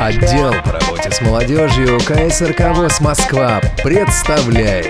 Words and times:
Отдел 0.00 0.54
по 0.64 0.72
работе 0.72 1.10
с 1.10 1.20
молодежью 1.20 1.98
КСРК 1.98 2.74
ВОЗ 2.74 3.00
Москва 3.00 3.60
представляет. 3.84 4.86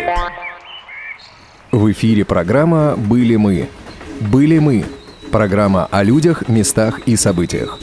В 1.72 1.90
эфире 1.90 2.25
программа 2.25 2.95
«Были 2.96 3.34
мы». 3.34 3.68
«Были 4.20 4.61
мы»– 4.61 4.84
программа 5.32 5.86
о 5.86 6.04
людях, 6.04 6.46
местах 6.46 7.00
и 7.07 7.16
событиях. 7.16 7.80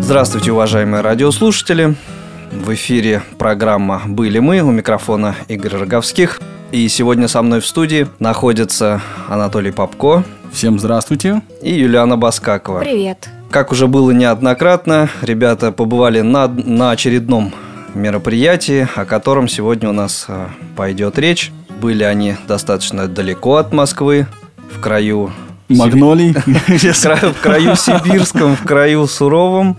Здравствуйте, 0.00 0.52
уважаемые 0.52 1.02
радиослушатели. 1.02 1.94
В 2.66 2.74
эфире 2.74 3.22
программа 3.38 4.02
«Были 4.06 4.40
мы». 4.40 4.60
У 4.60 4.72
микрофона 4.72 5.36
Игорь 5.46 5.76
Роговских. 5.76 6.40
И 6.72 6.88
сегодня 6.88 7.28
со 7.28 7.40
мной 7.40 7.60
в 7.60 7.66
студии 7.66 8.08
находится 8.18 9.00
Анатолий 9.28 9.70
Попко 9.70 10.24
Всем 10.50 10.80
здравствуйте. 10.80 11.42
и 11.62 11.72
Юлиана 11.72 12.16
Баскакова. 12.16 12.80
Привет. 12.80 13.28
Как 13.52 13.70
уже 13.70 13.86
было 13.86 14.10
неоднократно, 14.10 15.08
ребята 15.22 15.70
побывали 15.70 16.22
на, 16.22 16.48
на 16.48 16.90
очередном 16.90 17.54
мероприятии, 17.94 18.88
о 18.96 19.04
котором 19.04 19.46
сегодня 19.46 19.88
у 19.88 19.92
нас 19.92 20.24
э, 20.26 20.48
пойдет 20.74 21.20
речь. 21.20 21.52
Были 21.80 22.02
они 22.02 22.34
достаточно 22.48 23.06
далеко 23.06 23.58
от 23.58 23.72
Москвы, 23.72 24.26
в 24.74 24.80
краю 24.80 25.30
Магнолий. 25.68 26.32
в 27.32 27.40
краю, 27.40 27.76
сибирском, 27.76 28.56
в 28.56 28.62
краю 28.64 29.06
суровом, 29.06 29.76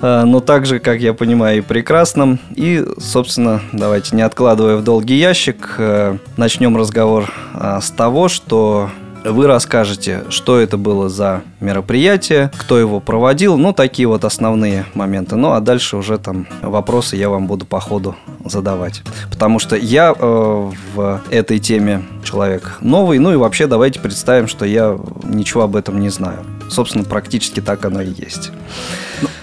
э, 0.00 0.24
но 0.24 0.40
также, 0.40 0.78
как 0.78 1.00
я 1.00 1.14
понимаю, 1.14 1.58
и 1.58 1.60
прекрасном. 1.60 2.38
И, 2.54 2.84
собственно, 2.98 3.62
давайте, 3.72 4.16
не 4.16 4.22
откладывая 4.22 4.76
в 4.76 4.84
долгий 4.84 5.16
ящик, 5.16 5.76
э, 5.78 6.18
начнем 6.36 6.76
разговор 6.76 7.32
э, 7.54 7.78
с 7.82 7.90
того, 7.90 8.28
что 8.28 8.90
вы 9.24 9.46
расскажете, 9.46 10.24
что 10.28 10.58
это 10.58 10.76
было 10.76 11.08
за 11.08 11.42
мероприятие, 11.60 12.50
кто 12.56 12.78
его 12.78 13.00
проводил, 13.00 13.56
ну, 13.56 13.72
такие 13.72 14.06
вот 14.06 14.24
основные 14.24 14.86
моменты. 14.94 15.36
Ну, 15.36 15.52
а 15.52 15.60
дальше 15.60 15.96
уже 15.96 16.18
там 16.18 16.46
вопросы 16.62 17.16
я 17.16 17.28
вам 17.28 17.46
буду 17.46 17.64
по 17.66 17.80
ходу 17.80 18.16
задавать. 18.44 19.02
Потому 19.30 19.58
что 19.58 19.76
я 19.76 20.14
э, 20.16 20.70
в 20.94 21.22
этой 21.30 21.58
теме 21.58 22.04
человек 22.22 22.78
новый, 22.80 23.18
ну 23.18 23.32
и 23.32 23.36
вообще 23.36 23.66
давайте 23.66 24.00
представим, 24.00 24.48
что 24.48 24.64
я 24.64 24.98
ничего 25.24 25.62
об 25.62 25.76
этом 25.76 26.00
не 26.00 26.10
знаю. 26.10 26.44
Собственно, 26.70 27.04
практически 27.04 27.60
так 27.60 27.84
оно 27.84 28.02
и 28.02 28.10
есть. 28.10 28.52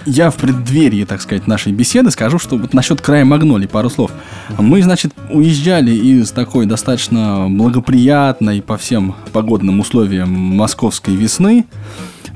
Я 0.06 0.30
в 0.30 0.36
преддверии, 0.36 1.04
так 1.04 1.20
сказать, 1.20 1.46
нашей 1.46 1.72
беседы 1.72 2.10
скажу, 2.10 2.38
что 2.38 2.56
вот 2.56 2.74
насчет 2.74 3.00
края 3.00 3.24
Магнолий 3.24 3.68
пару 3.68 3.90
слов. 3.90 4.10
Мы, 4.58 4.82
значит, 4.82 5.12
уезжали 5.30 5.92
из 5.92 6.30
такой 6.30 6.66
достаточно 6.66 7.46
благоприятной 7.48 8.62
по 8.62 8.76
всем 8.76 9.14
погодным 9.32 9.80
условиям 9.80 10.30
московской 10.30 11.14
весны. 11.14 11.66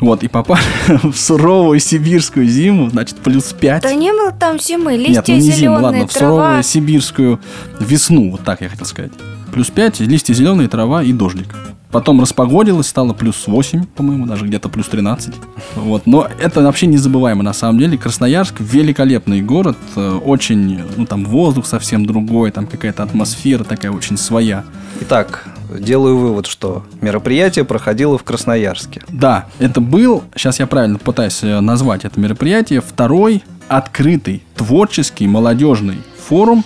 Вот, 0.00 0.22
и 0.22 0.28
попали 0.28 0.61
в 1.03 1.17
суровую 1.17 1.81
сибирскую 1.81 2.47
зиму, 2.47 2.91
значит, 2.91 3.17
плюс 3.17 3.53
5. 3.53 3.83
Да 3.83 3.94
не 3.94 4.12
было 4.12 4.31
там 4.31 4.59
зимы, 4.59 4.97
листья 4.97 5.14
Нет, 5.14 5.28
ну 5.28 5.34
не 5.34 5.41
зиму, 5.41 5.56
зеленые, 5.56 5.81
ладно, 5.81 6.06
в 6.06 6.12
трава. 6.12 6.37
суровую 6.37 6.62
сибирскую 6.62 7.41
весну, 7.81 8.31
вот 8.33 8.42
так 8.42 8.61
я 8.61 8.69
хотел 8.69 8.84
сказать. 8.87 9.12
Плюс 9.52 9.70
5, 9.70 10.00
листья 10.00 10.34
зеленые, 10.34 10.69
трава 10.69 11.02
и 11.02 11.12
дождик. 11.12 11.55
Потом 11.91 12.20
распогодилось, 12.20 12.89
стало 12.89 13.12
плюс 13.12 13.47
8, 13.47 13.86
по-моему, 13.86 14.27
даже 14.27 14.44
где-то 14.44 14.69
плюс 14.69 14.86
13. 14.88 15.34
Вот. 15.77 16.06
Но 16.06 16.28
это 16.41 16.61
вообще 16.62 16.86
незабываемо 16.86 17.42
на 17.42 17.53
самом 17.53 17.78
деле. 17.78 17.97
Красноярск 17.97 18.56
великолепный 18.58 19.41
город, 19.41 19.78
э, 19.94 20.20
очень, 20.25 20.83
ну 20.97 21.06
там 21.06 21.25
воздух 21.25 21.64
совсем 21.64 22.05
другой, 22.05 22.50
там 22.50 22.66
какая-то 22.66 23.03
атмосфера 23.05 23.64
такая 23.64 23.92
очень 23.92 24.19
своя. 24.19 24.64
Итак, 25.03 25.44
делаю 25.72 26.19
вывод, 26.19 26.47
что 26.47 26.84
мероприятие 27.00 27.64
проходило 27.64 28.19
в 28.19 28.25
Красноярске. 28.25 29.03
Да, 29.08 29.47
это 29.58 29.81
был, 29.81 30.25
сейчас 30.34 30.59
я 30.59 30.66
правильно 30.66 30.99
пытаюсь 30.99 31.43
э, 31.43 31.60
назвать 31.60 32.04
это 32.04 32.19
мероприятие, 32.19 32.81
второй 32.81 33.43
открытый 33.69 34.43
творческий 34.54 35.26
молодежный 35.26 35.99
форум 36.28 36.65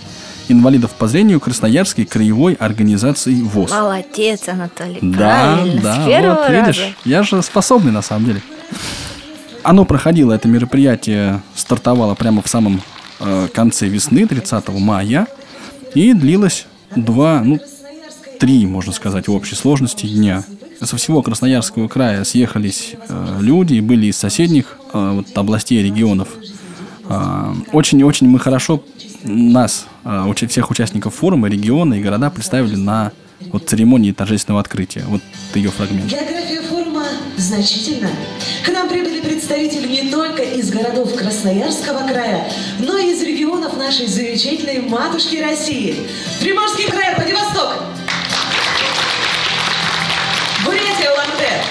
инвалидов 0.51 0.91
по 0.91 1.07
зрению 1.07 1.39
Красноярской 1.39 2.05
краевой 2.05 2.53
организации 2.53 3.41
ВОЗ. 3.41 3.71
Молодец, 3.71 4.47
Анатолий, 4.47 4.99
Да, 5.01 5.55
правильно, 5.57 5.81
да, 5.81 5.95
с 6.03 6.07
первого 6.07 6.35
вот 6.35 6.49
раза. 6.49 6.67
видишь, 6.67 6.95
я 7.05 7.23
же 7.23 7.41
способный 7.41 7.91
на 7.91 8.01
самом 8.01 8.25
деле. 8.25 8.41
Оно 9.63 9.85
проходило, 9.85 10.33
это 10.33 10.47
мероприятие 10.47 11.41
стартовало 11.55 12.15
прямо 12.15 12.41
в 12.41 12.47
самом 12.47 12.81
э, 13.19 13.47
конце 13.53 13.87
весны, 13.87 14.25
30 14.25 14.69
мая, 14.69 15.27
и 15.93 16.13
длилось 16.13 16.65
два, 16.95 17.41
ну, 17.43 17.59
три, 18.39 18.65
можно 18.65 18.91
сказать, 18.91 19.27
в 19.27 19.33
общей 19.33 19.55
сложности 19.55 20.07
дня. 20.07 20.43
Со 20.81 20.97
всего 20.97 21.21
Красноярского 21.21 21.87
края 21.87 22.23
съехались 22.23 22.95
э, 23.07 23.37
люди, 23.39 23.79
были 23.81 24.07
из 24.07 24.17
соседних 24.17 24.77
э, 24.93 25.11
вот, 25.17 25.37
областей, 25.37 25.83
регионов. 25.83 26.29
А, 27.11 27.53
Очень-очень 27.73 28.27
мы 28.27 28.39
хорошо 28.39 28.83
нас, 29.23 29.87
а, 30.03 30.31
всех 30.33 30.71
участников 30.71 31.15
форума, 31.15 31.49
региона 31.49 31.95
и 31.95 32.01
города 32.01 32.29
представили 32.29 32.75
на 32.75 33.11
вот 33.51 33.67
церемонии 33.67 34.11
торжественного 34.11 34.61
открытия. 34.61 35.03
Вот 35.07 35.21
ее 35.53 35.69
фрагмент. 35.71 36.09
География 36.09 36.61
форума 36.61 37.03
значительна. 37.37 38.09
К 38.63 38.69
нам 38.69 38.87
прибыли 38.87 39.19
представители 39.19 39.87
не 39.87 40.09
только 40.09 40.43
из 40.43 40.69
городов 40.69 41.15
Красноярского 41.15 42.07
края, 42.07 42.49
но 42.79 42.97
и 42.97 43.11
из 43.11 43.21
регионов 43.23 43.75
нашей 43.77 44.07
замечательной 44.07 44.81
матушки 44.81 45.37
России. 45.37 45.95
Приморский 46.39 46.85
край, 46.85 47.15
Владивосток. 47.15 47.83
Бурятия, 50.63 51.11
Улан-Удэ. 51.11 51.63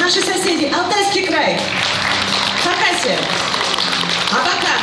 Наши 0.00 0.20
соседи, 0.20 0.70
Алтайский 0.72 1.26
край. 1.26 1.58
Хакасия. 2.62 3.18
Абакан. 4.30 4.82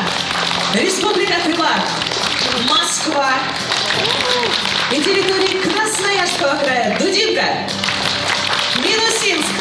Республика 0.74 1.36
Тыва. 1.44 1.70
Москва. 2.68 3.34
И 4.92 4.96
территории 4.96 5.62
Красноярского 5.62 6.58
края. 6.58 6.98
Дудинка. 7.00 7.44
Минусинск. 8.78 9.54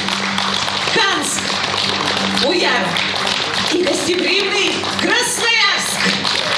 Канск. 0.95 1.43
Уяр. 2.49 2.87
И 3.75 3.83
гостеприимный 3.83 4.73
Красноярск. 5.03 6.01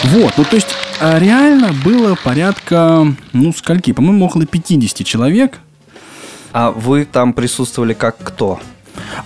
Вот, 0.04 0.34
ну 0.37 0.44
то 0.44 0.54
есть 0.54 0.69
а, 1.00 1.19
реально 1.19 1.72
было 1.84 2.14
порядка, 2.14 3.12
ну 3.32 3.53
скольки, 3.53 3.93
по-моему, 3.93 4.26
около 4.26 4.47
50 4.47 5.04
человек. 5.04 5.58
А 6.53 6.70
вы 6.70 7.04
там 7.04 7.32
присутствовали 7.32 7.93
как 7.93 8.16
кто? 8.19 8.60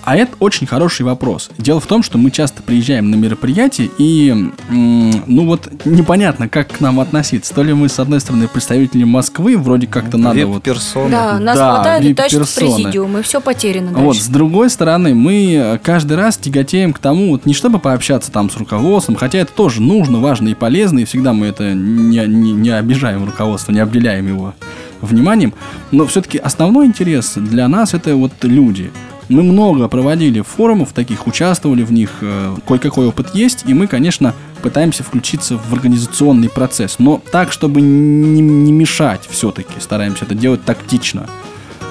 А 0.03 0.17
это 0.17 0.35
очень 0.41 0.67
хороший 0.67 1.03
вопрос. 1.03 1.51
Дело 1.59 1.81
в 1.81 1.87
том, 1.87 2.03
что 2.03 2.19
мы 2.19 2.31
часто 2.31 2.63
приезжаем 2.63 3.11
на 3.11 3.17
мероприятия, 3.17 3.89
и, 3.99 4.35
ну 4.69 5.47
вот, 5.47 5.69
непонятно, 5.85 6.49
как 6.49 6.69
к 6.69 6.81
нам 6.81 7.01
относиться. 7.01 7.55
То 7.55 7.63
ли 7.63 7.73
мы, 7.73 7.89
с 7.89 7.99
одной 7.99 8.21
стороны, 8.21 8.49
представители 8.49 9.05
Москвы, 9.05 9.57
вроде 9.57 9.87
как-то 9.87 10.19
надо 10.19 10.47
вот... 10.47 10.57
Вип-персоны. 10.57 11.11
Да, 11.11 11.39
нас 11.39 11.57
Да, 11.57 11.75
хватает 11.75 12.05
и 12.05 12.15
тащат 12.15 12.49
в 12.49 12.55
президиум, 12.55 13.19
и 13.19 13.23
все 13.23 13.41
потеряно 13.41 13.91
Вот, 13.93 14.13
дальше. 14.13 14.23
с 14.23 14.29
другой 14.29 14.71
стороны, 14.71 15.15
мы 15.15 15.55
э, 15.55 15.79
каждый 15.79 16.17
раз 16.17 16.37
тяготеем 16.37 16.93
к 16.93 16.99
тому, 16.99 17.31
вот 17.31 17.47
не 17.47 17.55
чтобы 17.55 17.79
пообщаться 17.79 18.31
там 18.33 18.51
с 18.51 18.57
руководством, 18.57 19.17
хотя 19.17 19.39
это 19.39 19.53
тоже 19.53 19.83
нужно, 19.83 20.19
важно 20.21 20.49
и 20.49 20.55
полезно, 20.55 21.01
и 21.01 21.05
всегда 21.05 21.33
мы 21.33 21.47
это 21.47 21.75
не, 21.75 22.27
не, 22.27 22.53
не 22.53 22.71
обижаем 22.71 23.25
руководство, 23.25 23.73
не 23.73 23.81
обделяем 23.81 24.27
его 24.27 24.55
вниманием, 25.01 25.55
но 25.91 26.07
все-таки 26.07 26.39
основной 26.39 26.87
интерес 26.87 27.35
для 27.37 27.69
нас 27.69 27.95
это 27.95 28.17
вот 28.17 28.33
люди. 28.43 28.91
Мы 29.31 29.45
много 29.45 29.87
проводили 29.87 30.41
форумов 30.41 30.93
таких, 30.93 31.29
участвовали 31.29 31.85
в 31.85 31.93
них, 31.93 32.11
э, 32.21 32.57
кое-какой 32.67 33.07
опыт 33.07 33.33
есть, 33.33 33.63
и 33.65 33.73
мы, 33.73 33.87
конечно, 33.87 34.35
пытаемся 34.61 35.05
включиться 35.05 35.57
в 35.57 35.73
организационный 35.73 36.49
процесс, 36.49 36.97
но 36.99 37.23
так, 37.31 37.53
чтобы 37.53 37.81
не, 37.81 38.41
не 38.41 38.73
мешать 38.73 39.29
все-таки, 39.31 39.79
стараемся 39.79 40.25
это 40.25 40.35
делать 40.35 40.65
тактично. 40.65 41.29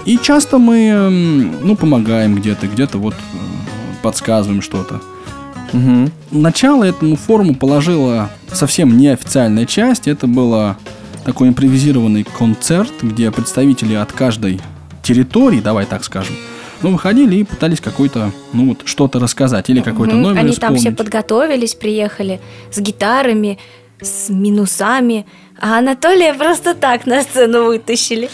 И 0.06 0.18
часто 0.18 0.58
мы, 0.58 0.88
м, 0.88 1.66
ну, 1.66 1.78
помогаем 1.78 2.36
где-то, 2.36 2.68
где-то 2.68 2.98
вот 2.98 3.14
э, 3.14 3.18
подсказываем 4.04 4.62
что-то. 4.62 5.00
Мгм. 5.72 6.12
Начало 6.32 6.84
этому 6.84 7.16
форуму 7.16 7.56
положила 7.56 8.30
совсем 8.52 8.98
неофициальная 8.98 9.66
часть. 9.66 10.10
Это 10.10 10.28
было 10.28 10.76
такой 11.24 11.48
импровизированный 11.48 12.26
концерт, 12.26 12.92
где 13.02 13.32
представители 13.32 13.94
от 13.94 14.12
каждой 14.12 14.60
территории, 15.04 15.62
давай 15.62 15.86
так 15.86 16.04
скажем, 16.04 16.36
ну, 16.82 16.92
выходили 16.92 17.36
и 17.38 17.44
пытались 17.44 17.80
какой-то, 17.82 18.32
ну, 18.54 18.70
вот 18.70 18.82
что-то 18.86 19.20
рассказать 19.20 19.70
или 19.70 19.82
какой-то 19.82 20.14
Мгм, 20.16 20.22
номер 20.24 20.40
Они 20.40 20.54
там 20.56 20.76
все 20.76 20.92
подготовились, 20.92 21.76
приехали 21.76 22.40
с 22.72 22.80
гитарами, 22.80 23.58
с 24.02 24.30
минусами, 24.30 25.26
А 25.62 25.80
Анатолия 25.80 26.34
просто 26.34 26.74
так 26.74 27.06
на 27.06 27.22
сцену 27.22 27.66
вытащили. 27.66 28.30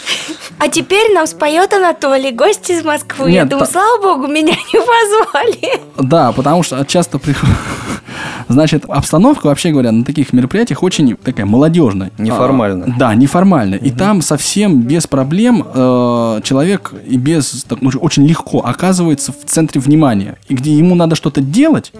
А 0.58 0.68
теперь 0.68 1.12
нам 1.12 1.26
споет 1.26 1.72
Анатолий, 1.72 2.30
гость 2.30 2.70
из 2.70 2.84
Москвы. 2.84 3.30
Я 3.30 3.40
Нет, 3.40 3.48
думаю, 3.48 3.66
та- 3.66 3.72
слава 3.72 4.00
богу, 4.00 4.28
меня 4.28 4.54
не 4.72 4.78
позвали. 4.80 5.80
Да, 5.98 6.30
потому 6.32 6.62
что 6.62 6.84
часто 6.84 7.18
приходит... 7.18 7.56
Значит, 8.48 8.84
обстановка, 8.86 9.46
вообще 9.46 9.70
говоря, 9.70 9.92
на 9.92 10.04
таких 10.04 10.32
мероприятиях 10.32 10.82
очень 10.82 11.16
такая 11.16 11.46
молодежная. 11.46 12.10
Неформальная. 12.18 12.88
А, 12.88 12.98
да, 12.98 13.14
неформальная. 13.14 13.78
И 13.78 13.90
там 13.90 14.22
совсем 14.22 14.82
без 14.82 15.06
проблем 15.06 15.64
э, 15.74 16.40
человек 16.44 16.92
и 17.06 17.16
без 17.16 17.64
так, 17.64 17.82
ну, 17.82 17.90
очень 18.00 18.26
легко 18.26 18.60
оказывается 18.60 19.32
в 19.32 19.44
центре 19.44 19.80
внимания. 19.80 20.36
И 20.48 20.54
где 20.54 20.72
ему 20.72 20.94
надо 20.94 21.16
что-то 21.16 21.40
делать. 21.40 21.92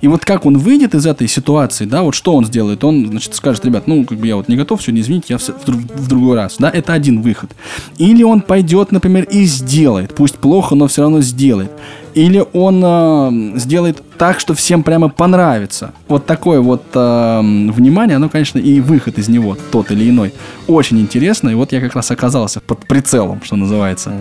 И 0.00 0.08
вот 0.08 0.24
как 0.24 0.46
он 0.46 0.58
выйдет 0.58 0.94
из 0.94 1.06
этой 1.06 1.28
ситуации, 1.28 1.84
да, 1.84 2.02
вот 2.02 2.14
что 2.14 2.34
он 2.34 2.44
сделает? 2.44 2.84
Он, 2.84 3.08
значит, 3.08 3.34
скажет, 3.34 3.64
ребят, 3.64 3.86
ну, 3.86 4.04
как 4.04 4.18
бы 4.18 4.26
я 4.26 4.36
вот 4.36 4.48
не 4.48 4.56
готов 4.56 4.82
сегодня, 4.82 5.00
извините, 5.00 5.26
я 5.30 5.38
в, 5.38 5.42
в 5.42 6.00
в 6.00 6.08
другой 6.08 6.36
раз. 6.36 6.56
Да, 6.58 6.70
это 6.70 6.92
один 6.92 7.22
выход. 7.22 7.50
Или 7.98 8.22
он 8.22 8.40
пойдет, 8.40 8.92
например, 8.92 9.24
и 9.24 9.44
сделает. 9.44 10.14
Пусть 10.14 10.36
плохо, 10.36 10.74
но 10.74 10.86
все 10.86 11.02
равно 11.02 11.20
сделает. 11.20 11.70
Или 12.14 12.44
он 12.52 12.82
э, 12.84 13.58
сделает 13.58 14.02
так, 14.18 14.40
что 14.40 14.54
всем 14.54 14.82
прямо 14.82 15.08
понравится. 15.08 15.92
Вот 16.08 16.26
такое 16.26 16.60
вот 16.60 16.82
э, 16.94 17.40
внимание, 17.40 18.16
оно, 18.16 18.28
конечно, 18.28 18.58
и 18.58 18.80
выход 18.80 19.18
из 19.18 19.28
него, 19.28 19.56
тот 19.70 19.90
или 19.90 20.08
иной, 20.10 20.32
очень 20.66 20.98
интересно. 21.00 21.50
И 21.50 21.54
вот 21.54 21.72
я 21.72 21.80
как 21.80 21.94
раз 21.94 22.10
оказался 22.10 22.60
под 22.60 22.86
прицелом, 22.86 23.40
что 23.42 23.56
называется. 23.56 24.12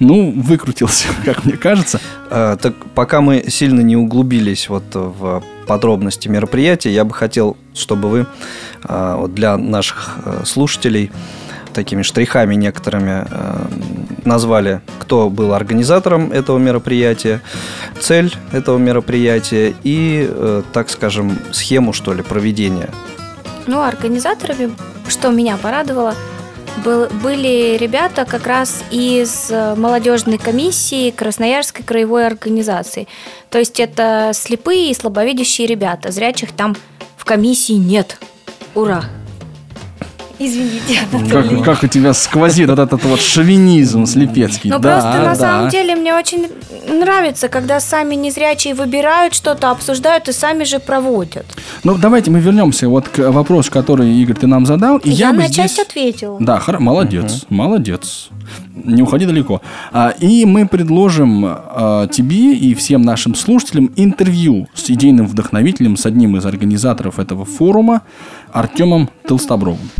Ну, 0.00 0.32
выкрутился, 0.32 1.06
как 1.24 1.44
мне 1.44 1.56
кажется. 1.56 2.00
Э, 2.30 2.56
Так 2.60 2.74
пока 2.94 3.20
мы 3.20 3.44
сильно 3.48 3.80
не 3.80 3.96
углубились 3.96 4.68
вот 4.68 4.84
в 4.92 5.42
подробности 5.66 6.28
мероприятия, 6.28 6.92
я 6.92 7.04
бы 7.04 7.14
хотел, 7.14 7.56
чтобы 7.74 8.08
вы 8.08 8.26
э, 8.84 9.16
вот 9.18 9.34
для 9.34 9.56
наших 9.56 10.18
э, 10.24 10.42
слушателей 10.44 11.10
такими 11.74 12.02
штрихами 12.02 12.54
некоторыми 12.54 13.26
э, 13.30 13.66
назвали, 14.24 14.80
кто 15.00 15.28
был 15.28 15.52
организатором 15.52 16.32
этого 16.32 16.58
мероприятия, 16.58 17.40
цель 18.00 18.32
этого 18.52 18.78
мероприятия 18.78 19.74
и, 19.82 20.26
э, 20.30 20.62
так 20.72 20.88
скажем, 20.90 21.38
схему, 21.52 21.92
что 21.92 22.14
ли, 22.14 22.22
проведения. 22.22 22.88
Ну, 23.66 23.82
организаторами, 23.82 24.74
что 25.08 25.30
меня 25.30 25.56
порадовало, 25.56 26.14
был- 26.84 27.08
были 27.22 27.76
ребята 27.78 28.24
как 28.24 28.46
раз 28.46 28.82
из 28.90 29.50
э, 29.50 29.74
молодежной 29.76 30.38
комиссии 30.38 31.10
Красноярской 31.10 31.84
краевой 31.84 32.26
организации. 32.26 33.06
То 33.50 33.58
есть 33.58 33.80
это 33.80 34.32
слепые 34.34 34.90
и 34.90 34.94
слабовидящие 34.94 35.66
ребята. 35.66 36.10
Зрячих 36.10 36.52
там 36.52 36.76
в 37.16 37.24
комиссии 37.24 37.74
нет. 37.74 38.18
Ура! 38.74 39.04
Извините. 40.38 40.98
Как, 41.30 41.64
как 41.64 41.82
у 41.82 41.86
тебя 41.86 42.12
сквозит 42.12 42.68
вот 42.68 42.78
этот 42.78 43.04
вот 43.04 43.20
шовинизм 43.20 44.06
слепецкий. 44.06 44.70
Но 44.70 44.78
да, 44.78 44.92
просто 44.92 45.18
на 45.18 45.24
да. 45.24 45.34
самом 45.34 45.68
деле 45.70 45.94
мне 45.94 46.14
очень 46.14 46.48
нравится, 46.88 47.48
когда 47.48 47.80
сами 47.80 48.14
незрячие 48.14 48.74
выбирают 48.74 49.34
что-то, 49.34 49.70
обсуждают 49.70 50.28
и 50.28 50.32
сами 50.32 50.64
же 50.64 50.80
проводят. 50.80 51.46
Ну, 51.84 51.96
давайте 51.96 52.30
мы 52.30 52.40
вернемся 52.40 52.88
вот 52.88 53.08
к 53.08 53.30
вопросу, 53.30 53.70
который, 53.70 54.10
Игорь, 54.10 54.36
ты 54.36 54.46
нам 54.46 54.66
задал. 54.66 54.98
И 54.98 55.10
Я, 55.10 55.28
я, 55.28 55.32
бы 55.32 55.38
на 55.38 55.48
здесь... 55.48 55.56
часть 55.56 55.78
ответила. 55.78 56.38
Да, 56.40 56.60
хоро- 56.64 56.80
молодец, 56.80 57.46
молодец. 57.48 58.28
Не 58.74 59.02
уходи 59.02 59.24
далеко. 59.24 59.62
А, 59.92 60.10
и 60.20 60.44
мы 60.44 60.66
предложим 60.66 61.44
а, 61.46 62.08
тебе 62.08 62.54
и 62.54 62.74
всем 62.74 63.02
нашим 63.02 63.34
слушателям 63.34 63.90
интервью 63.96 64.68
с 64.74 64.90
идейным 64.90 65.26
вдохновителем, 65.26 65.96
с 65.96 66.06
одним 66.06 66.36
из 66.36 66.44
организаторов 66.44 67.18
этого 67.18 67.44
форума, 67.44 68.02
Артемом 68.54 69.10
Толстобровым. 69.26 69.90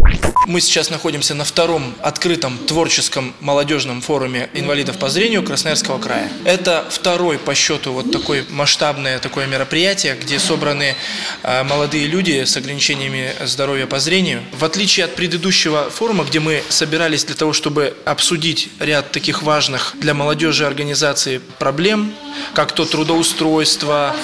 Мы 0.47 0.61
сейчас 0.61 0.91
находимся 0.91 1.35
на 1.35 1.45
втором 1.45 1.95
открытом 2.03 2.57
творческом 2.57 3.35
молодежном 3.41 4.01
форуме 4.01 4.49
инвалидов 4.55 4.99
по 4.99 5.09
зрению 5.09 5.43
Красноярского 5.43 5.99
края. 5.99 6.31
Это 6.45 6.85
второй 6.89 7.39
по 7.39 7.55
счету 7.55 7.93
вот 7.93 8.13
такое 8.13 8.45
масштабное 8.51 9.19
такое 9.19 9.47
мероприятие, 9.47 10.15
где 10.15 10.39
собраны 10.39 10.95
э, 11.43 11.63
молодые 11.65 12.07
люди 12.07 12.45
с 12.45 12.57
ограничениями 12.57 13.33
здоровья 13.45 13.87
по 13.87 13.99
зрению. 13.99 14.43
В 14.53 14.65
отличие 14.65 15.05
от 15.07 15.17
предыдущего 15.17 15.91
форума, 15.91 16.25
где 16.25 16.39
мы 16.39 16.63
собирались 16.69 17.25
для 17.25 17.35
того, 17.35 17.55
чтобы 17.55 17.97
обсудить 18.05 18.69
ряд 18.79 19.11
таких 19.11 19.43
важных 19.43 19.97
для 19.99 20.15
молодежи 20.15 20.65
организаций 20.65 21.41
проблем, 21.59 22.13
как 22.53 22.73
то 22.73 22.85
трудоустройство, 22.85 24.15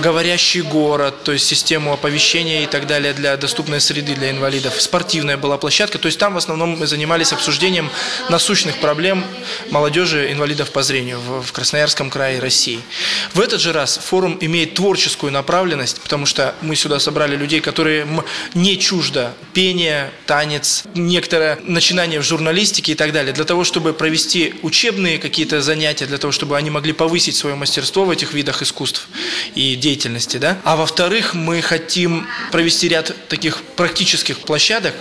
говорящий 0.00 0.62
город, 0.62 1.24
то 1.24 1.32
есть 1.32 1.46
систему 1.46 1.92
оповещения 1.92 2.62
и 2.62 2.66
так 2.66 2.86
далее 2.86 3.12
для 3.12 3.36
доступной 3.66 3.80
среды 3.80 4.14
для 4.14 4.30
инвалидов. 4.30 4.80
Спортивная 4.80 5.36
была 5.36 5.58
площадка, 5.58 5.98
то 5.98 6.06
есть 6.06 6.20
там 6.20 6.34
в 6.34 6.36
основном 6.36 6.78
мы 6.78 6.86
занимались 6.86 7.32
обсуждением 7.32 7.90
насущных 8.30 8.76
проблем 8.78 9.24
молодежи 9.70 10.30
инвалидов 10.30 10.70
по 10.70 10.84
зрению 10.84 11.18
в, 11.18 11.50
Красноярском 11.50 12.08
крае 12.10 12.38
России. 12.38 12.78
В 13.34 13.40
этот 13.40 13.60
же 13.60 13.72
раз 13.72 13.98
форум 13.98 14.38
имеет 14.40 14.74
творческую 14.74 15.32
направленность, 15.32 16.00
потому 16.00 16.26
что 16.26 16.54
мы 16.60 16.76
сюда 16.76 17.00
собрали 17.00 17.34
людей, 17.34 17.60
которые 17.60 18.06
не 18.54 18.78
чуждо 18.78 19.32
пение, 19.52 20.12
танец, 20.26 20.84
некоторое 20.94 21.58
начинание 21.64 22.20
в 22.20 22.24
журналистике 22.24 22.92
и 22.92 22.94
так 22.94 23.12
далее, 23.12 23.32
для 23.32 23.44
того, 23.44 23.64
чтобы 23.64 23.94
провести 23.94 24.54
учебные 24.62 25.18
какие-то 25.18 25.60
занятия, 25.60 26.06
для 26.06 26.18
того, 26.18 26.30
чтобы 26.30 26.56
они 26.56 26.70
могли 26.70 26.92
повысить 26.92 27.34
свое 27.34 27.56
мастерство 27.56 28.04
в 28.04 28.10
этих 28.10 28.32
видах 28.32 28.62
искусств 28.62 29.08
и 29.56 29.74
деятельности, 29.74 30.36
да. 30.36 30.58
А 30.62 30.76
во-вторых, 30.76 31.34
мы 31.34 31.62
хотим 31.62 32.26
провести 32.52 32.88
ряд 32.88 33.12
таких 33.28 33.55
практических 33.76 34.38
площадок, 34.40 34.94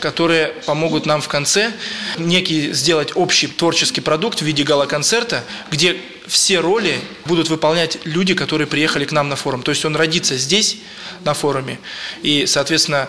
которые 0.00 0.48
помогут 0.66 1.06
нам 1.06 1.20
в 1.20 1.28
конце 1.28 1.72
некий 2.18 2.72
сделать 2.72 3.12
общий 3.14 3.46
творческий 3.46 4.00
продукт 4.00 4.40
в 4.40 4.42
виде 4.42 4.64
гала-концерта, 4.64 5.44
где 5.70 5.96
все 6.26 6.60
роли 6.60 6.98
будут 7.24 7.48
выполнять 7.48 7.98
люди, 8.04 8.34
которые 8.34 8.66
приехали 8.66 9.04
к 9.04 9.12
нам 9.12 9.28
на 9.28 9.36
форум. 9.36 9.62
То 9.62 9.70
есть 9.70 9.84
он 9.84 9.96
родится 9.96 10.36
здесь, 10.36 10.78
на 11.24 11.34
форуме, 11.34 11.78
и, 12.22 12.46
соответственно, 12.46 13.08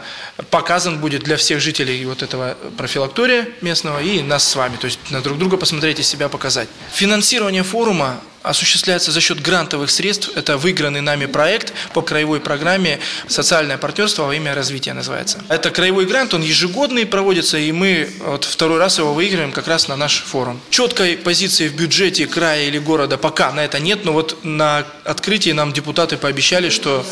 показан 0.49 0.99
будет 0.99 1.23
для 1.23 1.37
всех 1.37 1.59
жителей 1.59 2.05
вот 2.05 2.21
этого 2.21 2.57
профилактория 2.77 3.49
местного 3.61 4.01
и 4.01 4.21
нас 4.21 4.47
с 4.47 4.55
вами. 4.55 4.77
То 4.77 4.85
есть 4.85 4.99
на 5.09 5.21
друг 5.21 5.37
друга 5.37 5.57
посмотреть 5.57 5.99
и 5.99 6.03
себя 6.03 6.29
показать. 6.29 6.69
Финансирование 6.91 7.63
форума 7.63 8.21
осуществляется 8.43 9.11
за 9.11 9.21
счет 9.21 9.41
грантовых 9.41 9.89
средств. 9.89 10.29
Это 10.35 10.57
выигранный 10.57 11.01
нами 11.01 11.25
проект 11.25 11.73
по 11.93 12.01
краевой 12.01 12.39
программе 12.39 12.99
«Социальное 13.27 13.77
партнерство 13.77 14.23
во 14.23 14.35
имя 14.35 14.53
развития» 14.53 14.93
называется. 14.93 15.41
Это 15.49 15.71
краевой 15.71 16.05
грант, 16.05 16.33
он 16.33 16.41
ежегодный 16.41 17.05
проводится, 17.05 17.57
и 17.57 17.71
мы 17.71 18.09
вот 18.19 18.43
второй 18.43 18.77
раз 18.77 18.99
его 18.99 19.13
выигрываем 19.13 19.51
как 19.51 19.67
раз 19.67 19.87
на 19.87 19.95
наш 19.95 20.23
форум. 20.23 20.59
Четкой 20.69 21.17
позиции 21.17 21.67
в 21.67 21.75
бюджете 21.75 22.27
края 22.27 22.67
или 22.67 22.77
города 22.77 23.17
пока 23.17 23.51
на 23.51 23.63
это 23.63 23.79
нет, 23.79 24.05
но 24.05 24.11
вот 24.11 24.43
на 24.43 24.85
открытии 25.05 25.51
нам 25.51 25.71
депутаты 25.71 26.17
пообещали, 26.17 26.69
что 26.69 27.05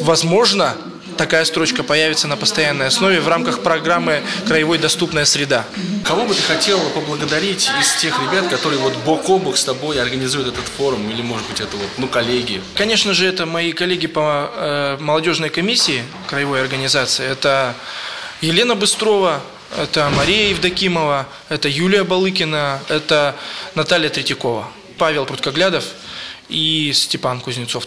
возможно 0.00 0.76
такая 1.16 1.44
строчка 1.44 1.82
появится 1.82 2.28
на 2.28 2.36
постоянной 2.36 2.86
основе 2.86 3.20
в 3.20 3.28
рамках 3.28 3.62
программы 3.62 4.22
«Краевой 4.46 4.78
доступная 4.78 5.24
среда». 5.24 5.64
Кого 6.04 6.24
бы 6.24 6.34
ты 6.34 6.42
хотел 6.42 6.80
поблагодарить 6.90 7.70
из 7.80 7.94
тех 8.00 8.14
ребят, 8.20 8.48
которые 8.48 8.78
вот 8.80 8.94
бок 9.04 9.28
о 9.28 9.38
бок 9.38 9.56
с 9.56 9.64
тобой 9.64 10.00
организуют 10.00 10.48
этот 10.48 10.64
форум? 10.64 11.10
Или, 11.10 11.22
может 11.22 11.46
быть, 11.48 11.60
это 11.60 11.76
вот, 11.76 11.88
ну, 11.98 12.08
коллеги? 12.08 12.60
Конечно 12.74 13.14
же, 13.14 13.26
это 13.26 13.46
мои 13.46 13.72
коллеги 13.72 14.06
по 14.06 14.50
э, 14.54 14.96
молодежной 15.00 15.50
комиссии 15.50 16.02
краевой 16.28 16.60
организации. 16.60 17.26
Это 17.26 17.74
Елена 18.40 18.74
Быстрова, 18.74 19.40
это 19.76 20.10
Мария 20.10 20.50
Евдокимова, 20.50 21.26
это 21.48 21.68
Юлия 21.68 22.04
Балыкина, 22.04 22.80
это 22.88 23.34
Наталья 23.74 24.08
Третьякова, 24.08 24.68
Павел 24.98 25.24
Пруткоглядов 25.24 25.84
и 26.48 26.92
Степан 26.94 27.40
Кузнецов. 27.40 27.86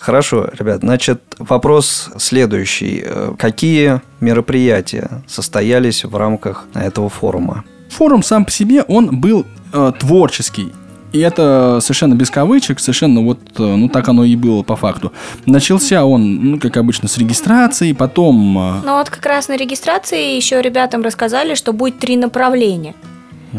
Хорошо, 0.00 0.48
ребят, 0.58 0.80
значит, 0.80 1.20
вопрос 1.38 2.10
следующий. 2.16 3.02
Э, 3.04 3.34
Какие 3.38 4.00
мероприятия 4.20 5.22
состоялись 5.28 6.04
в 6.04 6.16
рамках 6.16 6.64
этого 6.74 7.10
форума? 7.10 7.64
Форум 7.90 8.22
сам 8.22 8.46
по 8.46 8.50
себе, 8.50 8.82
он 8.82 9.20
был 9.20 9.44
э, 9.74 9.92
творческий. 9.98 10.72
И 11.12 11.18
это 11.18 11.80
совершенно 11.82 12.14
без 12.14 12.30
кавычек, 12.30 12.80
совершенно 12.80 13.20
вот, 13.20 13.40
э, 13.58 13.62
ну 13.62 13.90
так 13.90 14.08
оно 14.08 14.24
и 14.24 14.36
было 14.36 14.62
по 14.62 14.74
факту. 14.74 15.12
Начался 15.44 16.06
он, 16.06 16.52
ну 16.52 16.58
как 16.58 16.78
обычно, 16.78 17.06
с 17.06 17.18
регистрации, 17.18 17.92
потом... 17.92 18.58
э, 18.58 18.80
Но 18.86 18.96
вот 18.96 19.10
как 19.10 19.26
раз 19.26 19.48
на 19.48 19.56
регистрации 19.56 20.34
еще 20.34 20.62
ребятам 20.62 21.02
рассказали, 21.02 21.54
что 21.54 21.74
будет 21.74 21.98
три 21.98 22.16
направления 22.16 22.94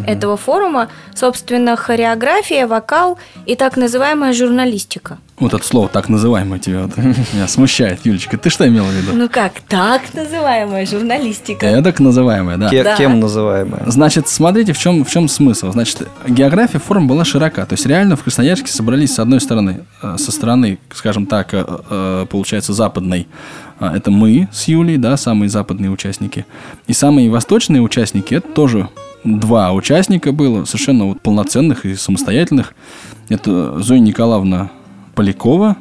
этого 0.08 0.38
форума. 0.38 0.88
Собственно, 1.14 1.76
хореография, 1.76 2.66
вокал 2.66 3.20
и 3.46 3.56
так 3.56 3.78
называемая 3.78 4.34
журналистика. 4.34 5.18
Вот 5.42 5.56
это 5.56 5.66
слово 5.66 5.90
так 5.90 6.08
называемое 6.08 6.60
тебя 6.60 6.84
вот, 6.84 6.96
меня 7.34 7.48
смущает, 7.48 8.06
Юлечка. 8.06 8.38
Ты 8.38 8.52
что 8.52 8.68
имела 8.68 8.86
в 8.86 8.92
виду? 8.92 9.12
Ну 9.16 9.28
как, 9.28 9.54
так 9.68 10.14
называемая 10.14 10.86
журналистика. 10.86 11.66
Это 11.66 11.84
так 11.86 12.00
называемое, 12.00 12.58
да. 12.58 12.70
Ке- 12.70 12.84
Да. 12.84 12.96
Кем 12.96 13.20
называемая? 13.20 13.82
Значит, 13.88 14.28
смотрите, 14.28 14.74
в 14.74 14.78
чем, 14.78 15.04
в 15.04 15.10
чем 15.10 15.28
смысл. 15.28 15.72
Значит, 15.72 16.08
география 16.28 16.78
форума 16.78 17.08
была 17.08 17.26
широка. 17.26 17.66
То 17.66 17.74
есть, 17.74 17.88
реально 17.88 18.16
в 18.16 18.24
Красноярске 18.24 18.72
собрались, 18.72 19.16
с 19.16 19.20
одной 19.20 19.42
стороны, 19.42 19.84
э, 20.04 20.16
со 20.20 20.32
стороны, 20.32 20.78
скажем 20.94 21.26
так, 21.26 21.56
э, 21.56 21.66
э, 21.90 22.26
получается, 22.30 22.74
западной 22.74 23.28
Это 23.80 24.12
мы 24.12 24.48
с 24.54 24.68
Юлей, 24.68 24.98
да, 24.98 25.18
самые 25.18 25.50
западные 25.50 25.90
участники. 25.90 26.46
И 26.86 26.94
самые 26.94 27.32
восточные 27.32 27.82
участники, 27.82 28.36
это 28.36 28.48
тоже 28.48 28.90
два 29.24 29.72
участника 29.72 30.32
было, 30.32 30.66
совершенно 30.66 31.06
вот 31.06 31.22
полноценных 31.22 31.84
и 31.88 31.96
самостоятельных. 31.96 32.76
Это 33.30 33.80
Зоя 33.80 33.98
Николаевна 33.98 34.70
Полякова 35.16 35.78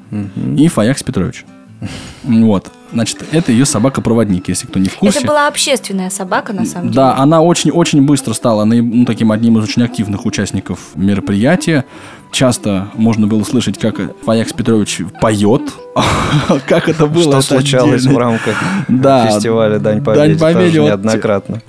и 0.57 0.69
Фаякс 0.69 1.03
Петрович. 1.03 1.45
Вот. 2.23 2.71
Значит, 2.93 3.19
это 3.31 3.53
ее 3.53 3.65
собака-проводник, 3.65 4.49
если 4.49 4.67
кто 4.67 4.81
не 4.81 4.89
в 4.89 4.97
курсе. 4.97 5.21
Это 5.21 5.29
была 5.29 5.47
общественная 5.47 6.11
собака, 6.11 6.53
на 6.53 6.67
самом 6.67 6.89
деле. 6.89 6.97
Да, 6.97 7.17
она 7.17 7.41
очень-очень 7.41 8.03
быстро 8.03 8.35
стала 8.35 8.65
ну, 8.65 9.05
таким 9.05 9.31
одним 9.31 9.59
из 9.59 9.65
очень 9.65 9.85
активных 9.85 10.27
участников 10.27 10.81
мероприятия. 10.97 11.85
Часто 12.33 12.89
можно 12.95 13.29
было 13.29 13.45
слышать, 13.45 13.79
как 13.79 14.01
Фаякс 14.25 14.53
Петрович 14.53 15.03
поет. 15.21 15.63
Как 16.69 16.89
это 16.89 17.07
было? 17.07 17.41
Что 17.41 17.57
случалось 17.57 18.05
в 18.05 18.17
рамках 18.17 18.57
фестиваля 18.89 19.79
Дань 19.79 20.01
Дань 20.01 20.05
Победе, 20.05 20.39
Победе, 20.39 20.67
тоже 20.67 20.81
вот 20.81 20.87
неоднократно. 20.89 21.63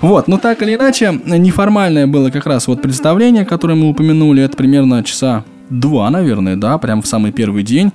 Вот, 0.00 0.28
но 0.28 0.38
так 0.38 0.62
или 0.62 0.74
иначе, 0.74 1.20
неформальное 1.24 2.06
было 2.08 2.30
как 2.30 2.46
раз 2.46 2.66
вот 2.66 2.82
представление, 2.82 3.44
которое 3.44 3.74
мы 3.74 3.88
упомянули, 3.88 4.42
это 4.42 4.56
примерно 4.56 5.02
часа 5.04 5.44
два, 5.70 6.10
наверное, 6.10 6.56
да, 6.56 6.76
прям 6.78 7.02
в 7.02 7.06
самый 7.06 7.32
первый 7.32 7.62
день. 7.62 7.92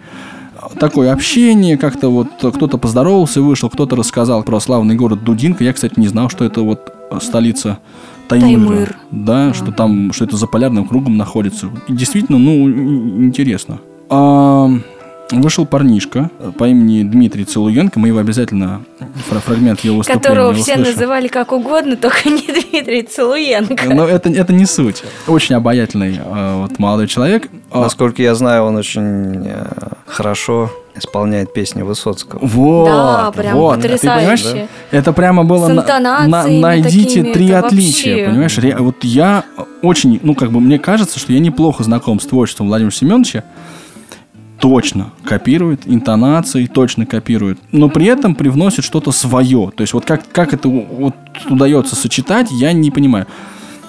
Такое 0.80 1.12
общение, 1.14 1.78
как-то 1.78 2.10
вот 2.10 2.28
кто-то 2.40 2.78
поздоровался, 2.78 3.42
вышел, 3.42 3.70
кто-то 3.70 3.96
рассказал 3.96 4.42
про 4.44 4.60
славный 4.60 4.96
город 4.96 5.24
Дудинка. 5.24 5.64
Я, 5.64 5.74
кстати, 5.74 6.00
не 6.00 6.08
знал, 6.08 6.30
что 6.30 6.44
это 6.46 6.62
вот 6.62 6.92
столица 7.22 7.78
Таймыра. 8.28 8.68
Таймыр. 8.68 8.98
Да, 9.12 9.54
что 9.54 9.72
там, 9.72 10.12
что 10.12 10.26
это 10.26 10.38
за 10.38 10.48
полярным 10.48 10.88
кругом 10.88 11.18
находится. 11.18 11.68
И 11.88 11.94
действительно, 11.94 12.40
ну, 12.40 12.68
ин- 12.68 13.26
интересно. 13.26 13.80
А, 14.10 14.72
вышел 15.32 15.66
парнишка 15.66 16.30
по 16.58 16.68
имени 16.68 17.04
Дмитрий 17.04 17.46
Целуенко. 17.46 18.00
Мы 18.00 18.10
его 18.10 18.20
обязательно, 18.20 18.82
фра- 19.30 19.40
фрагмент 19.40 19.80
его 19.82 19.98
выступления 19.98 20.24
Которого 20.24 20.54
все 20.54 20.74
услышим. 20.74 20.84
называли 20.94 21.28
как 21.28 21.52
угодно, 21.52 21.96
только 22.02 22.30
не 22.30 22.46
Дмитрий 22.48 23.04
Целуенко. 23.04 23.94
Но 23.94 24.08
это, 24.08 24.30
это 24.30 24.54
не 24.54 24.66
суть. 24.66 25.04
Очень 25.28 25.56
обаятельный 25.56 26.20
э, 26.24 26.56
вот, 26.62 26.78
молодой 26.80 27.08
человек. 27.08 27.50
А, 27.72 27.82
Насколько 27.82 28.22
я 28.22 28.36
знаю, 28.36 28.64
он 28.64 28.76
очень 28.76 29.48
э, 29.48 29.66
хорошо 30.06 30.72
исполняет 30.98 31.54
песни 31.54 31.82
Высоцкого. 31.82 32.40
Вот, 32.46 32.86
Да, 32.88 33.32
прям 33.32 33.58
вот. 33.58 33.82
Ты 33.82 33.90
потрясающе. 33.90 34.44
понимаешь, 34.44 34.70
это 34.92 35.12
прямо 35.12 35.44
было... 35.44 35.66
С 35.68 35.74
на- 35.74 35.82
интонациями 35.82 36.60
найдите 36.62 37.20
такими, 37.20 37.34
три 37.34 37.52
отличия, 37.52 38.14
вообще. 38.16 38.30
понимаешь? 38.30 38.58
Ре- 38.60 38.78
вот 38.78 39.04
я 39.04 39.44
очень, 39.82 40.20
ну, 40.24 40.36
как 40.36 40.52
бы, 40.52 40.62
мне 40.62 40.80
кажется, 40.80 41.20
что 41.20 41.34
я 41.34 41.40
неплохо 41.40 41.84
знаком 41.84 42.20
с 42.22 42.26
творчеством 42.26 42.68
Владимира 42.68 42.94
Семеновича. 42.96 43.44
Точно 44.60 45.12
копирует 45.24 45.82
интонации, 45.86 46.66
точно 46.66 47.06
копирует, 47.06 47.60
но 47.72 47.90
при 47.90 48.06
этом 48.06 48.36
привносит 48.36 48.86
что-то 48.86 49.12
свое. 49.12 49.72
То 49.76 49.82
есть 49.82 49.94
вот 49.94 50.06
как, 50.06 50.32
как 50.32 50.54
это 50.54 50.68
вот 50.70 51.16
удается 51.50 51.96
сочетать, 51.96 52.50
я 52.52 52.72
не 52.74 52.90
понимаю. 52.90 53.28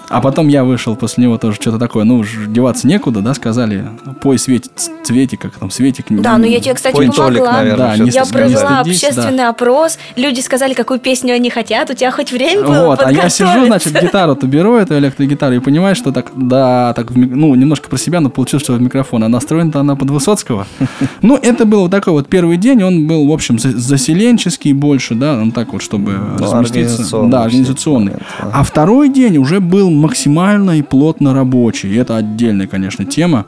А 0.09 0.21
потом 0.21 0.49
я 0.49 0.65
вышел 0.65 0.95
после 0.97 1.25
него 1.25 1.37
тоже 1.39 1.57
что-то 1.61 1.79
такое, 1.79 2.05
ну, 2.05 2.19
уж 2.19 2.37
деваться 2.49 2.87
некуда, 2.87 3.21
да, 3.21 3.35
сказали, 3.35 3.89
пой 4.23 4.39
Свете, 4.39 4.71
Цвете, 5.03 5.37
как 5.37 5.53
там, 5.59 5.71
Светик. 5.71 6.07
Да, 6.11 6.39
но 6.39 6.47
я 6.47 6.61
тебе, 6.61 6.75
кстати, 6.75 6.95
Пой 6.95 7.09
Толик, 7.09 7.39
помогла. 7.39 7.53
наверное, 7.53 7.97
Да, 7.97 8.05
не 8.05 8.11
Я 8.11 8.25
провела 8.25 8.57
стыдись, 8.57 8.61
да. 8.61 8.81
общественный 8.81 9.49
опрос. 9.49 9.99
Люди 10.17 10.41
сказали, 10.41 10.75
какую 10.75 11.01
песню 11.01 11.35
они 11.35 11.51
хотят. 11.51 11.91
У 11.91 11.95
тебя 11.95 12.11
хоть 12.11 12.31
время 12.33 12.63
было 12.63 12.87
Вот, 12.87 13.03
а 13.03 13.11
я 13.11 13.29
сижу, 13.29 13.67
значит, 13.67 14.01
гитару-то 14.01 14.47
беру, 14.47 14.77
эту 14.77 14.97
электрогитару, 14.99 15.55
и 15.57 15.59
понимаю, 15.59 15.95
что 15.97 16.13
так, 16.13 16.33
да, 16.37 16.93
так, 16.95 17.11
ну, 17.15 17.55
немножко 17.55 17.89
про 17.89 17.99
себя, 17.99 18.21
но 18.21 18.31
получилось, 18.31 18.63
что 18.65 18.75
в 18.75 18.81
микрофон, 18.81 19.25
а 19.25 19.29
настроена-то 19.29 19.81
она 19.81 19.97
под 19.97 20.11
Высоцкого. 20.11 20.67
Ну, 21.23 21.37
это 21.37 21.65
был 21.65 21.81
вот 21.83 21.91
такой 21.91 22.13
вот 22.13 22.29
первый 22.29 22.57
день, 22.57 22.83
он 22.83 23.07
был, 23.07 23.27
в 23.29 23.33
общем, 23.33 23.59
за- 23.59 23.77
заселенческий 23.77 24.73
больше, 24.73 25.15
да, 25.15 25.33
он 25.35 25.51
так 25.53 25.73
вот, 25.73 25.83
чтобы 25.83 26.13
Ну, 26.13 26.39
разместиться. 26.39 26.57
организационный 26.59 27.31
Да, 27.31 27.43
организационный. 27.45 28.13
А 28.53 28.63
второй 28.63 29.09
день 29.09 29.39
уже 29.39 29.61
был 29.61 29.91
максимально 29.97 30.79
и 30.79 30.83
плотно 30.83 31.35
рабочий, 31.35 31.89
и 31.89 31.97
это 31.97 32.17
отдельная, 32.17 32.67
конечно, 32.67 33.05
тема. 33.05 33.47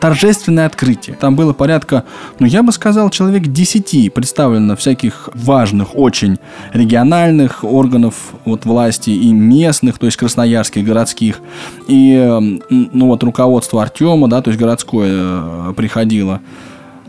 Торжественное 0.00 0.66
открытие. 0.66 1.16
Там 1.16 1.36
было 1.36 1.52
порядка, 1.52 2.04
ну, 2.38 2.46
я 2.46 2.62
бы 2.62 2.72
сказал, 2.72 3.08
человек 3.10 3.46
10 3.46 4.12
представлено 4.12 4.76
всяких 4.76 5.30
важных, 5.34 5.96
очень 5.96 6.38
региональных 6.72 7.64
органов 7.64 8.34
вот, 8.44 8.66
власти 8.66 9.10
и 9.10 9.32
местных, 9.32 9.98
то 9.98 10.06
есть 10.06 10.18
красноярских, 10.18 10.84
городских. 10.84 11.40
И, 11.88 12.14
ну, 12.68 13.06
вот 13.06 13.22
руководство 13.22 13.82
Артема, 13.82 14.28
да, 14.28 14.42
то 14.42 14.50
есть 14.50 14.60
городское 14.60 15.10
э, 15.10 15.72
приходило. 15.74 16.40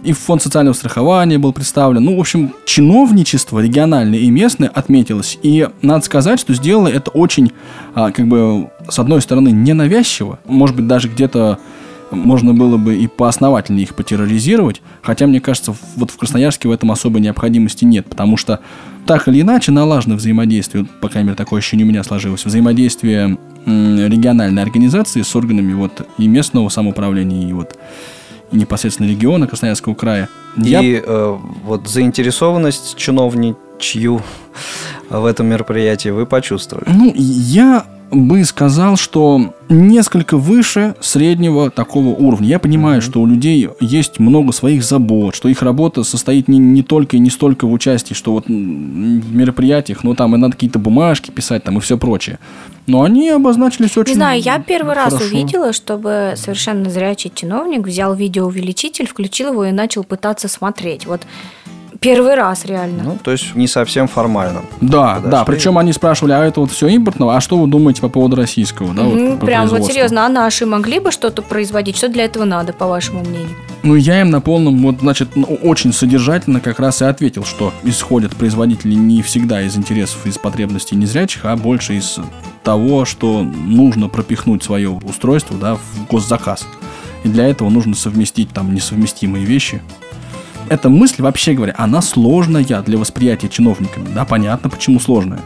И 0.05 0.13
фонд 0.13 0.43
социального 0.43 0.75
страхования 0.75 1.39
был 1.39 1.51
представлен. 1.51 2.03
Ну, 2.03 2.15
в 2.15 2.19
общем, 2.19 2.53
чиновничество 2.65 3.59
региональное 3.59 4.19
и 4.19 4.29
местное 4.29 4.69
отметилось. 4.69 5.39
И 5.41 5.67
надо 5.81 6.05
сказать, 6.05 6.39
что 6.39 6.53
сделало 6.53 6.87
это 6.87 7.09
очень, 7.09 7.51
а, 7.95 8.11
как 8.11 8.27
бы, 8.27 8.69
с 8.89 8.99
одной 8.99 9.21
стороны, 9.21 9.49
ненавязчиво. 9.49 10.39
Может 10.45 10.75
быть, 10.75 10.87
даже 10.87 11.07
где-то 11.09 11.59
можно 12.11 12.53
было 12.53 12.77
бы 12.77 12.95
и 12.95 13.07
поосновательнее 13.07 13.83
их 13.83 13.95
потерроризировать. 13.95 14.81
Хотя, 15.01 15.27
мне 15.27 15.41
кажется, 15.41 15.75
вот 15.95 16.11
в 16.11 16.17
Красноярске 16.17 16.67
в 16.67 16.71
этом 16.71 16.91
особой 16.91 17.19
необходимости 17.21 17.83
нет. 17.83 18.05
Потому 18.07 18.37
что 18.37 18.59
так 19.07 19.27
или 19.27 19.41
иначе 19.41 19.71
налажено 19.71 20.15
взаимодействие, 20.15 20.85
по 21.01 21.09
крайней 21.09 21.27
мере, 21.29 21.35
такое 21.37 21.59
ощущение 21.59 21.85
у 21.85 21.89
меня 21.89 22.03
сложилось, 22.03 22.45
взаимодействие 22.45 23.37
региональной 23.65 24.61
организации 24.61 25.23
с 25.23 25.35
органами 25.35 25.73
вот 25.73 26.07
и 26.19 26.27
местного 26.27 26.69
самоуправления, 26.69 27.49
и 27.49 27.53
вот 27.53 27.75
непосредственно 28.51 29.07
региона 29.07 29.47
Красноярского 29.47 29.95
края. 29.95 30.29
Я- 30.57 30.81
И 30.81 31.01
э, 31.03 31.37
вот 31.63 31.87
заинтересованность 31.89 32.97
чиновничью 33.79 34.21
в 35.09 35.25
этом 35.25 35.47
мероприятии 35.47 36.09
вы 36.09 36.25
почувствовали. 36.25 36.85
Ну, 36.87 37.13
я 37.15 37.85
бы 38.11 38.43
сказал, 38.45 38.97
что 38.97 39.53
несколько 39.67 40.37
выше 40.37 40.95
среднего 41.01 41.69
такого 41.69 42.09
уровня. 42.09 42.47
Я 42.47 42.59
понимаю, 42.59 43.01
что 43.01 43.21
у 43.21 43.25
людей 43.25 43.69
есть 43.79 44.19
много 44.19 44.51
своих 44.51 44.83
забот, 44.83 45.35
что 45.35 45.49
их 45.49 45.61
работа 45.61 46.03
состоит 46.03 46.47
не, 46.47 46.57
не 46.59 46.83
только 46.83 47.17
и 47.17 47.19
не 47.19 47.29
столько 47.29 47.65
в 47.65 47.73
участии, 47.73 48.13
что 48.13 48.31
вот 48.31 48.45
в 48.47 48.49
мероприятиях, 48.49 50.03
ну 50.03 50.15
там 50.15 50.35
и 50.35 50.37
надо 50.37 50.53
какие-то 50.53 50.79
бумажки 50.79 51.31
писать 51.31 51.63
там 51.63 51.77
и 51.77 51.81
все 51.81 51.97
прочее. 51.97 52.39
Но 52.87 53.01
они 53.01 53.29
обозначились 53.29 53.97
очень 53.97 54.11
Не 54.11 54.15
знаю, 54.15 54.41
я 54.41 54.59
первый 54.59 54.93
раз 54.93 55.13
хорошо. 55.13 55.33
увидела, 55.33 55.73
чтобы 55.73 56.33
совершенно 56.35 56.89
зрячий 56.89 57.31
чиновник 57.33 57.87
взял 57.87 58.13
видеоувеличитель, 58.13 59.07
включил 59.07 59.51
его 59.51 59.65
и 59.65 59.71
начал 59.71 60.03
пытаться 60.03 60.47
смотреть. 60.47 61.07
Вот 61.07 61.21
первый 62.05 62.35
раз 62.35 62.65
реально. 62.65 63.03
Ну, 63.03 63.17
то 63.21 63.31
есть 63.31 63.55
не 63.55 63.67
совсем 63.67 64.07
формально. 64.07 64.61
Да, 64.79 65.15
Подошли. 65.15 65.31
да, 65.31 65.43
причем 65.43 65.77
они 65.79 65.91
спрашивали, 65.91 66.33
а 66.33 66.45
это 66.45 66.59
вот 66.59 66.71
все 66.71 66.87
импортного, 66.87 67.35
а 67.35 67.41
что 67.41 67.57
вы 67.57 67.67
думаете 67.67 68.01
по 68.01 68.09
поводу 68.09 68.35
российского, 68.35 68.93
да, 68.93 69.03
вот 69.03 69.39
по 69.39 69.45
Прям 69.45 69.67
вот 69.67 69.85
серьезно, 69.85 70.25
а 70.25 70.29
наши 70.29 70.67
могли 70.67 70.99
бы 70.99 71.11
что-то 71.11 71.41
производить? 71.41 71.97
Что 71.97 72.07
для 72.07 72.25
этого 72.25 72.45
надо, 72.45 72.73
по 72.73 72.85
вашему 72.85 73.21
мнению? 73.21 73.55
Ну, 73.81 73.95
я 73.95 74.21
им 74.21 74.29
на 74.29 74.39
полном, 74.39 74.83
вот, 74.83 74.99
значит, 74.99 75.29
ну, 75.35 75.45
очень 75.63 75.93
содержательно 75.93 76.59
как 76.59 76.79
раз 76.79 77.01
и 77.01 77.05
ответил, 77.05 77.43
что 77.43 77.73
исходят 77.83 78.35
производители 78.35 78.93
не 78.93 79.23
всегда 79.23 79.63
из 79.63 79.75
интересов, 79.75 80.25
из 80.27 80.37
потребностей 80.37 80.95
незрячих, 80.95 81.45
а 81.45 81.55
больше 81.55 81.95
из 81.95 82.19
того, 82.63 83.05
что 83.05 83.41
нужно 83.41 84.09
пропихнуть 84.09 84.63
свое 84.63 84.89
устройство, 84.89 85.57
да, 85.57 85.75
в 85.75 86.07
госзаказ. 86.09 86.67
И 87.23 87.27
для 87.27 87.47
этого 87.47 87.69
нужно 87.69 87.95
совместить 87.95 88.51
там 88.51 88.75
несовместимые 88.75 89.45
вещи. 89.45 89.81
Эта 90.69 90.89
мысль, 90.89 91.21
вообще 91.21 91.53
говоря, 91.53 91.75
она 91.77 92.01
сложная 92.01 92.63
для 92.63 92.97
восприятия 92.97 93.49
чиновниками. 93.49 94.07
Да, 94.13 94.25
понятно, 94.25 94.69
почему 94.69 94.99
сложная. 94.99 95.41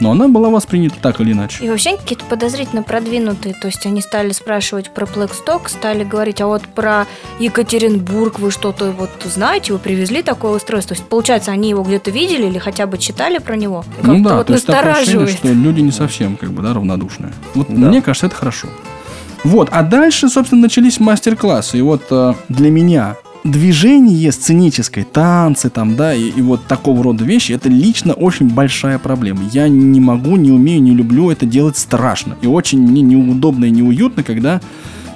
Но 0.00 0.10
она 0.10 0.26
была 0.28 0.48
воспринята 0.50 0.96
так 1.00 1.20
или 1.20 1.32
иначе. 1.32 1.64
И 1.64 1.68
вообще 1.68 1.96
какие-то 1.96 2.24
подозрительно 2.24 2.82
продвинутые. 2.82 3.54
То 3.54 3.68
есть 3.68 3.86
они 3.86 4.00
стали 4.00 4.32
спрашивать 4.32 4.90
про 4.90 5.06
Blackstock, 5.06 5.68
стали 5.68 6.02
говорить, 6.02 6.40
а 6.40 6.46
вот 6.46 6.62
про 6.62 7.06
Екатеринбург 7.38 8.40
вы 8.40 8.50
что-то 8.50 8.90
вот 8.90 9.10
знаете, 9.24 9.72
вы 9.72 9.78
привезли 9.78 10.22
такое 10.22 10.52
устройство. 10.56 10.96
То 10.96 11.00
есть, 11.00 11.08
получается, 11.08 11.52
они 11.52 11.70
его 11.70 11.82
где-то 11.82 12.10
видели 12.10 12.46
или 12.46 12.58
хотя 12.58 12.86
бы 12.86 12.98
читали 12.98 13.38
про 13.38 13.56
него? 13.56 13.84
Ну 14.02 14.14
как-то 14.14 14.28
да, 14.28 14.36
вот 14.36 14.46
то 14.48 14.52
есть 14.54 14.66
такое 14.66 14.92
ощущение, 14.94 15.26
что 15.28 15.48
люди 15.48 15.80
не 15.80 15.92
совсем 15.92 16.36
как 16.36 16.50
бы, 16.50 16.62
да, 16.62 16.74
равнодушные. 16.74 17.32
Вот 17.54 17.68
Да. 17.68 17.88
мне 17.88 18.02
кажется, 18.02 18.26
это 18.26 18.34
хорошо. 18.34 18.68
Вот, 19.44 19.68
а 19.70 19.82
дальше, 19.82 20.28
собственно, 20.28 20.62
начались 20.62 20.98
мастер-классы. 20.98 21.78
И 21.78 21.82
вот 21.82 22.02
э, 22.10 22.34
для 22.48 22.70
меня 22.70 23.16
движение 23.44 24.32
сценическое, 24.32 25.04
танцы 25.04 25.68
там, 25.70 25.96
да, 25.96 26.14
и, 26.14 26.30
и 26.30 26.42
вот 26.42 26.64
такого 26.66 27.04
рода 27.04 27.24
вещи, 27.24 27.52
это 27.52 27.68
лично 27.68 28.14
очень 28.14 28.48
большая 28.48 28.98
проблема. 28.98 29.42
Я 29.52 29.68
не 29.68 30.00
могу, 30.00 30.36
не 30.36 30.50
умею, 30.50 30.82
не 30.82 30.92
люблю 30.92 31.30
это 31.30 31.46
делать 31.46 31.76
страшно. 31.76 32.36
И 32.40 32.46
очень 32.46 32.80
мне 32.80 33.02
неудобно 33.02 33.66
и 33.66 33.70
неуютно, 33.70 34.22
когда 34.22 34.60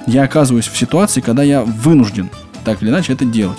я 0.05 0.23
оказываюсь 0.23 0.67
в 0.67 0.77
ситуации, 0.77 1.21
когда 1.21 1.43
я 1.43 1.63
вынужден 1.63 2.29
так 2.63 2.81
или 2.83 2.89
иначе 2.89 3.13
это 3.13 3.25
делать. 3.25 3.57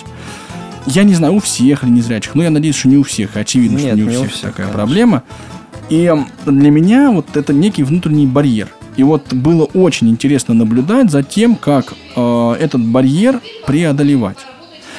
Я 0.85 1.03
не 1.03 1.13
знаю, 1.13 1.35
у 1.35 1.39
всех 1.39 1.83
ли 1.83 1.91
незрячих, 1.91 2.33
но 2.33 2.43
я 2.43 2.49
надеюсь, 2.49 2.75
что 2.75 2.87
не 2.87 2.97
у 2.97 3.03
всех. 3.03 3.35
Очевидно, 3.35 3.77
Нет, 3.77 3.87
что 3.87 3.95
не 3.95 4.03
у 4.03 4.09
не 4.09 4.17
у 4.17 4.19
всех, 4.21 4.31
всех, 4.31 4.41
такая 4.51 4.67
конечно. 4.67 4.73
проблема. 4.73 5.23
И 5.89 6.11
для 6.45 6.71
меня 6.71 7.11
вот 7.11 7.35
это 7.35 7.53
некий 7.53 7.83
внутренний 7.83 8.25
барьер. 8.25 8.69
И 8.95 9.03
вот 9.03 9.33
было 9.33 9.65
очень 9.65 10.09
интересно 10.09 10.53
наблюдать 10.53 11.11
за 11.11 11.23
тем, 11.23 11.55
как 11.55 11.93
э, 12.15 12.55
этот 12.59 12.81
барьер 12.81 13.41
преодолевать. 13.67 14.37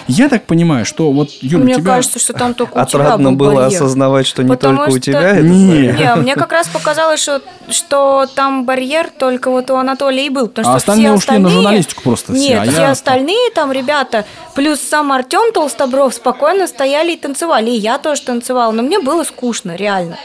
Я 0.09 0.29
так 0.29 0.45
понимаю, 0.45 0.85
что 0.85 1.11
вот, 1.13 1.31
Юля, 1.41 1.65
Мне 1.65 1.75
у 1.75 1.79
тебя... 1.79 1.93
кажется, 1.95 2.19
что 2.19 2.33
там 2.33 2.55
только 2.55 2.71
у 2.73 2.87
тебя 2.87 3.01
Отрадно 3.03 3.33
был 3.33 3.47
было 3.51 3.63
барьер. 3.63 3.77
осознавать, 3.83 4.27
что 4.27 4.43
не 4.43 4.49
Потому 4.49 4.79
только 4.79 4.89
у 4.89 4.93
что- 4.93 5.01
тебя 5.01 5.31
это 5.31 5.43
Не. 5.43 5.89
Не, 5.93 6.15
мне 6.17 6.35
как 6.35 6.51
раз 6.53 6.69
показалось, 6.69 7.21
что, 7.21 7.41
что 7.69 8.27
там 8.35 8.65
барьер 8.65 9.11
только 9.17 9.51
вот 9.51 9.71
у 9.71 9.77
Анатолия 9.77 10.27
и 10.27 10.29
был. 10.31 10.49
Потому 10.49 10.69
А 10.69 10.71
что 10.73 10.77
остальные 10.79 11.07
все 11.09 11.15
ушли 11.17 11.39
на 11.39 11.47
остальные... 11.49 11.51
журналистику 11.63 12.03
просто 12.03 12.33
все, 12.35 12.49
Нет, 12.49 12.59
а 12.61 12.71
все 12.71 12.81
я- 12.81 12.91
остальные 12.91 13.51
там 13.55 13.71
ребята, 13.73 14.25
плюс 14.55 14.81
сам 14.81 15.13
Артем 15.13 15.53
Толстобров 15.53 16.13
спокойно 16.15 16.67
стояли 16.67 17.13
и 17.13 17.17
танцевали. 17.17 17.71
И 17.71 17.77
я 17.79 17.99
тоже 17.99 18.23
танцевала, 18.23 18.73
но 18.73 18.83
мне 18.83 18.99
было 18.99 19.25
скучно, 19.25 19.77
реально. 19.77 20.17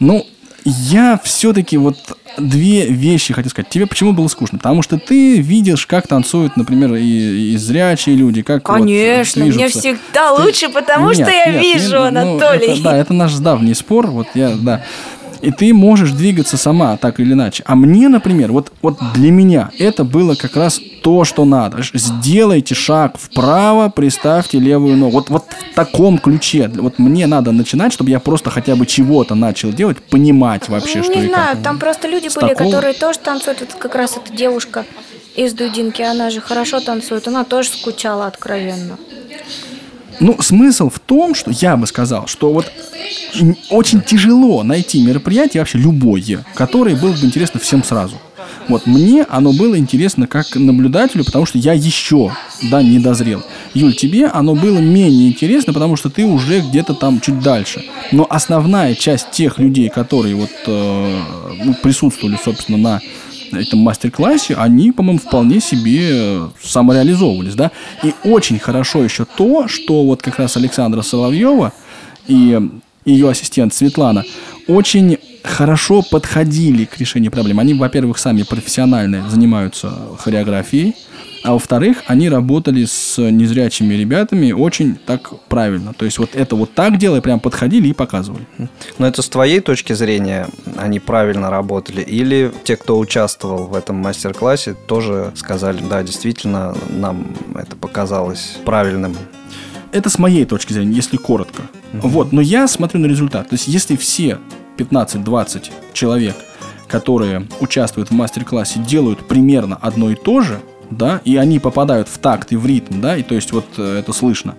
Ну, 0.00 0.26
я 0.64 1.20
все-таки 1.22 1.76
вот 1.76 1.96
две 2.38 2.86
вещи 2.86 3.32
хочу 3.32 3.48
сказать. 3.50 3.68
Тебе 3.68 3.86
почему 3.86 4.12
было 4.12 4.28
скучно? 4.28 4.58
Потому 4.58 4.82
что 4.82 4.98
ты 4.98 5.40
видишь, 5.40 5.86
как 5.86 6.08
танцуют, 6.08 6.56
например, 6.56 6.94
и, 6.94 7.52
и 7.52 7.56
зрячие 7.56 8.16
люди, 8.16 8.42
как 8.42 8.68
вот 8.68 8.78
Конечно, 8.78 9.42
мне 9.44 9.52
движутся. 9.52 9.78
всегда 9.80 10.32
лучше, 10.32 10.68
потому 10.68 11.08
Нет, 11.12 11.16
что 11.26 11.30
я 11.30 11.46
нет, 11.52 11.62
вижу, 11.62 11.88
не- 12.04 12.10
ну, 12.10 12.36
Анатолий. 12.36 12.72
это- 12.72 12.82
да, 12.82 12.96
это 12.96 13.12
наш 13.12 13.34
давний 13.34 13.74
спор. 13.74 14.08
Вот 14.08 14.26
я, 14.34 14.54
да. 14.56 14.82
И 15.44 15.50
ты 15.50 15.74
можешь 15.74 16.10
двигаться 16.12 16.56
сама, 16.56 16.96
так 16.96 17.20
или 17.20 17.32
иначе. 17.32 17.62
А 17.66 17.74
мне, 17.74 18.08
например, 18.08 18.50
вот, 18.52 18.72
вот 18.82 18.98
для 19.14 19.30
меня 19.30 19.70
это 19.78 20.04
было 20.04 20.34
как 20.34 20.56
раз 20.56 20.80
то, 21.02 21.24
что 21.24 21.44
надо. 21.44 21.78
Сделайте 21.92 22.74
шаг 22.74 23.18
вправо, 23.18 23.90
приставьте 23.90 24.58
левую 24.58 24.96
ногу. 24.96 25.18
Вот, 25.18 25.28
вот 25.30 25.44
в 25.72 25.74
таком 25.74 26.18
ключе. 26.18 26.70
Вот 26.74 26.98
мне 26.98 27.26
надо 27.26 27.52
начинать, 27.52 27.92
чтобы 27.92 28.10
я 28.10 28.20
просто 28.20 28.50
хотя 28.50 28.74
бы 28.76 28.86
чего-то 28.86 29.34
начал 29.34 29.72
делать, 29.72 29.98
понимать 30.02 30.68
вообще, 30.68 31.02
что 31.02 31.12
Не 31.14 31.24
и 31.24 31.28
знаю, 31.28 31.54
как. 31.56 31.62
там 31.62 31.78
просто 31.78 32.08
люди 32.08 32.28
С 32.28 32.34
были, 32.34 32.48
такого- 32.54 32.66
которые 32.70 32.94
тоже 32.94 33.18
танцуют. 33.18 33.60
Вот 33.60 33.74
как 33.74 33.94
раз 33.94 34.16
эта 34.16 34.32
девушка 34.34 34.84
из 35.36 35.52
Дудинки, 35.52 36.00
она 36.02 36.30
же 36.30 36.40
хорошо 36.40 36.80
танцует, 36.80 37.28
она 37.28 37.44
тоже 37.44 37.68
скучала 37.68 38.26
откровенно. 38.26 38.96
Ну, 40.20 40.40
смысл 40.40 40.90
в 40.90 40.98
том, 40.98 41.34
что 41.34 41.50
я 41.50 41.76
бы 41.76 41.86
сказал, 41.86 42.26
что 42.26 42.52
вот 42.52 42.70
очень 43.70 44.00
тяжело 44.00 44.62
найти 44.62 45.02
мероприятие 45.02 45.60
вообще 45.60 45.78
любое, 45.78 46.44
которое 46.54 46.96
было 46.96 47.12
бы 47.12 47.24
интересно 47.24 47.60
всем 47.60 47.82
сразу. 47.82 48.16
Вот 48.68 48.86
мне 48.86 49.24
оно 49.24 49.52
было 49.52 49.78
интересно 49.78 50.26
как 50.26 50.54
наблюдателю, 50.54 51.24
потому 51.24 51.44
что 51.44 51.58
я 51.58 51.74
еще, 51.74 52.32
да, 52.62 52.82
не 52.82 52.98
дозрел. 52.98 53.42
Юль, 53.74 53.94
тебе 53.94 54.26
оно 54.26 54.54
было 54.54 54.78
менее 54.78 55.28
интересно, 55.28 55.72
потому 55.72 55.96
что 55.96 56.08
ты 56.08 56.24
уже 56.24 56.60
где-то 56.60 56.94
там 56.94 57.20
чуть 57.20 57.40
дальше. 57.40 57.84
Но 58.12 58.26
основная 58.28 58.94
часть 58.94 59.30
тех 59.32 59.58
людей, 59.58 59.90
которые 59.90 60.34
вот 60.34 60.50
э, 60.66 61.20
ну, 61.62 61.74
присутствовали, 61.74 62.38
собственно, 62.42 62.78
на 62.78 63.00
этом 63.56 63.80
мастер-классе, 63.80 64.54
они, 64.54 64.92
по-моему, 64.92 65.18
вполне 65.18 65.60
себе 65.60 66.10
э, 66.12 66.48
самореализовывались, 66.62 67.54
да. 67.54 67.70
И 68.02 68.14
очень 68.24 68.58
хорошо 68.58 69.02
еще 69.02 69.24
то, 69.24 69.68
что 69.68 70.04
вот 70.04 70.22
как 70.22 70.38
раз 70.38 70.56
Александра 70.56 71.02
Соловьева 71.02 71.72
и 72.26 72.60
ее 73.04 73.30
ассистент 73.30 73.74
Светлана 73.74 74.24
очень 74.66 75.18
хорошо 75.42 76.02
подходили 76.02 76.86
к 76.86 76.98
решению 76.98 77.30
проблем. 77.30 77.60
Они, 77.60 77.74
во-первых, 77.74 78.18
сами 78.18 78.42
профессионально 78.42 79.28
занимаются 79.28 79.92
хореографией, 80.18 80.94
а 81.44 81.52
во-вторых, 81.52 82.04
они 82.06 82.30
работали 82.30 82.86
с 82.86 83.18
незрячими 83.18 83.92
ребятами 83.92 84.52
очень 84.52 84.96
так 84.96 85.30
правильно. 85.48 85.92
То 85.92 86.06
есть 86.06 86.18
вот 86.18 86.30
это 86.34 86.56
вот 86.56 86.72
так 86.72 86.96
делая, 86.96 87.20
прям 87.20 87.38
подходили 87.38 87.88
и 87.88 87.92
показывали. 87.92 88.46
Но 88.96 89.06
это 89.06 89.20
с 89.20 89.28
твоей 89.28 89.60
точки 89.60 89.92
зрения 89.92 90.48
они 90.78 91.00
правильно 91.00 91.50
работали? 91.50 92.00
Или 92.00 92.50
те, 92.64 92.76
кто 92.76 92.98
участвовал 92.98 93.66
в 93.66 93.74
этом 93.74 93.96
мастер-классе, 93.96 94.74
тоже 94.86 95.32
сказали, 95.34 95.82
да, 95.86 96.02
действительно, 96.02 96.74
нам 96.88 97.36
это 97.54 97.76
показалось 97.76 98.56
правильным? 98.64 99.14
Это 99.92 100.08
с 100.08 100.18
моей 100.18 100.46
точки 100.46 100.72
зрения, 100.72 100.96
если 100.96 101.18
коротко. 101.18 101.60
Вот, 101.92 102.32
но 102.32 102.40
я 102.40 102.66
смотрю 102.66 103.00
на 103.00 103.06
результат. 103.06 103.50
То 103.50 103.54
есть, 103.56 103.68
если 103.68 103.96
все 103.96 104.38
15-20 104.78 105.70
человек, 105.92 106.36
которые 106.88 107.46
участвуют 107.60 108.08
в 108.08 108.14
мастер-классе, 108.14 108.80
делают 108.80 109.28
примерно 109.28 109.76
одно 109.76 110.10
и 110.10 110.14
то 110.14 110.40
же, 110.40 110.60
да, 110.90 111.20
и 111.24 111.36
они 111.36 111.58
попадают 111.58 112.08
в 112.08 112.18
такт 112.18 112.52
и 112.52 112.56
в 112.56 112.66
ритм, 112.66 113.00
да, 113.00 113.16
и 113.16 113.22
то 113.22 113.34
есть 113.34 113.52
вот 113.52 113.66
э, 113.78 113.98
это 113.98 114.12
слышно, 114.12 114.54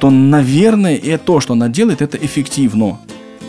то, 0.00 0.10
наверное, 0.10 0.96
и 0.96 1.16
то, 1.16 1.40
что 1.40 1.54
она 1.54 1.68
делает, 1.68 2.02
это 2.02 2.16
эффективно. 2.16 2.98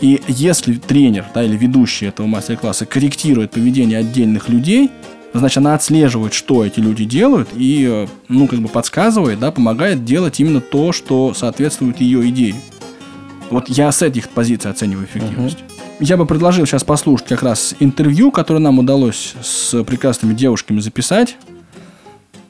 И 0.00 0.20
если 0.28 0.74
тренер, 0.74 1.26
да, 1.34 1.42
или 1.42 1.56
ведущий 1.56 2.06
этого 2.06 2.26
мастер-класса 2.26 2.86
корректирует 2.86 3.50
поведение 3.50 3.98
отдельных 3.98 4.48
людей, 4.48 4.90
значит, 5.34 5.58
она 5.58 5.74
отслеживает, 5.74 6.32
что 6.32 6.64
эти 6.64 6.80
люди 6.80 7.04
делают, 7.04 7.50
и, 7.54 7.86
э, 7.88 8.06
ну, 8.28 8.48
как 8.48 8.60
бы 8.60 8.68
подсказывает, 8.68 9.38
да, 9.38 9.52
помогает 9.52 10.04
делать 10.04 10.40
именно 10.40 10.60
то, 10.60 10.92
что 10.92 11.34
соответствует 11.34 12.00
ее 12.00 12.28
идее. 12.30 12.56
Вот 13.50 13.68
я 13.68 13.90
с 13.90 14.00
этих 14.00 14.28
позиций 14.28 14.70
оцениваю 14.70 15.06
эффективность. 15.06 15.58
Я 15.98 16.16
бы 16.16 16.24
предложил 16.24 16.64
сейчас 16.66 16.84
послушать 16.84 17.26
как 17.26 17.42
раз 17.42 17.74
интервью, 17.80 18.30
которое 18.30 18.60
нам 18.60 18.78
удалось 18.78 19.34
с 19.42 19.82
прекрасными 19.84 20.34
девушками 20.34 20.80
записать. 20.80 21.36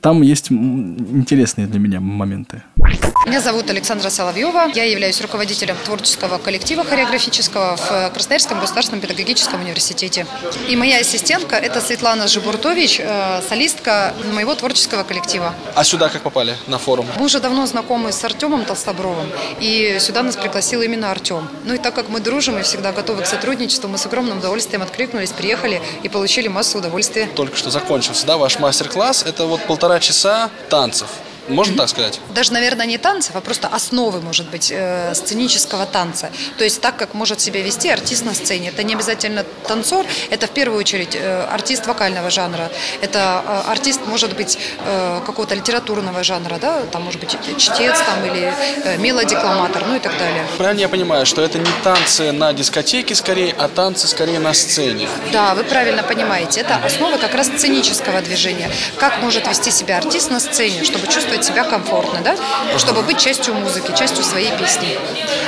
Там 0.01 0.23
есть 0.23 0.51
интересные 0.51 1.67
для 1.67 1.79
меня 1.79 2.01
моменты. 2.01 2.63
Меня 3.27 3.41
зовут 3.41 3.69
Александра 3.71 4.09
Соловьева. 4.11 4.71
Я 4.75 4.85
являюсь 4.85 5.21
руководителем 5.21 5.77
творческого 5.85 6.39
коллектива 6.39 6.83
хореографического 6.83 7.77
в 7.77 8.11
Красноярском 8.13 8.59
государственном 8.59 9.01
педагогическом 9.01 9.61
университете. 9.61 10.27
И 10.69 10.77
моя 10.77 10.99
ассистентка– 10.99 11.57
это 11.57 11.81
Светлана 11.81 12.27
Жибуртович, 12.27 13.01
э, 13.01 13.43
солистка 13.49 14.15
моего 14.33 14.55
творческого 14.55 15.05
коллектива. 15.05 15.55
А 15.75 15.85
сюда 15.85 16.09
как 16.09 16.23
попали 16.23 16.57
на 16.67 16.79
форум? 16.79 17.07
Мы 17.19 17.27
уже 17.27 17.41
давно 17.41 17.67
знакомы 17.67 18.13
с 18.13 18.25
Артемом 18.25 18.65
Толстобровым, 18.65 19.31
и 19.61 19.99
сюда 20.01 20.23
нас 20.23 20.37
пригласил 20.37 20.81
именно 20.83 21.11
Артем. 21.11 21.49
Ну 21.65 21.75
и 21.75 21.79
так 21.79 21.95
как 21.95 22.09
мы 22.09 22.21
дружим 22.21 22.59
и 22.59 22.63
всегда 22.63 22.93
готовы 22.93 23.23
к 23.23 23.27
сотрудничеству, 23.27 23.89
мы 23.89 23.99
с 23.99 24.07
огромным 24.07 24.39
удовольствием 24.39 24.83
откликнулись, 24.83 25.31
приехали 25.31 25.83
и 26.03 26.09
получили 26.09 26.49
массу 26.49 26.79
удовольствия. 26.79 27.29
Только 27.37 27.57
что 27.57 27.71
закончился, 27.71 28.27
да, 28.27 28.39
ваш 28.39 28.59
мастер-класс. 28.59 29.25
Это 29.27 29.45
вот 29.45 29.61
полтора 29.67 30.01
часа 30.01 30.51
танцев. 30.71 31.09
Можно 31.51 31.77
так 31.77 31.89
сказать? 31.89 32.21
даже, 32.35 32.53
наверное, 32.53 32.87
не 32.87 32.99
танцев, 32.99 33.37
а 33.37 33.41
просто 33.41 33.69
основы, 33.69 34.21
может 34.21 34.49
быть, 34.51 34.73
э, 34.75 35.15
сценического 35.15 35.85
танца. 35.87 36.31
То 36.59 36.65
есть 36.65 36.81
так, 36.81 36.97
как 36.97 37.15
может 37.15 37.41
себя 37.41 37.61
вести 37.63 37.89
артист 37.91 38.25
на 38.25 38.35
сцене. 38.35 38.69
Это 38.69 38.83
не 38.83 38.95
обязательно 38.95 39.45
танцор, 39.67 40.07
это 40.31 40.47
в 40.47 40.51
первую 40.51 40.79
очередь 40.79 41.15
э, 41.15 41.45
артист 41.51 41.87
вокального 41.87 42.31
жанра. 42.31 42.71
Это 43.03 43.43
э, 43.47 43.71
артист, 43.71 44.01
может 44.07 44.37
быть, 44.37 44.59
э, 44.85 45.21
какого-то 45.27 45.55
литературного 45.55 46.23
жанра, 46.25 46.59
да, 46.61 46.83
там, 46.93 47.03
может 47.03 47.21
быть, 47.21 47.37
чтец 47.59 47.99
там, 48.07 48.25
или 48.25 48.53
э, 48.85 48.97
мелодикламатор, 48.99 49.85
ну 49.87 49.97
и 49.97 49.99
так 49.99 50.17
далее. 50.19 50.47
Правильно 50.57 50.81
я 50.81 50.89
понимаю, 50.89 51.27
что 51.27 51.43
это 51.43 51.59
не 51.59 51.71
танцы 51.83 52.33
на 52.33 52.53
дискотеке 52.53 53.15
скорее, 53.15 53.55
а 53.59 53.69
танцы 53.69 54.07
скорее 54.09 54.39
на 54.39 54.55
сцене? 54.55 55.09
Да, 55.33 55.55
вы 55.55 55.65
правильно 55.65 56.03
понимаете. 56.03 56.61
Это 56.61 56.77
основа 56.77 57.19
как 57.19 57.35
раз 57.35 57.49
сценического 57.49 58.21
движения. 58.23 58.71
Как 58.99 59.21
может 59.21 59.47
вести 59.49 59.71
себя 59.71 59.99
артист 59.99 60.31
на 60.31 60.41
сцене, 60.41 60.85
чтобы 60.85 61.07
чувствовать 61.07 61.40
себя 61.45 61.65
комфортно, 61.65 62.21
да? 62.23 62.37
Чтобы 62.79 63.03
быть 63.03 63.19
частью 63.19 63.55
музыки, 63.55 63.93
частью 63.97 64.25
своей 64.25 64.53
песни. 64.57 64.99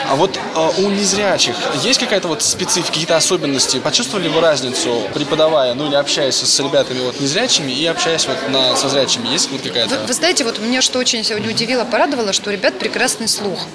А 0.09 0.17
вот 0.17 0.37
э, 0.37 0.71
у 0.79 0.91
незрячих 0.91 1.57
есть 1.83 1.99
какая-то 2.01 2.29
вот 2.29 2.43
специфика, 2.43 2.89
какие-то 2.89 3.17
особенности? 3.17 3.79
Почувствовали 3.79 4.29
вы 4.29 4.41
разницу, 4.41 5.09
преподавая, 5.15 5.75
ну 5.75 5.87
или 5.87 5.95
общаясь 5.95 6.37
с 6.37 6.61
ребятами 6.61 7.01
вот 7.01 7.21
незрячими 7.21 7.73
и 7.73 7.87
общаясь 7.87 8.27
вот 8.27 8.37
на, 8.49 8.77
со 8.77 8.89
зрячими? 8.89 9.29
Есть 9.29 9.51
вот 9.51 9.63
какая-то? 9.63 9.97
Вы, 9.97 10.07
вы 10.07 10.13
знаете, 10.13 10.45
вот 10.45 10.59
меня 10.59 10.83
что 10.83 10.99
очень 10.99 11.25
сегодня 11.25 11.51
удивило, 11.51 11.85
порадовало, 11.85 12.33
что 12.33 12.51
у 12.51 12.53
ребят 12.53 12.79
прекрасный 12.79 13.29
слух. 13.29 13.67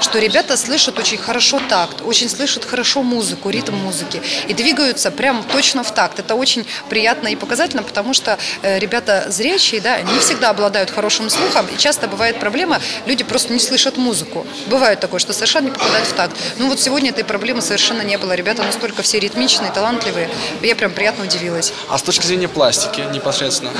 Что 0.00 0.18
ребята 0.18 0.56
слышат 0.56 0.98
очень 0.98 1.18
хорошо 1.18 1.60
такт, 1.68 2.02
очень 2.02 2.28
слышат 2.28 2.64
хорошо 2.64 3.02
музыку, 3.02 3.50
ритм 3.50 3.76
музыки. 3.76 4.20
И 4.48 4.54
двигаются 4.54 5.10
прям 5.10 5.44
точно 5.44 5.84
в 5.84 5.94
такт. 5.94 6.18
Это 6.18 6.34
очень 6.34 6.66
приятно 6.88 7.28
и 7.28 7.36
показательно, 7.36 7.82
потому 7.82 8.12
что 8.12 8.38
э, 8.62 8.78
ребята 8.78 9.26
зрячие, 9.28 9.80
да, 9.80 10.00
не 10.00 10.18
всегда 10.18 10.50
обладают 10.50 10.90
хорошим 10.90 11.30
слухом. 11.30 11.41
И 11.72 11.76
часто 11.76 12.08
бывает 12.08 12.38
проблема, 12.40 12.80
люди 13.06 13.24
просто 13.24 13.52
не 13.52 13.58
слышат 13.60 13.96
музыку. 13.96 14.46
Бывает 14.66 15.00
такое, 15.00 15.20
что 15.20 15.32
совершенно 15.32 15.66
не 15.66 15.70
попадают 15.70 16.06
в 16.08 16.12
такт. 16.12 16.36
Ну 16.58 16.68
вот 16.68 16.80
сегодня 16.80 17.10
этой 17.10 17.24
проблемы 17.24 17.60
совершенно 17.62 18.02
не 18.02 18.16
было. 18.18 18.32
Ребята 18.32 18.62
настолько 18.62 19.02
все 19.02 19.18
ритмичные, 19.18 19.70
талантливые. 19.70 20.28
Я 20.62 20.76
прям 20.76 20.92
приятно 20.92 21.24
удивилась. 21.24 21.72
А 21.88 21.98
с 21.98 22.02
точки 22.02 22.26
зрения 22.26 22.48
пластики 22.48 23.00
непосредственно? 23.12 23.72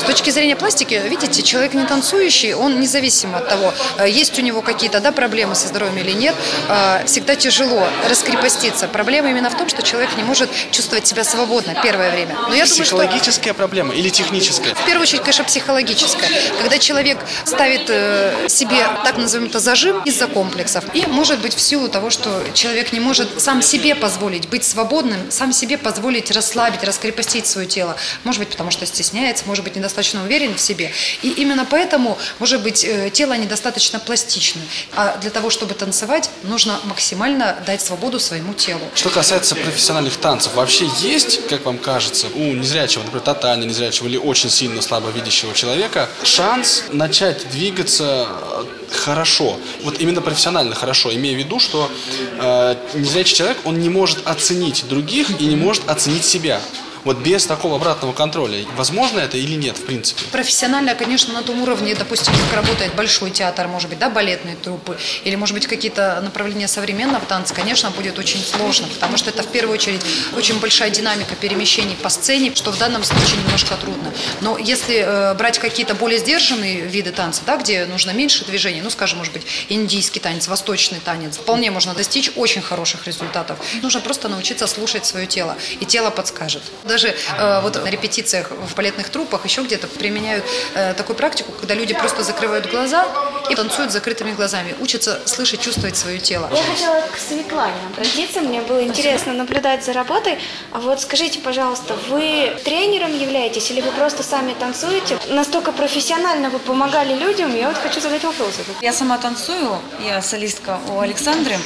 С 0.00 0.04
точки 0.04 0.30
зрения 0.30 0.56
пластики, 0.56 1.00
видите, 1.08 1.42
человек 1.42 1.74
не 1.74 1.84
танцующий, 1.84 2.54
он 2.54 2.80
независимо 2.80 3.38
от 3.38 3.48
того, 3.48 3.74
э, 3.98 4.08
есть 4.08 4.38
у 4.38 4.42
него 4.42 4.62
какие-то 4.62 5.00
да, 5.00 5.12
проблемы 5.12 5.54
со 5.54 5.68
здоровьем 5.68 5.98
или 5.98 6.12
нет, 6.12 6.34
э, 6.68 7.04
всегда 7.06 7.34
тяжело 7.36 7.86
раскрепоститься. 8.08 8.88
Проблема 8.88 9.30
именно 9.30 9.50
в 9.50 9.56
том, 9.56 9.68
что 9.68 9.82
человек 9.82 10.16
не 10.16 10.24
может 10.24 10.50
чувствовать 10.70 11.06
себя 11.06 11.24
свободно 11.24 11.74
первое 11.82 12.10
время. 12.10 12.34
Но 12.48 12.54
я 12.54 12.64
думаю, 12.64 12.84
что 12.84 12.96
Психологическая 12.96 13.54
проблема 13.54 13.94
или 13.94 14.08
техническая? 14.08 14.74
в 14.74 14.84
первую 14.84 15.02
очередь, 15.02 15.20
конечно, 15.20 15.44
психологическая. 15.44 16.30
Когда 16.60 16.78
человек 16.78 16.91
человек 16.92 17.18
ставит 17.46 17.88
э, 17.88 18.48
себе, 18.50 18.86
так 19.02 19.16
назовем 19.16 19.46
это, 19.46 19.60
зажим 19.60 20.02
из-за 20.04 20.26
комплексов. 20.26 20.84
И 20.92 21.06
может 21.06 21.40
быть 21.40 21.54
в 21.54 21.60
силу 21.60 21.88
того, 21.88 22.10
что 22.10 22.44
человек 22.52 22.92
не 22.92 23.00
может 23.00 23.40
сам 23.40 23.62
себе 23.62 23.94
позволить 23.94 24.50
быть 24.50 24.62
свободным, 24.62 25.30
сам 25.30 25.54
себе 25.54 25.78
позволить 25.78 26.30
расслабить, 26.30 26.84
раскрепостить 26.84 27.46
свое 27.46 27.66
тело. 27.66 27.96
Может 28.24 28.40
быть, 28.40 28.50
потому 28.50 28.70
что 28.70 28.84
стесняется, 28.84 29.44
может 29.46 29.64
быть, 29.64 29.74
недостаточно 29.74 30.22
уверен 30.22 30.54
в 30.54 30.60
себе. 30.60 30.92
И 31.22 31.30
именно 31.30 31.64
поэтому, 31.64 32.18
может 32.38 32.62
быть, 32.62 32.84
э, 32.84 33.08
тело 33.10 33.38
недостаточно 33.38 33.98
пластично. 33.98 34.60
А 34.94 35.16
для 35.16 35.30
того, 35.30 35.48
чтобы 35.48 35.72
танцевать, 35.72 36.28
нужно 36.42 36.78
максимально 36.84 37.56
дать 37.66 37.80
свободу 37.80 38.20
своему 38.20 38.52
телу. 38.52 38.82
Что 38.94 39.08
касается 39.08 39.54
профессиональных 39.54 40.18
танцев, 40.18 40.52
вообще 40.54 40.90
есть, 41.00 41.46
как 41.48 41.64
вам 41.64 41.78
кажется, 41.78 42.26
у 42.34 42.52
незрячего, 42.52 43.02
например, 43.02 43.24
тотально 43.24 43.64
незрячего 43.64 44.08
или 44.08 44.18
очень 44.18 44.50
сильно 44.50 44.82
слабовидящего 44.82 45.54
человека 45.54 46.10
шанс 46.22 46.81
начать 46.90 47.46
двигаться 47.50 48.26
э, 48.28 48.64
хорошо, 48.92 49.56
вот 49.82 50.00
именно 50.00 50.20
профессионально 50.20 50.74
хорошо, 50.74 51.14
имея 51.14 51.34
в 51.34 51.38
виду, 51.38 51.58
что 51.58 51.90
э, 52.38 52.76
незрячий 52.94 53.36
человек, 53.36 53.58
он 53.64 53.78
не 53.78 53.88
может 53.88 54.26
оценить 54.26 54.86
других 54.88 55.40
и 55.40 55.46
не 55.46 55.56
может 55.56 55.88
оценить 55.88 56.24
себя. 56.24 56.60
Вот 57.04 57.18
без 57.18 57.46
такого 57.46 57.76
обратного 57.76 58.12
контроля, 58.12 58.64
возможно 58.76 59.18
это 59.18 59.36
или 59.36 59.54
нет, 59.54 59.76
в 59.76 59.84
принципе? 59.86 60.22
Профессионально, 60.30 60.94
конечно, 60.94 61.34
на 61.34 61.42
том 61.42 61.60
уровне, 61.62 61.96
допустим, 61.96 62.32
как 62.32 62.56
работает 62.56 62.94
большой 62.94 63.30
театр, 63.30 63.66
может 63.66 63.88
быть, 63.88 63.98
да, 63.98 64.08
балетные 64.08 64.54
труппы, 64.54 64.96
или, 65.24 65.34
может 65.34 65.54
быть, 65.54 65.66
какие-то 65.66 66.20
направления 66.22 66.68
современного 66.68 67.24
танца, 67.26 67.54
конечно, 67.54 67.90
будет 67.90 68.18
очень 68.20 68.40
сложно, 68.40 68.86
потому 68.86 69.16
что 69.16 69.30
это, 69.30 69.42
в 69.42 69.48
первую 69.48 69.74
очередь, 69.74 70.00
очень 70.36 70.60
большая 70.60 70.90
динамика 70.90 71.34
перемещений 71.34 71.96
по 71.96 72.08
сцене, 72.08 72.54
что 72.54 72.70
в 72.70 72.78
данном 72.78 73.02
случае 73.02 73.38
немножко 73.44 73.74
трудно. 73.76 74.12
Но 74.40 74.56
если 74.56 75.04
э, 75.04 75.34
брать 75.34 75.58
какие-то 75.58 75.94
более 75.94 76.20
сдержанные 76.20 76.82
виды 76.82 77.10
танца, 77.10 77.42
да, 77.44 77.56
где 77.56 77.84
нужно 77.86 78.12
меньше 78.12 78.44
движений, 78.44 78.80
ну, 78.80 78.90
скажем, 78.90 79.18
может 79.18 79.32
быть, 79.32 79.42
индийский 79.68 80.20
танец, 80.20 80.46
восточный 80.46 81.00
танец, 81.04 81.36
вполне 81.36 81.72
можно 81.72 81.94
достичь 81.94 82.30
очень 82.36 82.62
хороших 82.62 83.08
результатов. 83.08 83.58
Нужно 83.82 84.00
просто 84.00 84.28
научиться 84.28 84.68
слушать 84.68 85.04
свое 85.04 85.26
тело, 85.26 85.56
и 85.80 85.84
тело 85.84 86.10
подскажет 86.10 86.62
даже 86.92 87.08
э, 87.08 87.60
вот 87.62 87.82
на 87.82 87.88
репетициях 87.88 88.50
в 88.50 88.74
балетных 88.74 89.08
трупах 89.08 89.44
еще 89.46 89.62
где-то 89.62 89.86
применяют 89.86 90.44
э, 90.74 90.92
такую 90.94 91.16
практику, 91.16 91.52
когда 91.52 91.74
люди 91.74 91.94
просто 91.94 92.22
закрывают 92.22 92.70
глаза 92.70 93.06
и 93.50 93.54
танцуют 93.54 93.90
с 93.90 93.94
закрытыми 93.94 94.32
глазами, 94.32 94.74
учатся 94.78 95.20
слышать, 95.24 95.60
чувствовать 95.62 95.96
свое 95.96 96.18
тело. 96.18 96.50
Я 96.52 96.62
хотела 96.62 97.00
к 97.14 97.16
Светлане 97.16 97.80
обратиться, 97.92 98.40
мне 98.40 98.60
было 98.60 98.82
интересно 98.84 99.32
наблюдать 99.32 99.84
за 99.84 99.92
работой. 99.94 100.38
А 100.70 100.78
вот 100.80 101.00
скажите, 101.00 101.38
пожалуйста, 101.38 101.94
вы 102.10 102.54
тренером 102.64 103.18
являетесь 103.18 103.70
или 103.70 103.80
вы 103.80 103.90
просто 103.92 104.22
сами 104.22 104.52
танцуете? 104.52 105.18
Настолько 105.30 105.72
профессионально 105.72 106.50
вы 106.50 106.58
помогали 106.58 107.14
людям, 107.14 107.56
я 107.56 107.68
вот 107.68 107.78
хочу 107.78 108.00
задать 108.00 108.24
вопрос. 108.24 108.54
этот. 108.60 108.82
Я 108.82 108.92
сама 108.92 109.16
танцую, 109.16 109.78
я 110.06 110.20
солистка 110.20 110.78
у 110.90 111.00
Александры. 111.00 111.56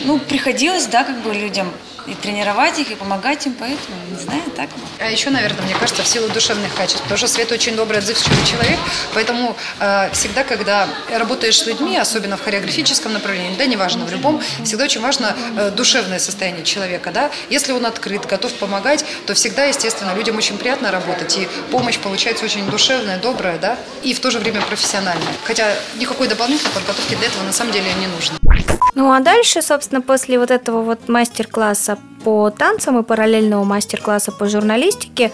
Ну, 0.00 0.18
приходилось, 0.18 0.86
да, 0.86 1.04
как 1.04 1.22
бы 1.22 1.32
людям 1.32 1.72
и 2.08 2.14
тренировать 2.14 2.78
их, 2.78 2.90
и 2.90 2.94
помогать 2.94 3.46
им, 3.46 3.54
поэтому, 3.58 3.96
не 4.10 4.16
знаю, 4.16 4.42
так. 4.56 4.70
А 4.98 5.10
еще, 5.10 5.30
наверное, 5.30 5.62
мне 5.64 5.74
кажется, 5.74 6.02
в 6.02 6.06
силу 6.06 6.28
душевных 6.28 6.74
качеств. 6.74 7.04
Что 7.14 7.26
Света 7.26 7.54
очень 7.54 7.76
добрый, 7.76 7.98
отзывчивый 7.98 8.44
человек, 8.46 8.78
поэтому 9.14 9.56
э, 9.80 10.10
всегда, 10.12 10.44
когда 10.44 10.88
работаешь 11.10 11.58
с 11.58 11.66
людьми, 11.66 11.96
особенно 11.96 12.36
в 12.36 12.42
хореографическом 12.42 13.12
направлении, 13.12 13.56
да, 13.56 13.66
неважно, 13.66 14.04
в 14.04 14.10
любом, 14.12 14.40
всегда 14.64 14.84
очень 14.84 15.00
важно 15.00 15.36
э, 15.56 15.70
душевное 15.70 16.18
состояние 16.18 16.64
человека, 16.64 17.10
да. 17.12 17.30
Если 17.50 17.72
он 17.72 17.84
открыт, 17.86 18.26
готов 18.26 18.52
помогать, 18.54 19.04
то 19.26 19.34
всегда, 19.34 19.64
естественно, 19.66 20.14
людям 20.14 20.36
очень 20.36 20.56
приятно 20.58 20.90
работать, 20.90 21.36
и 21.36 21.48
помощь 21.70 21.98
получается 21.98 22.44
очень 22.44 22.68
душевная, 22.70 23.18
добрая, 23.18 23.58
да, 23.58 23.78
и 24.02 24.14
в 24.14 24.20
то 24.20 24.30
же 24.30 24.38
время 24.38 24.60
профессиональная. 24.62 25.34
Хотя 25.44 25.74
никакой 25.96 26.28
дополнительной 26.28 26.72
подготовки 26.72 27.14
для 27.14 27.26
этого 27.26 27.42
на 27.42 27.52
самом 27.52 27.72
деле 27.72 27.92
не 27.94 28.06
нужно. 28.06 28.37
Ну 28.94 29.12
а 29.12 29.20
дальше, 29.20 29.62
собственно, 29.62 30.00
после 30.00 30.38
вот 30.38 30.50
этого 30.50 30.82
вот 30.82 31.08
мастер-класса 31.08 31.98
по 32.24 32.50
танцам 32.50 32.98
и 32.98 33.02
параллельного 33.02 33.64
мастер-класса 33.64 34.32
по 34.32 34.48
журналистике, 34.48 35.32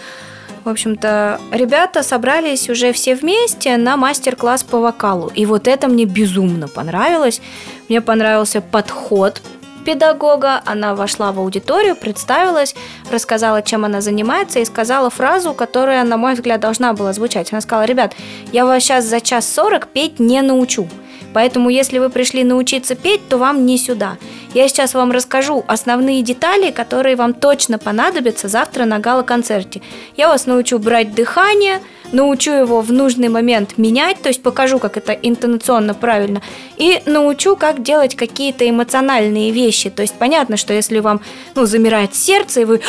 в 0.63 0.69
общем-то, 0.69 1.39
ребята 1.51 2.01
собрались 2.01 2.69
уже 2.69 2.91
все 2.91 3.15
вместе 3.15 3.77
на 3.77 3.97
мастер-класс 3.97 4.63
по 4.63 4.79
вокалу. 4.79 5.31
И 5.35 5.45
вот 5.45 5.67
это 5.67 5.87
мне 5.87 6.05
безумно 6.05 6.67
понравилось. 6.67 7.41
Мне 7.87 8.01
понравился 8.01 8.61
подход 8.61 9.41
педагога. 9.85 10.61
Она 10.65 10.95
вошла 10.95 11.31
в 11.31 11.39
аудиторию, 11.39 11.95
представилась, 11.95 12.75
рассказала, 13.11 13.61
чем 13.61 13.85
она 13.85 14.01
занимается, 14.01 14.59
и 14.59 14.65
сказала 14.65 15.09
фразу, 15.09 15.53
которая, 15.53 16.03
на 16.03 16.17
мой 16.17 16.33
взгляд, 16.33 16.59
должна 16.59 16.93
была 16.93 17.13
звучать. 17.13 17.53
Она 17.53 17.61
сказала, 17.61 17.85
ребят, 17.85 18.13
я 18.51 18.65
вас 18.65 18.83
сейчас 18.83 19.05
за 19.05 19.21
час 19.21 19.47
сорок 19.47 19.87
петь 19.87 20.19
не 20.19 20.41
научу. 20.41 20.89
Поэтому, 21.35 21.69
если 21.69 21.99
вы 21.99 22.09
пришли 22.09 22.45
научиться 22.45 22.95
петь, 22.95 23.27
то 23.27 23.37
вам 23.37 23.65
не 23.65 23.77
сюда. 23.77 24.17
Я 24.53 24.69
сейчас 24.69 24.93
вам 24.93 25.11
расскажу 25.11 25.65
основные 25.67 26.21
детали, 26.21 26.71
которые 26.71 27.17
вам 27.17 27.33
точно 27.33 27.77
понадобятся 27.77 28.47
завтра 28.47 28.85
на 28.85 28.99
гала-концерте. 28.99 29.81
Я 30.15 30.29
вас 30.29 30.45
научу 30.45 30.79
брать 30.79 31.13
дыхание, 31.13 31.81
научу 32.13 32.51
его 32.51 32.79
в 32.79 32.93
нужный 32.93 33.27
момент 33.27 33.77
менять, 33.77 34.21
то 34.21 34.29
есть 34.29 34.41
покажу, 34.43 34.79
как 34.79 34.95
это 34.95 35.11
интонационно 35.11 35.93
правильно, 35.93 36.41
и 36.77 37.01
научу, 37.05 37.57
как 37.57 37.83
делать 37.83 38.15
какие-то 38.15 38.69
эмоциональные 38.69 39.51
вещи. 39.51 39.89
То 39.89 40.03
есть 40.03 40.13
понятно, 40.13 40.55
что 40.55 40.73
если 40.73 40.99
вам 40.99 41.19
ну, 41.53 41.65
замирает 41.65 42.15
сердце, 42.15 42.61
и 42.61 42.63
вы 42.63 42.79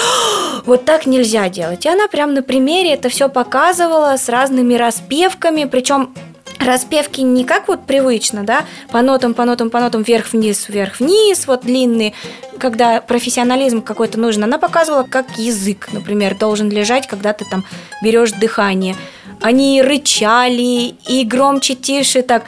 вот 0.67 0.85
так 0.85 1.07
нельзя 1.07 1.49
делать. 1.49 1.85
И 1.85 1.89
она 1.89 2.07
прям 2.07 2.33
на 2.33 2.43
примере 2.43 2.93
это 2.93 3.09
все 3.09 3.29
показывала 3.29 4.17
с 4.17 4.29
разными 4.29 4.75
распевками, 4.75 5.65
причем 5.65 6.15
распевки 6.59 7.23
не 7.23 7.45
как 7.45 7.69
вот 7.69 7.87
привычно, 7.87 8.45
да, 8.45 8.65
по 8.91 9.03
нотам, 9.03 9.35
по 9.35 9.45
нотам, 9.45 9.71
по 9.71 9.81
нотам, 9.81 10.03
вверх-вниз, 10.03 10.69
вверх-вниз, 10.69 11.47
вот 11.47 11.63
длинные, 11.63 12.13
когда 12.59 13.01
профессионализм 13.01 13.83
какой-то 13.83 14.19
нужен. 14.19 14.45
Она 14.45 14.59
показывала, 14.59 15.05
как 15.05 15.39
язык, 15.39 15.89
например, 15.93 16.37
должен 16.37 16.71
лежать, 16.71 17.07
когда 17.07 17.33
ты 17.33 17.45
там 17.45 17.65
берешь 18.03 18.33
дыхание. 18.33 18.97
Они 19.41 19.83
рычали 19.83 20.95
и 21.09 21.25
громче, 21.25 21.75
тише, 21.75 22.23
так 22.23 22.45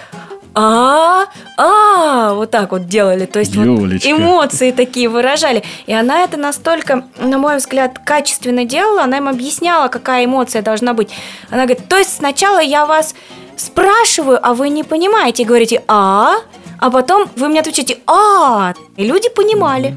а, 0.61 1.27
а, 1.57 2.35
вот 2.35 2.51
так 2.51 2.73
вот 2.73 2.87
делали, 2.89 3.27
то 3.27 3.39
есть 3.39 3.55
вот 3.55 3.65
эмоции 3.65 4.73
такие 4.73 5.09
выражали. 5.09 5.63
И 5.87 5.93
она 5.93 6.25
это 6.25 6.37
настолько, 6.37 7.05
на 7.19 7.39
мой 7.39 7.59
взгляд, 7.59 8.01
качественно 8.05 8.65
делала, 8.65 9.05
она 9.05 9.19
им 9.19 9.29
объясняла, 9.29 9.87
какая 9.87 10.25
эмоция 10.25 10.63
должна 10.63 10.95
быть. 10.95 11.11
Она 11.51 11.67
говорит, 11.67 11.87
то 11.87 11.97
есть 11.97 12.17
сначала 12.17 12.59
я 12.59 12.87
вас 12.87 13.15
спрашиваю, 13.59 14.39
а 14.43 14.55
вы 14.55 14.71
не 14.71 14.85
понимаете, 14.85 15.45
говорите 15.45 15.83
«а», 15.89 16.37
а 16.79 16.91
потом 16.91 17.29
вы 17.37 17.49
мне 17.49 17.61
отвечаете 17.61 17.99
«а», 18.07 18.73
и 18.97 19.05
люди 19.05 19.29
понимали. 19.35 19.97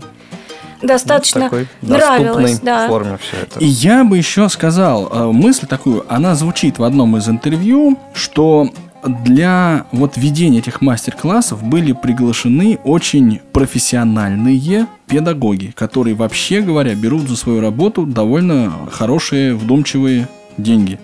Достаточно 0.82 1.42
такой 1.42 1.68
нравилось, 1.82 2.60
доступной 2.60 2.60
да. 2.64 2.88
форме 2.88 3.18
все 3.22 3.38
это. 3.44 3.60
И 3.60 3.66
я 3.66 4.04
бы 4.04 4.18
еще 4.18 4.50
сказал 4.50 5.10
э, 5.12 5.32
мысль 5.32 5.68
такую, 5.68 6.04
она 6.10 6.34
звучит 6.34 6.80
в 6.80 6.84
одном 6.84 7.18
из 7.18 7.30
интервью, 7.30 8.00
что 8.16 8.68
для 9.04 9.86
вот 9.92 10.18
ведения 10.18 10.60
этих 10.60 10.82
мастер-классов 10.82 11.64
были 11.64 11.92
приглашены 11.92 12.80
очень 12.84 13.42
профессиональные 13.52 14.88
педагоги, 15.08 15.74
которые 15.76 16.16
вообще 16.16 16.62
говоря 16.62 16.96
берут 16.96 17.30
за 17.30 17.36
свою 17.36 17.62
работу 17.62 18.06
довольно 18.06 18.72
хорошие, 18.92 19.56
вдумчивые 19.56 20.28
деньги. 20.58 21.00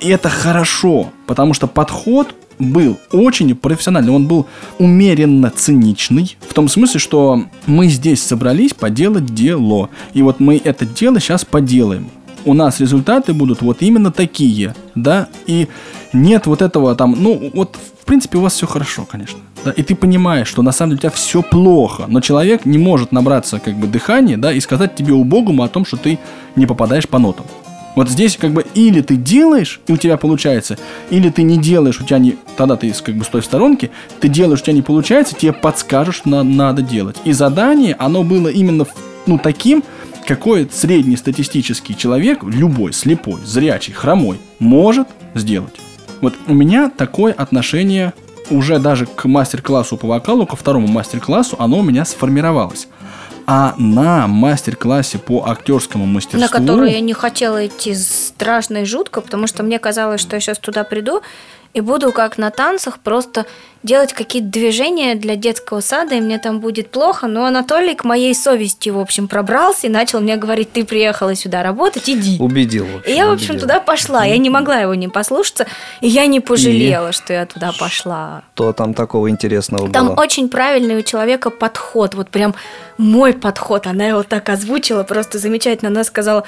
И 0.00 0.08
это 0.08 0.28
хорошо, 0.28 1.10
потому 1.26 1.54
что 1.54 1.66
подход 1.66 2.34
был 2.58 2.98
очень 3.12 3.54
профессиональный, 3.54 4.12
он 4.12 4.26
был 4.26 4.46
умеренно 4.78 5.50
циничный, 5.50 6.36
в 6.48 6.54
том 6.54 6.68
смысле, 6.68 7.00
что 7.00 7.44
мы 7.66 7.88
здесь 7.88 8.22
собрались 8.22 8.74
поделать 8.74 9.26
дело, 9.26 9.90
и 10.12 10.22
вот 10.22 10.40
мы 10.40 10.60
это 10.62 10.84
дело 10.84 11.20
сейчас 11.20 11.44
поделаем. 11.44 12.10
У 12.44 12.54
нас 12.54 12.80
результаты 12.80 13.32
будут 13.32 13.62
вот 13.62 13.82
именно 13.82 14.10
такие, 14.10 14.74
да, 14.94 15.28
и 15.46 15.68
нет 16.12 16.46
вот 16.46 16.62
этого 16.62 16.94
там, 16.94 17.16
ну, 17.18 17.50
вот, 17.54 17.76
в 18.00 18.06
принципе, 18.06 18.38
у 18.38 18.40
вас 18.40 18.54
все 18.54 18.66
хорошо, 18.66 19.04
конечно, 19.04 19.38
да, 19.64 19.70
и 19.70 19.82
ты 19.82 19.94
понимаешь, 19.94 20.48
что 20.48 20.62
на 20.62 20.72
самом 20.72 20.90
деле 20.90 20.98
у 20.98 21.02
тебя 21.02 21.10
все 21.10 21.42
плохо, 21.42 22.04
но 22.08 22.20
человек 22.20 22.64
не 22.64 22.78
может 22.78 23.12
набраться, 23.12 23.60
как 23.60 23.74
бы, 23.76 23.86
дыхания, 23.86 24.36
да, 24.36 24.52
и 24.52 24.60
сказать 24.60 24.94
тебе 24.96 25.12
убогому 25.12 25.62
о 25.62 25.68
том, 25.68 25.84
что 25.84 25.96
ты 25.96 26.18
не 26.56 26.66
попадаешь 26.66 27.08
по 27.08 27.18
нотам. 27.18 27.46
Вот 27.98 28.08
здесь 28.08 28.36
как 28.36 28.52
бы 28.52 28.64
или 28.74 29.00
ты 29.00 29.16
делаешь, 29.16 29.80
и 29.88 29.92
у 29.92 29.96
тебя 29.96 30.16
получается, 30.16 30.78
или 31.10 31.30
ты 31.30 31.42
не 31.42 31.58
делаешь, 31.58 32.00
у 32.00 32.04
тебя 32.04 32.20
не... 32.20 32.36
Тогда 32.56 32.76
ты 32.76 32.92
как 32.92 33.16
бы 33.16 33.24
стой 33.24 33.40
в 33.40 33.44
сторонке, 33.44 33.90
ты 34.20 34.28
делаешь, 34.28 34.60
у 34.60 34.62
тебя 34.62 34.74
не 34.74 34.82
получается, 34.82 35.34
тебе 35.34 35.52
подскажут, 35.52 36.14
что 36.14 36.28
на- 36.28 36.44
надо 36.44 36.80
делать. 36.80 37.16
И 37.24 37.32
задание, 37.32 37.96
оно 37.98 38.22
было 38.22 38.46
именно 38.46 38.86
ну, 39.26 39.36
таким, 39.36 39.82
какой 40.28 40.68
среднестатистический 40.72 41.96
человек, 41.96 42.44
любой, 42.44 42.92
слепой, 42.92 43.40
зрячий, 43.44 43.94
хромой, 43.94 44.38
может 44.60 45.08
сделать. 45.34 45.74
Вот 46.20 46.36
у 46.46 46.54
меня 46.54 46.92
такое 46.96 47.32
отношение 47.32 48.12
уже 48.48 48.78
даже 48.78 49.06
к 49.06 49.24
мастер-классу 49.24 49.96
по 49.96 50.06
вокалу, 50.06 50.46
ко 50.46 50.54
второму 50.54 50.86
мастер-классу, 50.86 51.56
оно 51.58 51.80
у 51.80 51.82
меня 51.82 52.04
сформировалось. 52.04 52.86
А 53.50 53.74
на 53.78 54.26
мастер-классе 54.26 55.18
по 55.18 55.48
актерскому 55.48 56.04
мастерству... 56.04 56.38
На 56.38 56.48
которую 56.48 56.90
я 56.90 57.00
не 57.00 57.14
хотела 57.14 57.66
идти. 57.66 57.94
Страшно 57.94 58.78
и 58.78 58.84
жутко, 58.84 59.22
потому 59.22 59.46
что 59.46 59.62
мне 59.62 59.78
казалось, 59.78 60.20
что 60.20 60.36
я 60.36 60.40
сейчас 60.40 60.58
туда 60.58 60.84
приду, 60.84 61.22
и 61.74 61.80
буду 61.80 62.12
как 62.12 62.38
на 62.38 62.50
танцах 62.50 62.98
просто 62.98 63.46
делать 63.82 64.12
какие-то 64.12 64.48
движения 64.48 65.14
для 65.14 65.36
детского 65.36 65.80
сада, 65.80 66.16
и 66.16 66.20
мне 66.20 66.38
там 66.38 66.58
будет 66.60 66.90
плохо. 66.90 67.26
Но 67.26 67.44
Анатолий 67.44 67.94
к 67.94 68.04
моей 68.04 68.34
совести, 68.34 68.88
в 68.88 68.98
общем, 68.98 69.28
пробрался 69.28 69.86
и 69.86 69.90
начал 69.90 70.20
мне 70.20 70.36
говорить, 70.36 70.72
ты 70.72 70.84
приехала 70.84 71.34
сюда 71.34 71.62
работать, 71.62 72.08
иди. 72.08 72.36
Убедил. 72.40 72.86
Общем, 72.96 73.12
и 73.12 73.14
я, 73.14 73.28
в 73.28 73.32
общем, 73.32 73.50
убедил. 73.50 73.68
туда 73.68 73.80
пошла. 73.80 74.24
Я 74.24 74.38
не 74.38 74.50
могла 74.50 74.78
его 74.78 74.94
не 74.94 75.08
послушаться, 75.08 75.66
и 76.00 76.08
я 76.08 76.26
не 76.26 76.40
пожалела, 76.40 77.10
и... 77.10 77.12
что 77.12 77.32
я 77.32 77.46
туда 77.46 77.72
пошла. 77.78 78.42
Что 78.54 78.72
там 78.72 78.94
такого 78.94 79.30
интересного 79.30 79.90
там 79.90 80.06
было? 80.06 80.16
Там 80.16 80.24
очень 80.24 80.48
правильный 80.48 80.98
у 80.98 81.02
человека 81.02 81.50
подход, 81.50 82.14
вот 82.14 82.30
прям 82.30 82.54
мой 82.96 83.32
подход. 83.32 83.86
Она 83.86 84.06
его 84.06 84.22
так 84.24 84.48
озвучила, 84.48 85.04
просто 85.04 85.38
замечательно. 85.38 85.90
Она 85.90 86.02
сказала, 86.02 86.44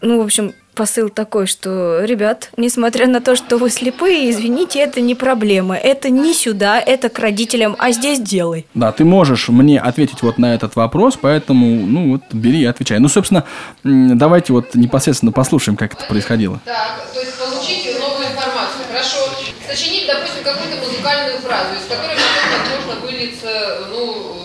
ну, 0.00 0.20
в 0.20 0.24
общем, 0.24 0.54
посыл 0.74 1.08
такой, 1.08 1.46
что, 1.46 2.04
ребят, 2.04 2.50
несмотря 2.56 3.06
на 3.06 3.20
то, 3.20 3.34
что 3.34 3.56
вы 3.56 3.70
слепые, 3.70 4.30
извините, 4.30 4.80
это 4.80 5.00
не 5.00 5.14
проблема. 5.14 5.76
Это 5.76 6.10
не 6.10 6.34
сюда, 6.34 6.78
это 6.78 7.08
к 7.08 7.18
родителям, 7.18 7.74
а 7.78 7.90
здесь 7.92 8.20
делай. 8.20 8.66
Да, 8.74 8.92
ты 8.92 9.04
можешь 9.04 9.48
мне 9.48 9.80
ответить 9.80 10.22
вот 10.22 10.38
на 10.38 10.54
этот 10.54 10.76
вопрос, 10.76 11.18
поэтому, 11.20 11.86
ну 11.86 12.12
вот, 12.12 12.22
бери 12.32 12.60
и 12.60 12.66
отвечай. 12.66 12.98
Ну, 12.98 13.08
собственно, 13.08 13.44
давайте 13.82 14.52
вот 14.52 14.74
непосредственно 14.74 15.32
послушаем, 15.32 15.76
как 15.76 15.94
это 15.94 16.04
происходило. 16.04 16.60
Так, 16.64 17.06
то 17.12 17.20
есть 17.20 17.38
получить 17.38 17.98
новую 17.98 18.26
информацию. 18.26 18.84
Хорошо. 18.90 19.16
Сочинить, 19.66 20.06
допустим, 20.06 20.44
какую-то 20.44 20.76
музыкальную 20.76 21.40
фразу, 21.40 21.74
из 21.74 21.88
которой 21.88 22.16
возможно, 22.16 23.06
выльется, 23.06 23.88
ну, 23.90 24.36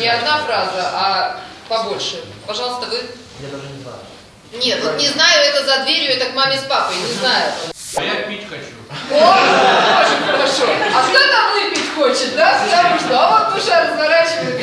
не 0.00 0.08
одна 0.08 0.38
фраза, 0.38 0.90
а 0.94 1.40
побольше. 1.68 2.22
Пожалуйста, 2.46 2.86
вы. 2.86 2.96
Я 3.40 3.50
даже 3.50 3.68
не 3.76 3.82
знаю. 3.82 3.98
Нет, 4.52 4.82
вот 4.82 4.96
не 4.98 5.08
знаю, 5.08 5.42
это 5.44 5.64
за 5.64 5.84
дверью, 5.84 6.16
это 6.16 6.26
к 6.26 6.34
маме 6.34 6.58
с 6.58 6.62
папой, 6.62 6.96
не 6.96 7.12
знаю. 7.14 7.52
А 7.96 8.02
я 8.02 8.14
пить 8.22 8.48
хочу. 8.48 8.78
О, 9.10 10.02
очень 10.02 10.26
хорошо. 10.26 10.64
А 10.94 11.02
кто 11.02 11.18
там 11.18 11.52
выпить 11.52 11.94
хочет, 11.94 12.34
да? 12.36 12.60
Потому 12.64 12.98
что, 12.98 13.18
а 13.18 13.30
вот 13.30 13.54
душа 13.54 13.84
разворачивает 13.84 14.58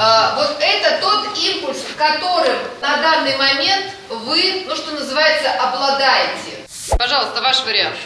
а, 0.00 0.36
вот 0.36 0.56
это 0.60 1.00
тот 1.00 1.36
импульс, 1.36 1.78
которым 1.96 2.56
на 2.80 2.98
данный 2.98 3.36
момент 3.36 3.86
вы, 4.08 4.64
ну 4.68 4.76
что 4.76 4.92
называется, 4.92 5.50
обладаете. 5.54 6.64
Пожалуйста, 6.96 7.42
ваш 7.42 7.64
вариант. 7.64 7.96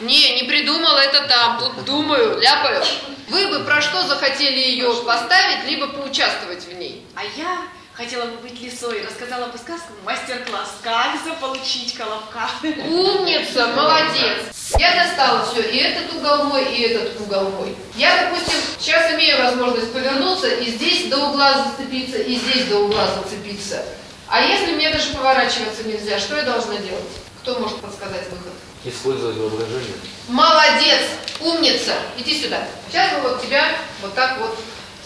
Не, 0.00 0.34
не 0.34 0.46
придумала 0.46 0.98
это 0.98 1.26
там, 1.26 1.58
тут 1.58 1.84
думаю, 1.86 2.38
ляпаю. 2.38 2.84
Вы 3.28 3.48
бы 3.48 3.64
про 3.64 3.80
что 3.80 4.06
захотели 4.06 4.58
ее 4.58 4.92
поставить, 5.06 5.64
либо 5.66 5.88
поучаствовать 5.88 6.64
в 6.64 6.72
ней? 6.74 7.06
А 7.14 7.22
я 7.36 7.62
Хотела 7.96 8.26
бы 8.26 8.36
быть 8.38 8.60
лисой, 8.60 9.06
рассказала 9.06 9.46
бы 9.46 9.56
сказку, 9.56 9.94
мастер-класс, 10.04 10.80
как 10.82 11.16
заполучить 11.24 11.94
колобка. 11.94 12.50
Умница, 12.62 13.68
молодец. 13.68 14.52
Я 14.78 15.02
достала 15.02 15.46
все, 15.46 15.62
и 15.62 15.78
этот 15.78 16.12
угол 16.12 16.44
мой, 16.44 16.64
и 16.74 16.82
этот 16.82 17.18
угол 17.22 17.48
мой. 17.52 17.74
Я, 17.94 18.24
допустим, 18.24 18.60
сейчас 18.78 19.14
имею 19.14 19.42
возможность 19.42 19.94
повернуться 19.94 20.48
и 20.48 20.72
здесь 20.72 21.08
до 21.08 21.16
угла 21.28 21.54
зацепиться, 21.64 22.18
и 22.18 22.34
здесь 22.34 22.66
до 22.66 22.80
угла 22.80 23.08
зацепиться. 23.14 23.82
А 24.28 24.42
если 24.42 24.74
мне 24.74 24.90
даже 24.90 25.14
поворачиваться 25.14 25.84
нельзя, 25.84 26.18
что 26.18 26.36
я 26.36 26.42
должна 26.42 26.76
делать? 26.76 27.04
Кто 27.40 27.58
может 27.60 27.80
подсказать 27.80 28.28
выход? 28.30 28.52
Использовать 28.84 29.38
воображение. 29.38 29.94
Молодец, 30.28 31.00
умница. 31.40 31.94
Иди 32.18 32.42
сюда. 32.42 32.68
Сейчас 32.90 33.12
мы 33.14 33.20
вот 33.30 33.42
тебя 33.42 33.70
вот 34.02 34.14
так 34.14 34.38
вот 34.38 34.54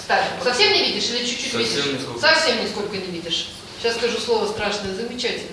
ставим. 0.02 0.30
Совсем 0.42 0.72
не 0.72 0.86
видишь 0.86 1.08
или 1.10 1.24
чуть-чуть 1.24 1.54
видишь? 1.54 1.86
Нисколько. 1.86 2.20
Совсем 2.20 2.62
нисколько 2.62 2.96
не 2.96 3.12
видишь. 3.12 3.48
Сейчас 3.80 3.96
скажу 3.96 4.18
слово 4.18 4.46
страшное, 4.46 4.94
замечательно. 4.94 5.48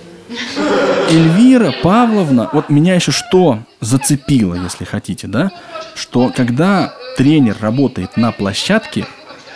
Эльвира 1.10 1.73
Павловна, 1.81 2.49
вот 2.51 2.69
меня 2.69 2.95
еще 2.95 3.12
что 3.12 3.60
зацепило, 3.79 4.55
если 4.55 4.83
хотите, 4.83 5.27
да, 5.27 5.51
что 5.95 6.31
когда 6.36 6.93
тренер 7.15 7.55
работает 7.62 8.17
на 8.17 8.31
площадке, 8.31 9.05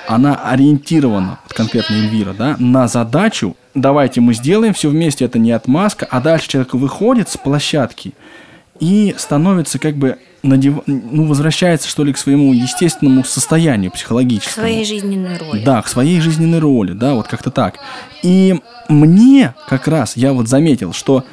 она 0.07 0.35
ориентирована, 0.35 1.39
конкретно 1.49 1.95
Эльвира, 1.95 2.33
да, 2.33 2.55
на 2.57 2.87
задачу, 2.87 3.55
давайте 3.73 4.21
мы 4.21 4.33
сделаем 4.33 4.73
все 4.73 4.89
вместе, 4.89 5.25
это 5.25 5.39
не 5.39 5.51
отмазка, 5.51 6.07
а 6.09 6.21
дальше 6.21 6.47
человек 6.47 6.73
выходит 6.73 7.29
с 7.29 7.37
площадки 7.37 8.13
и 8.81 9.15
становится 9.17 9.79
как 9.79 9.95
бы 9.95 10.17
надев... 10.43 10.79
ну, 10.87 11.25
возвращается, 11.25 11.87
что 11.87 12.03
ли, 12.03 12.11
к 12.11 12.17
своему 12.17 12.51
естественному 12.51 13.23
состоянию 13.23 13.91
психологическому. 13.91 14.65
К 14.65 14.69
своей 14.69 14.85
жизненной 14.85 15.37
роли. 15.37 15.63
Да, 15.63 15.81
к 15.81 15.87
своей 15.87 16.19
жизненной 16.19 16.59
роли, 16.59 16.91
да, 16.91 17.13
вот 17.13 17.27
как-то 17.27 17.51
так. 17.51 17.75
И 18.23 18.59
мне 18.89 19.53
как 19.69 19.87
раз, 19.87 20.17
я 20.17 20.33
вот 20.33 20.49
заметил, 20.49 20.93
что 20.93 21.23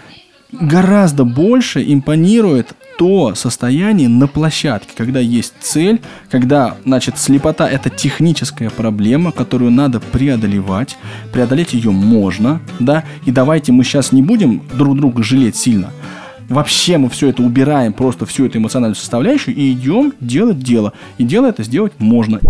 гораздо 0.53 1.25
больше 1.25 1.83
импонирует 1.83 2.75
то 2.99 3.35
состояние 3.35 4.09
на 4.09 4.27
площадке, 4.27 4.91
когда 4.97 5.21
есть 5.21 5.55
цель, 5.61 6.01
когда, 6.31 6.77
значит, 6.85 7.19
слепота– 7.19 7.69
это 7.71 7.91
техническая 7.91 8.71
проблема, 8.71 9.31
которую 9.31 9.71
надо 9.71 10.01
преодолевать, 10.01 10.99
преодолеть 11.33 11.75
ее 11.75 11.93
можно, 11.93 12.61
да, 12.81 13.05
и 13.25 13.31
давайте 13.31 13.73
мы 13.73 13.85
сейчас 13.85 14.11
не 14.11 14.23
будем 14.23 14.63
друг 14.75 14.97
друга 14.97 15.23
жалеть 15.23 15.55
сильно, 15.57 15.93
вообще 16.49 16.99
мы 16.99 17.11
все 17.11 17.29
это 17.29 17.43
убираем, 17.43 17.93
просто 17.93 18.27
всю 18.27 18.47
эту 18.47 18.59
эмоциональную 18.59 18.97
составляющую 18.97 19.55
и 19.55 19.73
идем 19.73 20.15
делать 20.21 20.61
дело. 20.61 20.93
И 21.19 21.25
дело 21.25 21.47
это 21.47 21.63
сделать 21.63 21.93
можно. 21.99 22.41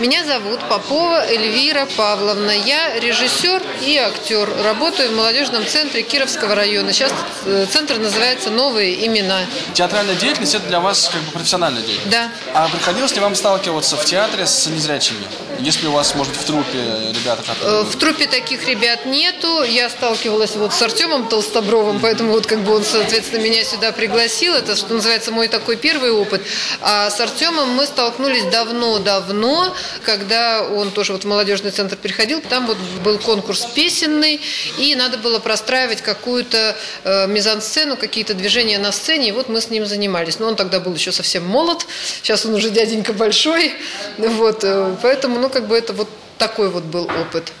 Меня 0.00 0.24
зовут 0.24 0.60
Попова 0.68 1.26
Эльвира 1.26 1.86
Павловна. 1.96 2.52
Я 2.52 2.98
режиссер 3.00 3.62
и 3.84 3.96
актер. 3.96 4.48
Работаю 4.64 5.10
в 5.10 5.16
молодежном 5.16 5.66
центре 5.66 6.02
Кировского 6.02 6.54
района. 6.54 6.92
Сейчас 6.92 7.12
э, 7.46 7.66
центр 7.68 7.98
называется 7.98 8.50
«Новые 8.50 9.06
имена». 9.06 9.40
Театральная 9.74 10.14
деятельность– 10.14 10.54
это 10.56 10.68
для 10.68 10.78
вас 10.80 11.10
как 11.12 11.20
бы 11.22 11.32
профессиональная 11.32 11.82
деятельность? 11.82 12.10
Да. 12.10 12.28
А 12.54 12.68
приходилось 12.68 13.14
ли 13.14 13.20
вам 13.20 13.34
сталкиваться 13.34 13.96
в 13.96 14.04
театре 14.04 14.46
с 14.46 14.68
незрячими? 14.68 15.18
Если 15.58 15.88
у 15.88 15.92
вас, 15.92 16.14
может 16.14 16.32
быть, 16.32 16.42
в 16.42 16.44
трупе 16.44 16.78
ребята, 17.12 17.42
которые... 17.42 17.80
Э, 17.80 17.84
в 17.84 17.96
трупе 17.96 18.28
таких 18.28 18.68
ребят 18.68 19.04
нету. 19.04 19.64
Я 19.64 19.90
сталкивалась 19.90 20.54
вот 20.54 20.72
с 20.72 20.80
Артемом 20.80 21.26
Толстобровым, 21.26 21.98
поэтому 21.98 22.30
вот 22.32 22.46
как 22.46 22.60
бы 22.60 22.76
он, 22.76 22.84
соответственно, 22.84 23.47
меня 23.48 23.64
сюда 23.64 23.92
пригласил. 23.92 24.54
Это, 24.54 24.76
что 24.76 24.94
называется, 24.94 25.32
мой 25.32 25.48
такой 25.48 25.76
первый 25.76 26.10
опыт. 26.10 26.42
А 26.80 27.10
с 27.10 27.20
Артемом 27.20 27.70
мы 27.70 27.86
столкнулись 27.86 28.44
давно-давно, 28.44 29.74
когда 30.04 30.62
он 30.62 30.90
тоже 30.90 31.12
вот 31.12 31.24
в 31.24 31.26
молодежный 31.26 31.70
центр 31.70 31.96
приходил. 31.96 32.40
Там 32.40 32.66
вот 32.66 32.76
был 33.04 33.18
конкурс 33.18 33.66
песенный, 33.74 34.40
и 34.78 34.94
надо 34.94 35.18
было 35.18 35.38
простраивать 35.38 36.02
какую-то 36.02 36.76
э, 37.04 37.26
мизансцену, 37.26 37.96
какие-то 37.96 38.34
движения 38.34 38.78
на 38.78 38.92
сцене. 38.92 39.28
И 39.28 39.32
вот 39.32 39.48
мы 39.48 39.60
с 39.60 39.70
ним 39.70 39.86
занимались. 39.86 40.38
Но 40.38 40.48
он 40.48 40.56
тогда 40.56 40.80
был 40.80 40.94
еще 40.94 41.12
совсем 41.12 41.44
молод. 41.46 41.86
Сейчас 42.22 42.44
он 42.44 42.54
уже 42.54 42.70
дяденька 42.70 43.12
большой. 43.12 43.72
Вот, 44.18 44.62
э, 44.62 44.96
поэтому, 45.02 45.38
ну, 45.40 45.48
как 45.48 45.66
бы 45.68 45.76
это 45.76 45.92
вот 45.92 46.08
такой 46.38 46.68
вот 46.70 46.84
был 46.84 47.04
опыт. 47.04 47.52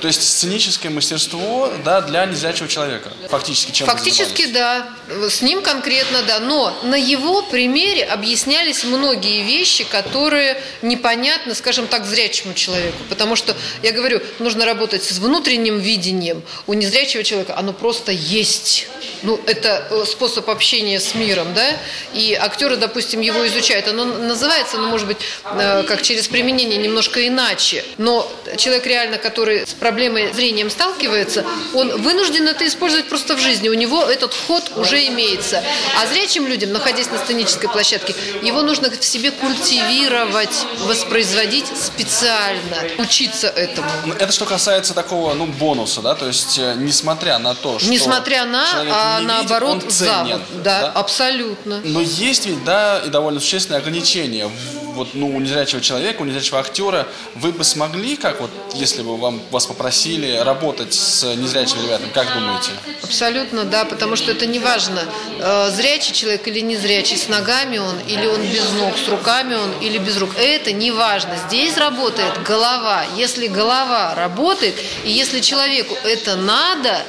То 0.00 0.08
есть 0.08 0.22
сценическое 0.22 0.90
мастерство 0.90 1.72
да, 1.84 2.00
для 2.00 2.26
незрячего 2.26 2.68
человека. 2.68 3.12
Фактически 3.28 3.72
чем 3.72 3.86
Фактически 3.86 4.46
да. 4.46 4.86
С 5.28 5.42
ним 5.42 5.62
конкретно 5.62 6.22
да. 6.22 6.40
Но 6.40 6.76
на 6.82 6.94
его 6.94 7.42
примере 7.42 8.04
объяснялись 8.04 8.84
многие 8.84 9.42
вещи, 9.42 9.84
которые 9.84 10.60
непонятны, 10.82 11.54
скажем 11.54 11.86
так, 11.86 12.04
зрячему 12.04 12.54
человеку. 12.54 12.98
Потому 13.08 13.36
что, 13.36 13.56
я 13.82 13.92
говорю, 13.92 14.20
нужно 14.38 14.64
работать 14.64 15.04
с 15.04 15.18
внутренним 15.18 15.78
видением. 15.78 16.42
У 16.66 16.74
незрячего 16.74 17.24
человека 17.24 17.56
оно 17.56 17.72
просто 17.72 18.12
есть. 18.12 18.88
Ну, 19.22 19.40
это 19.46 19.86
э, 19.90 20.04
способ 20.06 20.50
общения 20.50 21.00
с 21.00 21.14
миром, 21.14 21.54
да? 21.54 21.76
И 22.12 22.34
актеры, 22.34 22.76
допустим, 22.76 23.20
его 23.20 23.46
изучают. 23.46 23.88
Оно 23.88 24.04
называется, 24.04 24.76
ну, 24.76 24.88
может 24.88 25.06
быть, 25.06 25.16
э, 25.44 25.82
как 25.84 26.02
через 26.02 26.28
применение 26.28 26.78
немножко 26.78 27.26
иначе. 27.26 27.84
Но 27.96 28.30
человек 28.56 28.86
реально, 28.86 29.18
который 29.18 29.63
с 29.66 29.74
проблемой 29.74 30.32
зрением 30.32 30.70
сталкивается, 30.70 31.44
он 31.74 32.02
вынужден 32.02 32.46
это 32.48 32.66
использовать 32.66 33.08
просто 33.08 33.34
в 33.34 33.38
жизни. 33.40 33.68
У 33.68 33.74
него 33.74 34.02
этот 34.02 34.34
ход 34.34 34.72
уже 34.76 35.06
имеется. 35.08 35.62
А 36.00 36.06
зрячим 36.06 36.46
людям, 36.46 36.72
находясь 36.72 37.10
на 37.10 37.18
сценической 37.18 37.68
площадке, 37.68 38.14
его 38.42 38.62
нужно 38.62 38.90
в 38.90 39.04
себе 39.04 39.30
культивировать, 39.30 40.66
воспроизводить 40.80 41.66
специально, 41.66 42.84
учиться 42.98 43.48
этому. 43.48 43.88
Это 44.18 44.32
что 44.32 44.44
касается 44.44 44.94
такого, 44.94 45.34
ну, 45.34 45.46
бонуса, 45.46 46.02
да, 46.02 46.14
то 46.14 46.26
есть, 46.26 46.58
э, 46.58 46.74
несмотря 46.76 47.38
на 47.38 47.54
то, 47.54 47.78
что 47.78 47.88
Несмотря 47.88 48.44
на, 48.44 48.64
а 48.90 49.20
не 49.20 49.26
наоборот, 49.26 49.74
видит, 49.76 49.84
он 49.84 49.90
ценен, 49.90 50.42
за. 50.52 50.62
Да, 50.62 50.80
да, 50.80 50.90
абсолютно. 50.90 51.80
Но 51.84 52.00
есть 52.00 52.46
ведь, 52.46 52.64
да, 52.64 53.02
и 53.04 53.08
довольно 53.08 53.40
существенные 53.40 53.78
ограничения 53.78 54.50
вот, 54.94 55.08
ну, 55.14 55.34
у 55.34 55.40
незрячего 55.40 55.80
человека, 55.80 56.22
у 56.22 56.24
незрячего 56.24 56.60
актера, 56.60 57.06
вы 57.34 57.52
бы 57.52 57.64
смогли, 57.64 58.16
как 58.16 58.40
вот, 58.40 58.50
если 58.74 59.02
бы 59.02 59.16
вам, 59.16 59.40
вас 59.50 59.66
попросили 59.66 60.36
работать 60.36 60.94
с 60.94 61.24
незрячими 61.34 61.82
ребятами, 61.82 62.10
как 62.12 62.32
думаете? 62.32 62.70
Абсолютно, 63.02 63.64
да, 63.64 63.84
потому 63.84 64.16
что 64.16 64.32
это 64.32 64.46
не 64.46 64.58
важно, 64.58 65.02
э, 65.38 65.70
зрячий 65.70 66.14
человек 66.14 66.46
или 66.48 66.60
незрячий, 66.60 67.16
с 67.16 67.28
ногами 67.28 67.78
он, 67.78 67.98
или 68.08 68.26
он 68.26 68.40
без 68.42 68.70
ног, 68.72 68.94
с 68.96 69.08
руками 69.08 69.54
он, 69.54 69.72
или 69.80 69.98
без 69.98 70.16
рук. 70.16 70.30
Это 70.38 70.72
не 70.72 70.90
важно. 70.90 71.36
Здесь 71.48 71.76
работает 71.76 72.42
голова. 72.42 73.04
Если 73.16 73.46
голова 73.46 74.14
работает, 74.14 74.74
и 75.04 75.10
если 75.10 75.40
человеку 75.40 75.96
это 76.04 76.36
надо, 76.36 77.02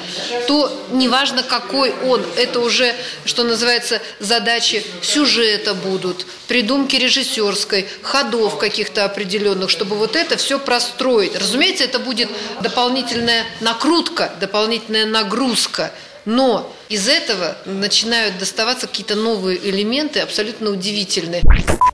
то 0.47 0.71
неважно 0.91 1.43
какой 1.43 1.93
он, 2.03 2.23
это 2.35 2.59
уже, 2.59 2.95
что 3.25 3.43
называется, 3.43 4.01
задачи 4.19 4.85
сюжета 5.01 5.73
будут, 5.73 6.25
придумки 6.47 6.95
режиссерской, 6.95 7.74
ходов 8.01 8.57
каких-то 8.57 9.05
определенных, 9.05 9.69
чтобы 9.69 9.95
вот 9.95 10.15
это 10.15 10.37
все 10.37 10.59
простроить. 10.59 11.35
Разумеется, 11.35 11.83
это 11.83 11.99
будет 11.99 12.29
дополнительная 12.61 13.43
накрутка, 13.61 14.31
дополнительная 14.39 15.05
нагрузка. 15.05 15.91
Но 16.25 16.71
из 16.89 17.07
этого 17.07 17.55
начинают 17.65 18.39
доставаться 18.39 18.87
какие-то 18.87 19.15
новые 19.15 19.57
элементы, 19.69 20.19
абсолютно 20.19 20.71
удивительные. 20.71 21.43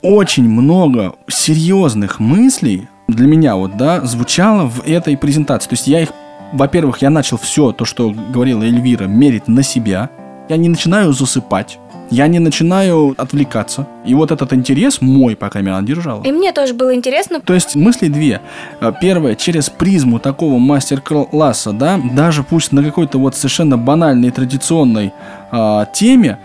Очень 0.00 0.48
много 0.48 1.14
серьезных 1.28 2.18
мыслей 2.18 2.88
для 3.08 3.26
меня 3.26 3.56
вот, 3.56 3.76
да, 3.76 4.00
звучало 4.04 4.66
в 4.66 4.86
этой 4.86 5.16
презентации. 5.16 5.68
То 5.68 5.74
есть 5.74 5.86
я 5.86 6.00
их, 6.00 6.08
во-первых, 6.52 7.02
я 7.02 7.10
начал 7.10 7.36
все 7.36 7.72
то, 7.72 7.84
что 7.84 8.10
говорила 8.10 8.62
Эльвира, 8.62 9.04
мерить 9.04 9.48
на 9.48 9.62
себя. 9.62 10.10
Я 10.48 10.56
не 10.56 10.68
начинаю 10.68 11.12
засыпать. 11.12 11.78
Я 12.12 12.26
не 12.26 12.40
начинаю 12.40 13.14
отвлекаться. 13.16 13.86
И 14.04 14.14
вот 14.14 14.30
этот 14.32 14.52
интерес 14.52 15.00
мой, 15.00 15.34
по 15.34 15.48
крайней 15.48 15.68
мере, 15.68 15.78
она 15.78 15.86
держала. 15.86 16.22
И 16.22 16.30
мне 16.30 16.52
тоже 16.52 16.74
было 16.74 16.94
интересно. 16.94 17.40
То 17.40 17.54
есть 17.54 17.74
мысли 17.74 18.08
две. 18.08 18.42
Э, 18.82 18.92
Первое, 19.00 19.34
через 19.34 19.70
призму 19.70 20.18
такого 20.18 20.58
мастер-класса, 20.58 21.72
да, 21.72 21.98
даже 22.12 22.42
пусть 22.42 22.70
на 22.70 22.84
какой-то 22.84 23.18
вот 23.18 23.34
совершенно 23.34 23.78
банальной 23.78 24.30
традиционной 24.30 25.10
э, 25.50 25.86
теме, 25.94 26.38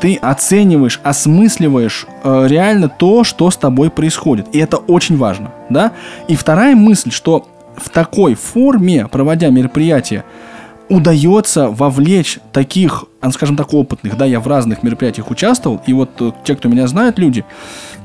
ты 0.00 0.16
оцениваешь, 0.16 1.00
осмысливаешь 1.02 2.06
э, 2.22 2.46
реально 2.46 2.90
то, 2.90 3.24
что 3.24 3.50
с 3.50 3.56
тобой 3.56 3.88
происходит. 3.88 4.48
И 4.52 4.58
это 4.58 4.76
очень 4.76 5.16
важно, 5.16 5.50
да. 5.70 5.92
И 6.28 6.36
вторая 6.36 6.76
мысль, 6.76 7.10
что 7.10 7.48
в 7.74 7.88
такой 7.88 8.34
форме, 8.34 9.08
проводя 9.10 9.48
мероприятие, 9.48 10.24
удается 10.88 11.68
вовлечь 11.68 12.38
таких, 12.52 13.04
а, 13.20 13.30
скажем 13.32 13.56
так, 13.56 13.74
опытных, 13.74 14.16
да, 14.16 14.24
я 14.24 14.40
в 14.40 14.46
разных 14.46 14.82
мероприятиях 14.82 15.30
участвовал, 15.30 15.80
и 15.86 15.92
вот 15.92 16.10
э, 16.20 16.32
те, 16.44 16.54
кто 16.54 16.68
меня 16.68 16.86
знают, 16.86 17.18
люди, 17.18 17.44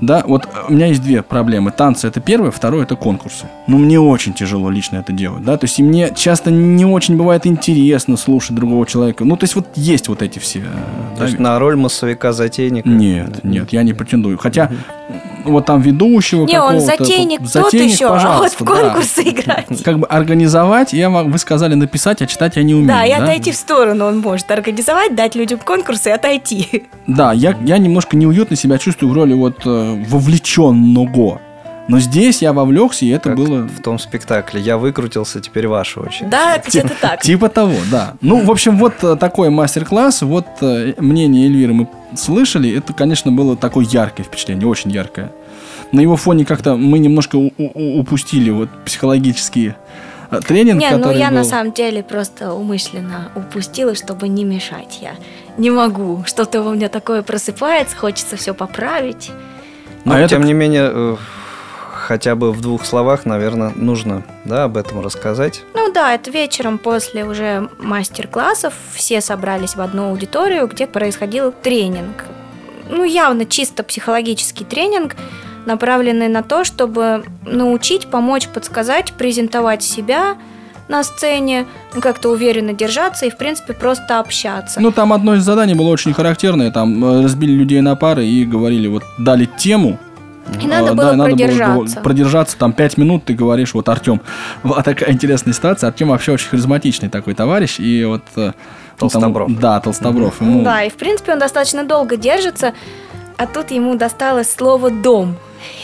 да, 0.01 0.23
вот 0.25 0.45
э, 0.45 0.47
у 0.67 0.73
меня 0.73 0.87
есть 0.87 1.01
две 1.03 1.21
проблемы. 1.21 1.71
Танцы 1.71 2.07
это 2.07 2.19
первое, 2.19 2.49
второе 2.49 2.83
это 2.83 2.95
конкурсы. 2.95 3.45
Ну, 3.67 3.77
мне 3.77 3.99
очень 3.99 4.33
тяжело 4.33 4.69
лично 4.69 4.97
это 4.97 5.13
делать, 5.13 5.43
да, 5.43 5.57
то 5.57 5.65
есть 5.65 5.79
и 5.79 5.83
мне 5.83 6.11
часто 6.15 6.49
не 6.49 6.85
очень 6.85 7.17
бывает 7.17 7.45
интересно 7.45 8.17
слушать 8.17 8.55
другого 8.55 8.85
человека. 8.87 9.25
Ну, 9.25 9.37
то 9.37 9.43
есть 9.43 9.55
вот 9.55 9.67
есть 9.75 10.07
вот 10.07 10.21
эти 10.23 10.39
все. 10.39 10.59
э, 10.59 10.63
То 11.13 11.19
да, 11.19 11.25
есть 11.25 11.39
на 11.39 11.59
роль 11.59 11.75
массовика-затейника? 11.75 12.89
Нет, 12.89 13.43
нет, 13.43 13.71
я 13.71 13.83
не 13.83 13.93
претендую. 13.93 14.37
Хотя 14.37 14.71
вот 15.45 15.65
там 15.65 15.81
ведущего 15.81 16.45
Не, 16.45 16.59
он 16.61 16.79
затейник, 16.79 17.39
тут- 17.39 17.53
тот 17.53 17.63
затейник, 17.65 17.93
еще, 17.93 18.07
а 18.07 18.37
вот 18.37 18.51
в 18.51 18.59
да. 18.59 18.65
конкурсы 18.65 19.21
играть. 19.23 19.83
Как 19.83 19.99
бы 19.99 20.07
организовать, 20.07 20.93
я 20.93 21.09
вы 21.09 21.37
сказали 21.37 21.75
написать, 21.75 22.21
а 22.21 22.27
читать 22.27 22.55
я 22.57 22.63
не 22.63 22.73
умею. 22.73 22.87
Да, 22.87 23.05
и 23.05 23.11
отойти 23.11 23.51
в 23.51 23.55
сторону 23.55 24.05
он 24.05 24.19
может 24.19 24.49
организовать, 24.51 25.15
дать 25.15 25.35
людям 25.35 25.59
конкурсы 25.59 26.09
и 26.09 26.11
отойти. 26.11 26.83
Да, 27.07 27.33
я, 27.33 27.55
я 27.65 27.77
немножко 27.77 28.15
неуютно 28.15 28.55
себя 28.55 28.77
чувствую 28.77 29.11
в 29.11 29.15
роли 29.15 29.33
вот 29.33 29.61
э, 29.65 30.03
вовлеченного. 30.07 31.41
Но 31.87 31.99
здесь 31.99 32.41
я 32.41 32.53
вовлекся, 32.53 33.05
и 33.05 33.09
это 33.09 33.29
Как 33.29 33.37
было... 33.37 33.63
в 33.67 33.81
том 33.81 33.99
спектакле. 33.99 34.61
Я 34.61 34.77
выкрутился, 34.77 35.41
теперь 35.41 35.67
ваша 35.67 35.99
очередь. 36.01 36.29
Да, 36.29 36.57
где-то 36.65 36.91
так. 37.01 37.21
Типа 37.21 37.49
того, 37.49 37.75
да. 37.89 38.13
Ну, 38.21 38.43
в 38.43 38.51
общем, 38.51 38.77
вот 38.77 39.03
э, 39.03 39.15
такой 39.15 39.49
мастер-класс, 39.49 40.21
вот 40.21 40.45
э, 40.61 40.93
мнение 40.97 41.47
Эльвиры 41.47 41.73
мы 41.73 41.87
слышали, 42.15 42.77
это, 42.77 42.93
конечно, 42.93 43.31
было 43.31 43.57
такое 43.57 43.85
яркое 43.85 44.25
впечатление, 44.25 44.67
очень 44.67 44.91
яркое. 44.91 45.31
На 45.91 45.99
его 45.99 46.15
фоне 46.15 46.45
как-то 46.45 46.75
мы 46.75 46.99
немножко 46.99 47.35
упустили 47.35 48.49
вот 48.51 48.69
психологический 48.85 49.73
э, 50.29 50.39
тренинг, 50.47 50.79
Не, 50.79 50.95
ну 50.97 51.11
я 51.11 51.29
был. 51.29 51.37
на 51.37 51.43
самом 51.43 51.73
деле 51.73 52.03
просто 52.03 52.53
умышленно 52.53 53.31
упустила, 53.35 53.95
чтобы 53.95 54.27
не 54.29 54.45
мешать. 54.45 54.99
Я 55.01 55.15
не 55.57 55.69
могу. 55.71 56.23
Что-то 56.25 56.61
у 56.61 56.73
меня 56.73 56.87
такое 56.87 57.23
просыпается, 57.23 57.97
хочется 57.97 58.37
все 58.37 58.53
поправить. 58.53 59.31
Но, 60.05 60.13
А 60.13 60.19
это 60.19 60.29
тем 60.29 60.43
не 60.43 60.53
менее, 60.53 61.17
хотя 62.11 62.35
бы 62.35 62.51
в 62.51 62.59
двух 62.59 62.83
словах, 62.83 63.25
наверное, 63.25 63.71
нужно 63.73 64.23
да, 64.43 64.65
об 64.65 64.75
этом 64.75 64.99
рассказать. 64.99 65.63
Ну 65.73 65.93
да, 65.93 66.13
это 66.13 66.29
вечером 66.29 66.77
после 66.77 67.23
уже 67.23 67.69
мастер-классов 67.79 68.73
все 68.93 69.21
собрались 69.21 69.77
в 69.77 69.81
одну 69.81 70.09
аудиторию, 70.09 70.67
где 70.67 70.87
происходил 70.87 71.53
тренинг. 71.53 72.25
Ну, 72.89 73.05
явно 73.05 73.45
чисто 73.45 73.83
психологический 73.83 74.65
тренинг, 74.65 75.15
направленный 75.65 76.27
на 76.27 76.43
то, 76.43 76.65
чтобы 76.65 77.23
научить, 77.45 78.07
помочь, 78.07 78.49
подсказать, 78.49 79.13
презентовать 79.13 79.81
себя 79.81 80.35
на 80.89 81.05
сцене, 81.05 81.65
ну, 81.95 82.01
как-то 82.01 82.27
уверенно 82.27 82.73
держаться 82.73 83.25
и, 83.25 83.29
в 83.29 83.37
принципе, 83.37 83.71
просто 83.71 84.19
общаться. 84.19 84.81
Ну, 84.81 84.91
там 84.91 85.13
одно 85.13 85.35
из 85.35 85.43
заданий 85.43 85.75
было 85.75 85.87
очень 85.87 86.11
характерное. 86.11 86.71
Там 86.71 87.05
э, 87.05 87.23
разбили 87.23 87.53
людей 87.53 87.79
на 87.79 87.95
пары 87.95 88.25
и 88.25 88.43
говорили, 88.43 88.89
вот 88.89 89.03
дали 89.17 89.45
тему. 89.45 89.97
И 90.61 90.67
надо 90.67 90.93
было 90.93 91.13
да, 91.13 91.25
и 91.25 91.29
продержаться. 91.29 91.95
говор- 91.97 92.03
продержаться 92.03 92.57
там 92.57 92.73
5 92.73 92.97
минут, 92.97 93.25
ты 93.25 93.33
говоришь, 93.33 93.73
вот 93.73 93.87
Артем. 93.89 94.21
Была 94.63 94.81
такая 94.83 95.11
интересная 95.11 95.53
ситуация. 95.53 95.87
Артем 95.89 96.09
вообще 96.09 96.31
очень 96.33 96.49
харизматичный 96.49 97.09
такой 97.09 97.33
товарищ. 97.33 97.79
И 97.79 98.03
вот... 98.05 98.23
э, 98.35 98.51
ну, 98.99 99.09
там- 99.09 99.09
Толстобров. 99.09 99.59
да, 99.59 99.79
Толстобров. 99.79 100.41
Ему- 100.41 100.63
Да, 100.63 100.83
и, 100.83 100.89
в 100.89 100.95
принципе, 100.95 101.33
он 101.33 101.39
достаточно 101.39 101.83
долго 101.83 102.17
держится, 102.17 102.73
а 103.37 103.47
тут 103.47 103.71
ему 103.71 103.95
досталось 103.95 104.51
слово 104.53 104.89
«дом». 104.91 105.35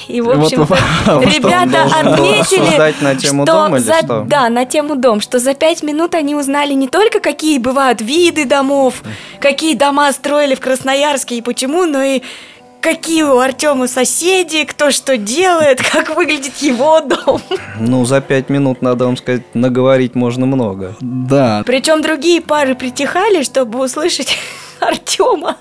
И, 0.08 0.22
в 0.22 0.30
общем 0.30 0.64
вот 0.64 0.80
ребята 1.24 1.84
отметили, 1.84 3.04
на 3.04 3.16
тему 3.16 3.46
что 3.46 3.54
дома 3.54 3.78
или 3.78 3.84
за- 3.84 4.00
что? 4.00 4.26
Да, 4.28 4.50
на 4.50 4.66
тему 4.66 4.96
дом, 4.96 5.22
что 5.22 5.38
за 5.40 5.54
пять 5.54 5.84
минут 5.84 6.16
они 6.16 6.34
узнали 6.36 6.74
не 6.74 6.88
только, 6.88 7.20
какие 7.20 7.60
бывают 7.60 8.02
виды 8.02 8.46
домов, 8.46 9.04
какие 9.40 9.76
дома 9.76 10.12
строили 10.14 10.56
в 10.56 10.62
Красноярске 10.62 11.38
и 11.38 11.42
почему, 11.42 11.86
но 11.86 12.02
и 12.02 12.22
какие 12.82 13.24
у 13.24 13.38
Артема 13.38 13.88
соседи, 13.88 14.64
кто 14.66 14.92
что 14.92 15.18
делает, 15.18 15.82
как 15.92 16.16
выглядит 16.16 16.58
его 16.58 17.00
дом. 17.02 17.42
Ну, 17.80 18.06
за 18.06 18.22
пять 18.22 18.50
минут, 18.50 18.82
надо 18.82 19.06
вам 19.06 19.18
сказать, 19.18 19.44
наговорить 19.54 20.16
можно 20.16 20.46
много. 20.46 20.96
Да. 21.00 21.64
Причем 21.66 22.02
другие 22.02 22.42
пары 22.42 22.76
притихали, 22.76 23.44
чтобы 23.44 23.84
услышать 23.84 24.38
Артема. 24.80 25.58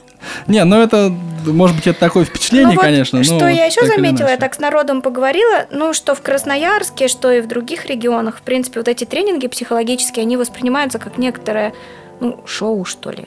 Не, 0.47 0.65
ну 0.65 0.81
это, 0.81 1.13
может 1.47 1.77
быть, 1.77 1.87
это 1.87 2.01
такое 2.01 2.25
впечатление, 2.25 2.69
Ну 2.69 2.75
вот, 2.75 2.83
конечно. 2.83 3.19
но 3.19 3.25
Что 3.25 3.35
вот 3.35 3.49
я 3.49 3.67
еще 3.67 3.81
так 3.81 3.91
или 3.91 3.97
заметила, 3.97 4.29
я 4.29 4.37
так 4.37 4.55
с 4.55 4.59
народом 4.59 5.03
поговорила, 5.03 5.67
ну, 5.71 5.93
что 5.93 6.15
в 6.15 6.23
Красноярске, 6.23 7.09
что 7.09 7.31
и 7.31 7.41
в 7.41 7.47
других 7.47 7.87
регионах, 7.87 8.39
в 8.39 8.43
принципе, 8.43 8.81
вот 8.81 8.89
эти 8.89 9.05
тренинги 9.05 9.47
психологические, 9.47 10.23
они 10.23 10.37
воспринимаются 10.37 10.99
как 10.99 11.19
некоторое, 11.19 11.75
ну, 12.21 12.41
шоу, 12.47 12.85
что 12.85 13.11
ли. 13.11 13.27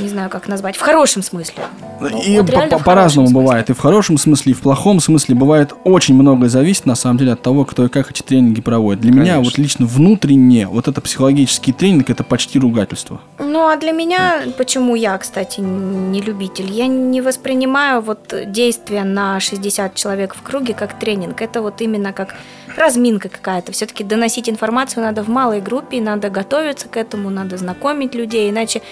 Не 0.00 0.08
знаю, 0.08 0.30
как 0.30 0.48
назвать. 0.48 0.76
В 0.76 0.80
хорошем 0.80 1.22
смысле. 1.22 1.64
Ну, 2.00 2.08
И 2.22 2.38
вот 2.38 2.50
по- 2.50 2.60
по- 2.78 2.84
по-разному 2.84 3.28
хорошем 3.28 3.32
бывает. 3.34 3.70
И 3.70 3.72
в 3.74 3.78
хорошем 3.78 4.18
смысле, 4.18 4.52
и 4.52 4.54
в 4.54 4.60
плохом 4.60 5.00
смысле 5.00 5.34
бывает 5.34 5.72
очень 5.84 6.14
многое 6.14 6.48
зависит, 6.48 6.86
на 6.86 6.94
самом 6.94 7.18
деле, 7.18 7.32
от 7.32 7.42
того, 7.42 7.64
кто 7.64 7.84
и 7.86 7.88
как 7.88 8.10
эти 8.10 8.22
тренинги 8.22 8.60
проводит. 8.60 9.00
Для 9.02 9.10
меня 9.12 9.34
Конечно. 9.34 9.42
вот 9.42 9.58
лично 9.58 9.86
внутренне, 9.86 10.66
вот 10.66 10.88
это 10.88 11.00
психологический 11.00 11.72
тренинг, 11.72 12.10
это 12.10 12.24
почти 12.24 12.58
ругательство. 12.58 13.20
Ну, 13.38 13.68
а 13.68 13.76
для 13.76 13.92
меня, 13.92 14.42
почему 14.56 14.94
я, 14.94 15.16
кстати, 15.18 15.60
не 15.60 16.20
любитель, 16.20 16.70
я 16.70 16.86
не 16.86 17.20
воспринимаю 17.20 18.00
вот 18.00 18.32
действия 18.46 19.04
на 19.04 19.40
60 19.40 19.94
человек 19.94 20.34
в 20.34 20.42
круге 20.42 20.74
как 20.74 20.98
тренинг. 20.98 21.40
Это 21.42 21.62
вот 21.62 21.80
именно 21.80 22.12
как 22.12 22.34
разминка 22.76 23.28
какая-то. 23.28 23.72
Все-таки 23.72 24.04
доносить 24.04 24.48
информацию 24.48 25.02
надо 25.04 25.22
в 25.22 25.28
малой 25.28 25.60
группе, 25.60 26.00
надо 26.00 26.30
готовиться 26.30 26.88
к 26.88 26.96
этому, 26.96 27.30
надо 27.30 27.56
знакомить 27.56 28.14
людей, 28.14 28.48
иначе 28.50 28.82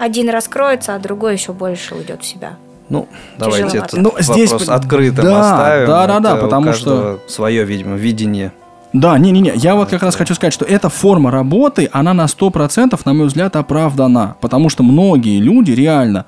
один 0.00 0.30
раскроется, 0.30 0.94
а 0.94 0.98
другой 0.98 1.34
еще 1.34 1.52
больше 1.52 1.94
уйдет 1.94 2.22
в 2.22 2.26
себя. 2.26 2.54
Ну, 2.88 3.06
давайте 3.38 3.66
Тяжеловато. 3.68 3.96
этот 3.96 4.02
Ну, 4.02 4.12
здесь 4.20 4.50
вопрос 4.50 4.66
по- 4.68 4.74
открытым 4.74 5.24
да, 5.24 5.40
оставим. 5.40 5.86
да, 5.86 6.06
да, 6.08 6.20
да, 6.20 6.30
Это 6.34 6.38
у 6.40 6.42
потому 6.48 6.66
каждого 6.66 7.20
свое, 7.28 7.64
видимо, 7.64 7.94
видение. 7.96 8.50
Да, 8.92 9.16
не-не-не, 9.18 9.52
я 9.54 9.76
вот 9.76 9.88
как 9.90 10.02
раз 10.02 10.16
хочу 10.16 10.34
сказать, 10.34 10.52
что 10.52 10.64
эта 10.64 10.88
форма 10.88 11.30
работы, 11.30 11.88
она 11.92 12.12
на 12.14 12.26
100%, 12.26 12.98
на 13.04 13.12
мой 13.12 13.28
взгляд, 13.28 13.54
оправдана. 13.54 14.34
Потому 14.40 14.68
что 14.68 14.82
многие 14.82 15.38
люди 15.38 15.70
реально 15.70 16.24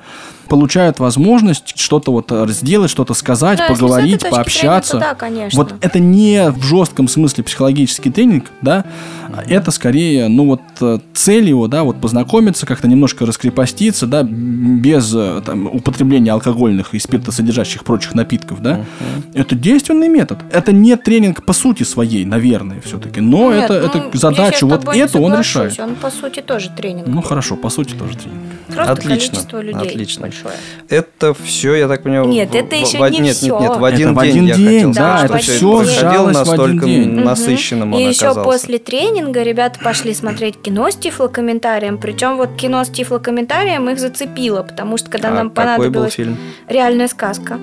получают 0.52 0.98
возможность 0.98 1.72
что-то 1.76 2.12
вот 2.12 2.30
э, 2.30 2.46
сделать, 2.48 2.90
что-то 2.90 3.14
сказать, 3.14 3.56
Да, 3.56 3.68
поговорить, 3.68 4.20
пообщаться. 4.28 4.98
зрения, 4.98 5.06
то 5.06 5.12
да, 5.12 5.14
конечно. 5.14 5.58
Вот 5.58 5.74
это 5.80 5.98
не 5.98 6.50
в 6.50 6.62
жестком 6.62 7.08
смысле 7.08 7.42
психологический 7.42 8.10
тренинг, 8.10 8.50
да, 8.60 8.84
а 9.32 9.44
это 9.48 9.70
скорее, 9.70 10.28
ну 10.28 10.44
вот 10.44 10.60
э, 10.82 10.98
цель 11.14 11.48
его, 11.48 11.68
да, 11.68 11.84
вот 11.84 12.02
познакомиться, 12.02 12.66
как-то 12.66 12.86
немножко 12.86 13.24
раскрепоститься, 13.24 14.06
да, 14.06 14.24
без 14.24 15.14
э, 15.14 15.40
там, 15.42 15.68
употребления 15.68 16.32
алкогольных 16.32 16.92
и 16.92 16.98
спиртосодержащих 16.98 17.82
прочих 17.82 18.14
напитков, 18.14 18.60
да. 18.60 18.84
Это 19.32 19.54
действенный 19.54 20.08
метод. 20.08 20.40
Это 20.52 20.70
не 20.70 20.94
тренинг 20.96 21.46
по 21.46 21.54
сути 21.54 21.84
своей, 21.84 22.26
наверное, 22.26 22.82
все-таки, 22.82 23.22
но 23.22 23.54
Нет, 23.54 23.70
это, 23.70 23.90
ну, 23.94 24.08
это 24.08 24.18
задача, 24.18 24.58
с 24.58 24.62
вот 24.62 24.86
это 24.86 25.18
он 25.18 25.38
решает. 25.38 25.80
Он, 25.80 25.94
по 25.94 26.10
сути, 26.10 26.40
тоже 26.40 26.68
тренинг. 26.76 27.06
Ну 27.06 27.22
хорошо, 27.22 27.56
по 27.56 27.70
сути 27.70 27.94
тоже 27.94 28.18
тренинг. 28.18 28.42
Просто 28.66 28.92
Отлично, 28.92 29.08
количество 29.08 29.60
людей 29.62 29.88
отлично. 29.88 30.26
Большое. 30.42 30.62
Это 30.88 31.34
все, 31.34 31.74
я 31.74 31.88
так 31.88 32.02
понимаю. 32.02 32.26
Нет, 32.28 32.50
в- 32.50 32.54
это 32.54 32.76
в- 32.76 32.80
еще 32.80 32.98
в- 32.98 33.10
не 33.10 33.18
нет, 33.20 33.36
всё. 33.36 33.58
Нет, 33.60 33.70
нет, 33.70 33.78
в 33.78 33.84
Это 33.84 33.86
один 33.94 34.14
в 34.14 34.22
день 34.22 34.30
один 34.30 34.46
я 34.46 34.54
день, 34.56 34.66
хотел 34.66 34.92
да, 34.92 35.18
сказать, 35.18 35.24
это 35.24 35.32
происходило 35.32 35.84
сжалось 35.84 36.36
в 36.36 36.38
настолько 36.38 36.86
день. 36.86 37.10
насыщенным 37.10 37.92
И 37.92 37.94
он 38.04 38.08
еще 38.10 38.26
оказался. 38.26 38.50
после 38.50 38.78
тренинга 38.78 39.42
ребята 39.42 39.78
пошли 39.82 40.14
смотреть 40.14 40.60
кино 40.60 40.90
с 40.90 40.96
тифлокомментарием. 40.96 41.98
Причем 41.98 42.36
вот 42.36 42.50
кино 42.56 42.84
с 42.84 42.88
тифлокомментарием 42.88 43.88
их 43.90 43.98
зацепило, 43.98 44.62
потому 44.62 44.96
что 44.96 45.10
когда 45.10 45.28
А 45.28 45.32
нам 45.32 45.50
какой 45.50 45.64
был 45.64 45.74
понадобилось... 45.76 46.14
фильм? 46.14 46.36
Реальная 46.68 47.08
сказка. 47.08 47.58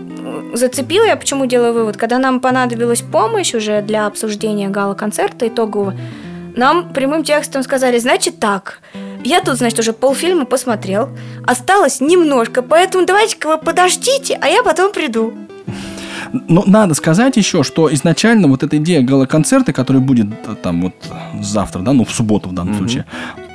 Зацепила 0.53 1.05
я, 1.05 1.15
почему 1.15 1.45
делаю 1.45 1.73
вывод? 1.73 1.97
Когда 1.97 2.17
нам 2.17 2.39
понадобилась 2.39 3.01
помощь 3.01 3.53
уже 3.53 3.81
для 3.81 4.05
обсуждения 4.07 4.69
гала-концерта 4.69 5.47
итогового, 5.47 5.93
нам 6.55 6.89
прямым 6.93 7.23
текстом 7.23 7.63
сказали, 7.63 7.99
значит 7.99 8.39
так, 8.39 8.79
я 9.23 9.41
тут, 9.41 9.57
значит, 9.57 9.79
уже 9.79 9.93
полфильма 9.93 10.45
посмотрел, 10.45 11.09
осталось 11.45 12.01
немножко, 12.01 12.61
поэтому 12.61 13.05
давайте-ка 13.05 13.47
вы 13.47 13.57
подождите, 13.57 14.37
а 14.41 14.47
я 14.47 14.63
потом 14.63 14.91
приду. 14.93 15.33
Но 16.47 16.63
надо 16.67 16.93
сказать 16.93 17.37
еще, 17.37 17.63
что 17.63 17.91
изначально 17.93 18.47
вот 18.47 18.61
эта 18.63 18.77
идея 18.77 19.01
гала-концерта, 19.01 19.73
который 19.73 20.01
будет 20.01 20.27
э, 20.47 20.55
там 20.61 20.81
вот 20.83 20.93
завтра, 21.41 21.79
да, 21.81 21.93
ну 21.93 22.05
в 22.05 22.11
субботу 22.11 22.49
в 22.49 22.53
данном 22.53 22.75
случае, 22.75 23.05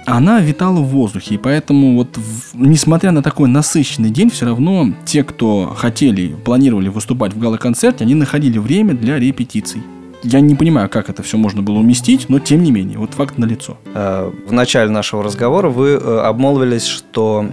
она 0.07 0.41
витала 0.41 0.79
в 0.81 0.87
воздухе, 0.89 1.37
и 1.37 1.39
поэтому 1.39 1.97
вот, 1.97 2.17
в- 2.17 2.55
несмотря 2.55 3.11
на 3.13 3.23
такой 3.23 3.49
насыщенный 3.49 4.11
день, 4.11 4.31
все 4.31 4.47
равно 4.47 4.89
те, 5.05 5.23
кто 5.25 5.75
хотели, 5.77 6.35
планировали 6.45 6.89
выступать 6.89 7.33
в 7.33 7.39
гала-концерте, 7.39 8.05
они 8.05 8.15
находили 8.15 8.59
время 8.59 8.95
для 8.95 9.19
репетиций. 9.19 9.83
Я 10.25 10.41
не 10.41 10.55
понимаю, 10.55 10.89
как 10.89 11.11
это 11.11 11.23
все 11.23 11.37
можно 11.37 11.61
было 11.61 11.79
уместить, 11.79 12.31
но 12.31 12.39
тем 12.39 12.63
не 12.63 12.73
менее, 12.73 12.99
вот 12.99 13.13
факт 13.13 13.37
налицо. 13.37 13.77
Э, 13.95 14.33
В 14.47 14.53
начале 14.53 14.91
нашего 14.91 15.23
разговора 15.23 15.69
вы 15.69 15.91
э, 15.91 16.19
обмолвились, 16.21 16.87
что 16.87 17.45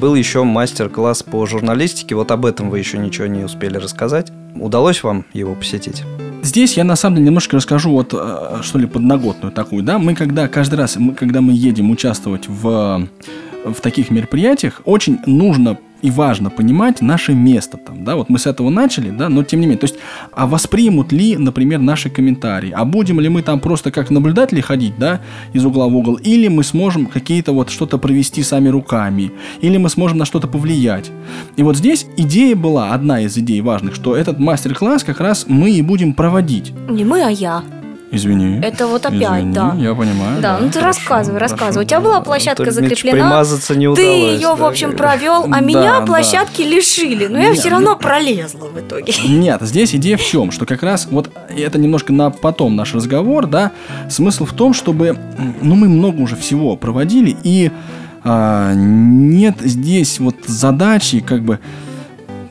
был 0.00 0.14
еще 0.14 0.44
мастер-класс 0.44 1.24
по 1.24 1.44
журналистике. 1.46 2.14
Вот 2.14 2.30
об 2.30 2.46
этом 2.46 2.70
вы 2.70 2.78
еще 2.78 2.98
ничего 2.98 3.26
не 3.26 3.42
успели 3.42 3.76
рассказать. 3.76 4.30
Удалось 4.54 5.02
вам 5.02 5.24
его 5.32 5.54
посетить? 5.56 6.04
Здесь 6.42 6.76
я 6.76 6.84
на 6.84 6.94
самом 6.94 7.16
деле 7.16 7.26
немножко 7.26 7.56
расскажу 7.56 7.90
вот 7.90 8.14
э, 8.14 8.60
что 8.62 8.78
ли 8.78 8.86
подноготную 8.86 9.52
такую, 9.52 9.82
да. 9.82 9.98
Мы 9.98 10.14
когда 10.14 10.46
каждый 10.46 10.76
раз, 10.76 10.96
мы, 10.96 11.14
когда 11.14 11.40
мы 11.40 11.52
едем 11.52 11.90
участвовать 11.90 12.46
в 12.46 13.08
в 13.64 13.80
таких 13.80 14.10
мероприятиях, 14.10 14.82
очень 14.84 15.18
нужно 15.26 15.78
и 16.02 16.10
важно 16.10 16.50
понимать 16.50 17.00
наше 17.00 17.32
место 17.32 17.76
там, 17.76 18.04
да, 18.04 18.16
вот 18.16 18.28
мы 18.28 18.38
с 18.38 18.46
этого 18.46 18.70
начали, 18.70 19.10
да, 19.10 19.28
но 19.28 19.44
тем 19.44 19.60
не 19.60 19.66
менее, 19.66 19.78
то 19.78 19.84
есть, 19.84 19.96
а 20.32 20.46
воспримут 20.46 21.12
ли, 21.12 21.36
например, 21.36 21.78
наши 21.78 22.10
комментарии, 22.10 22.72
а 22.76 22.84
будем 22.84 23.20
ли 23.20 23.28
мы 23.28 23.42
там 23.42 23.60
просто 23.60 23.92
как 23.92 24.10
наблюдатели 24.10 24.60
ходить, 24.60 24.94
да, 24.98 25.20
из 25.52 25.64
угла 25.64 25.86
в 25.86 25.96
угол, 25.96 26.16
или 26.16 26.48
мы 26.48 26.64
сможем 26.64 27.06
какие-то 27.06 27.52
вот 27.52 27.70
что-то 27.70 27.98
провести 27.98 28.42
сами 28.42 28.68
руками, 28.68 29.30
или 29.60 29.76
мы 29.78 29.88
сможем 29.88 30.18
на 30.18 30.24
что-то 30.24 30.48
повлиять. 30.48 31.10
И 31.56 31.62
вот 31.62 31.76
здесь 31.76 32.06
идея 32.16 32.56
была, 32.56 32.92
одна 32.92 33.20
из 33.20 33.38
идей 33.38 33.60
важных, 33.60 33.94
что 33.94 34.16
этот 34.16 34.40
мастер-класс 34.40 35.04
как 35.04 35.20
раз 35.20 35.46
мы 35.46 35.70
и 35.70 35.82
будем 35.82 36.14
проводить. 36.14 36.72
Не 36.88 37.04
мы, 37.04 37.22
а 37.22 37.30
я. 37.30 37.62
Извини. 38.14 38.60
Это 38.62 38.86
вот 38.86 39.06
опять, 39.06 39.22
Извини, 39.22 39.52
да. 39.54 39.74
Я 39.78 39.94
понимаю. 39.94 40.40
Да, 40.42 40.58
ну 40.60 40.66
ты 40.68 40.78
хорошо, 40.80 40.86
рассказывай, 41.00 41.38
хорошо. 41.38 41.54
рассказывай. 41.54 41.84
У 41.84 41.88
тебя 41.88 42.00
была 42.00 42.20
площадка 42.20 42.64
Дмитриевич, 42.64 42.98
закреплена. 42.98 43.26
примазаться 43.28 43.74
не 43.74 43.86
Ты 43.86 43.90
удалось, 44.02 44.40
ее, 44.40 44.54
в 44.54 44.58
да, 44.58 44.68
общем, 44.68 44.88
как- 44.90 44.98
провел, 44.98 45.44
а 45.44 45.48
Да, 45.48 45.60
меня 45.60 46.00
да. 46.00 46.06
площадки 46.06 46.60
лишили. 46.62 47.26
Но 47.26 47.38
я 47.38 47.48
Нет, 47.48 47.58
все 47.58 47.70
ну- 47.70 47.76
равно 47.76 47.96
пролезла 47.96 48.68
в 48.68 48.78
итоге. 48.78 49.14
Нет, 49.28 49.62
здесь 49.62 49.94
идея 49.94 50.18
в 50.18 50.22
чем? 50.24 50.50
Что 50.52 50.66
как 50.66 50.82
раз 50.82 51.08
вот 51.10 51.30
это 51.48 51.78
немножко 51.78 52.12
на 52.12 52.28
потом 52.30 52.76
наш 52.76 52.94
разговор, 52.94 53.46
да. 53.46 53.72
Смысл 54.10 54.44
в 54.44 54.52
том, 54.52 54.74
чтобы, 54.74 55.16
ну, 55.62 55.74
мы 55.74 55.88
много 55.88 56.20
уже 56.20 56.36
всего 56.36 56.76
проводили, 56.76 57.34
и 57.42 57.70
а, 58.24 58.72
нет 58.74 59.56
здесь 59.60 60.20
вот 60.20 60.36
задачи 60.46 61.20
как 61.20 61.42
бы 61.44 61.58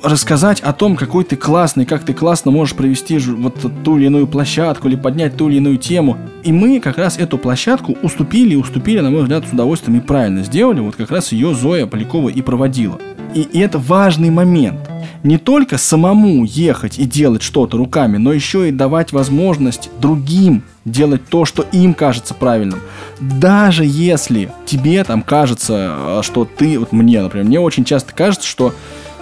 рассказать 0.04 0.62
о 0.62 0.74
том, 0.74 0.96
какой 0.96 1.24
ты 1.24 1.36
классный, 1.36 1.86
как 1.86 2.04
ты 2.04 2.14
классно 2.14 2.52
можешь 2.52 2.76
провести 2.76 3.18
вот 3.20 3.56
ту 3.84 3.98
или 3.98 4.06
иную 4.06 4.28
площадку 4.28 4.88
или 4.88 4.96
поднять 4.96 5.38
ту 5.38 5.50
или 5.50 5.58
иную 5.58 5.78
тему. 5.78 6.18
И 6.44 6.52
мы 6.52 6.80
как 6.80 6.98
раз 6.98 7.18
эту 7.18 7.38
площадку 7.38 7.98
уступили, 8.02 8.54
и 8.54 8.58
уступили, 8.58 9.00
на 9.00 9.12
мой 9.12 9.24
взгляд, 9.24 9.46
с 9.48 9.54
удовольствием 9.54 10.00
и 10.00 10.02
правильно 10.02 10.44
сделали. 10.44 10.80
Вот 10.80 10.96
как 10.96 11.12
раз 11.12 11.32
ее 11.32 11.54
Зоя 11.54 11.86
Полякова 11.86 12.30
и 12.30 12.42
проводила. 12.42 13.00
И, 13.36 13.42
и 13.42 13.60
это 13.60 13.78
важный 13.78 14.30
момент. 14.30 14.80
Не 15.24 15.38
только 15.38 15.78
самому 15.78 16.44
ехать 16.46 16.98
и 16.98 17.06
делать 17.06 17.44
что-то 17.44 17.78
руками, 17.78 18.18
но 18.18 18.34
еще 18.34 18.70
и 18.70 18.72
давать 18.72 19.12
возможность 19.12 19.90
другим 20.00 20.64
делать 20.84 21.22
то, 21.30 21.46
что 21.46 21.64
им 21.72 21.94
кажется 21.94 22.34
правильным. 22.34 22.80
Даже 23.20 23.84
если 23.86 24.52
тебе 24.66 25.04
там 25.04 25.22
кажется, 25.22 25.96
э, 25.96 26.22
что 26.24 26.46
ты, 26.46 26.80
вот 26.80 26.92
мне, 26.92 27.22
например, 27.22 27.46
мне 27.46 27.60
очень 27.60 27.86
часто 27.86 28.14
кажется, 28.14 28.48
что 28.48 28.74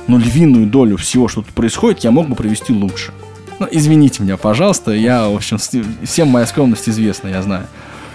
ну, 0.10 0.18
львиную 0.18 0.66
долю 0.66 0.98
всего, 0.98 1.28
что 1.28 1.42
тут 1.42 1.54
происходит, 1.54 2.00
я 2.00 2.12
мог 2.12 2.28
бы 2.28 2.36
провести 2.36 2.74
лучше. 2.74 3.14
Ну, 3.60 3.68
извините 3.70 4.24
меня, 4.24 4.38
пожалуйста, 4.38 4.92
я, 4.92 5.30
в 5.30 5.36
общем, 5.36 5.58
всем 6.04 6.28
моя 6.30 6.48
скромность 6.48 6.90
известна, 6.90 7.28
я 7.28 7.42
знаю. 7.42 7.68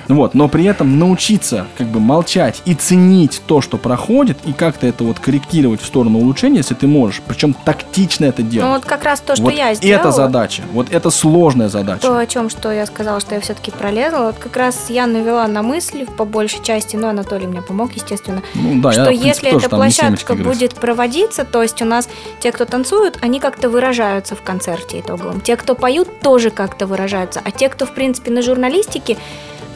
Вот, 0.09 0.35
но 0.35 0.49
при 0.49 0.65
этом 0.65 0.99
научиться 0.99 1.67
как 1.77 1.89
бы 1.89 2.01
молчать 2.01 2.63
и 2.65 2.75
ценить 2.75 3.43
то, 3.47 3.61
что 3.61 3.79
проходит, 3.79 4.39
и 4.45 4.53
как-то 4.53 4.87
это 4.87 5.05
вот 5.05 5.19
корректировать 5.19 5.81
в 5.81 5.87
сторону 5.87 6.19
улучшения, 6.19 6.59
если 6.59 6.75
ты 6.75 6.87
можешь, 6.87 7.23
причем 7.27 7.55
тактично 7.55 8.27
это 8.27 8.43
делать. 8.43 8.69
Ну 8.69 8.75
вот 8.75 8.85
как 8.85 9.05
раз 9.05 9.21
то, 9.21 9.35
что 9.35 9.45
вот 9.45 9.55
я 9.55 9.75
сделала. 9.75 10.01
это 10.01 10.13
задача, 10.13 10.63
вот 10.73 10.89
это 10.91 11.11
сложная 11.11 11.69
задача. 11.69 12.03
То, 12.03 12.19
о 12.19 12.27
чем 12.27 12.51
что 12.51 12.71
я 12.71 12.87
сказала, 12.87 13.21
что 13.21 13.35
я 13.35 13.41
все-таки 13.41 13.71
пролезла, 13.71 14.27
вот 14.27 14.37
как 14.37 14.57
раз 14.57 14.87
я 14.89 15.07
навела 15.07 15.47
на 15.47 15.63
мысли 15.63 16.05
по 16.05 16.25
большей 16.25 16.63
части, 16.63 16.97
но 16.97 17.09
Анатолий 17.09 17.47
мне 17.47 17.63
помог, 17.63 17.93
естественно, 17.95 18.43
Ну 18.55 18.81
да, 18.81 18.93
что 18.93 19.03
я, 19.03 19.07
принципе, 19.07 19.49
если 19.49 19.59
эта 19.59 19.69
площадка 19.69 20.35
будет 20.35 20.75
проводиться, 20.75 21.45
то 21.45 21.63
есть 21.63 21.81
у 21.83 21.85
нас 21.85 22.09
те, 22.41 22.53
кто 22.53 22.65
танцуют, 22.65 23.19
они 23.23 23.41
как-то 23.41 23.69
выражаются 23.71 24.37
в 24.37 24.43
концерте 24.43 25.01
итоговом. 25.01 25.41
Те, 25.41 25.57
кто 25.57 25.75
поют, 25.75 26.21
тоже 26.21 26.51
как-то 26.51 26.87
выражаются. 26.87 27.41
А 27.45 27.51
те, 27.51 27.69
кто, 27.69 27.87
в 27.87 27.93
принципе, 27.93 28.31
на 28.31 28.43
журналистике, 28.43 29.17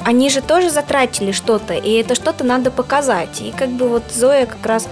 они 0.04 0.30
же 0.30 0.40
тоже 0.40 0.70
затратили 0.70 1.32
что-то, 1.32 1.74
и 1.74 1.92
это 1.92 2.14
что-то 2.14 2.44
надо 2.44 2.70
показать. 2.70 3.40
И 3.40 3.52
как 3.56 3.70
бы 3.70 3.88
вот 3.88 4.04
Зоя 4.14 4.46
как 4.46 4.64
раз 4.64 4.88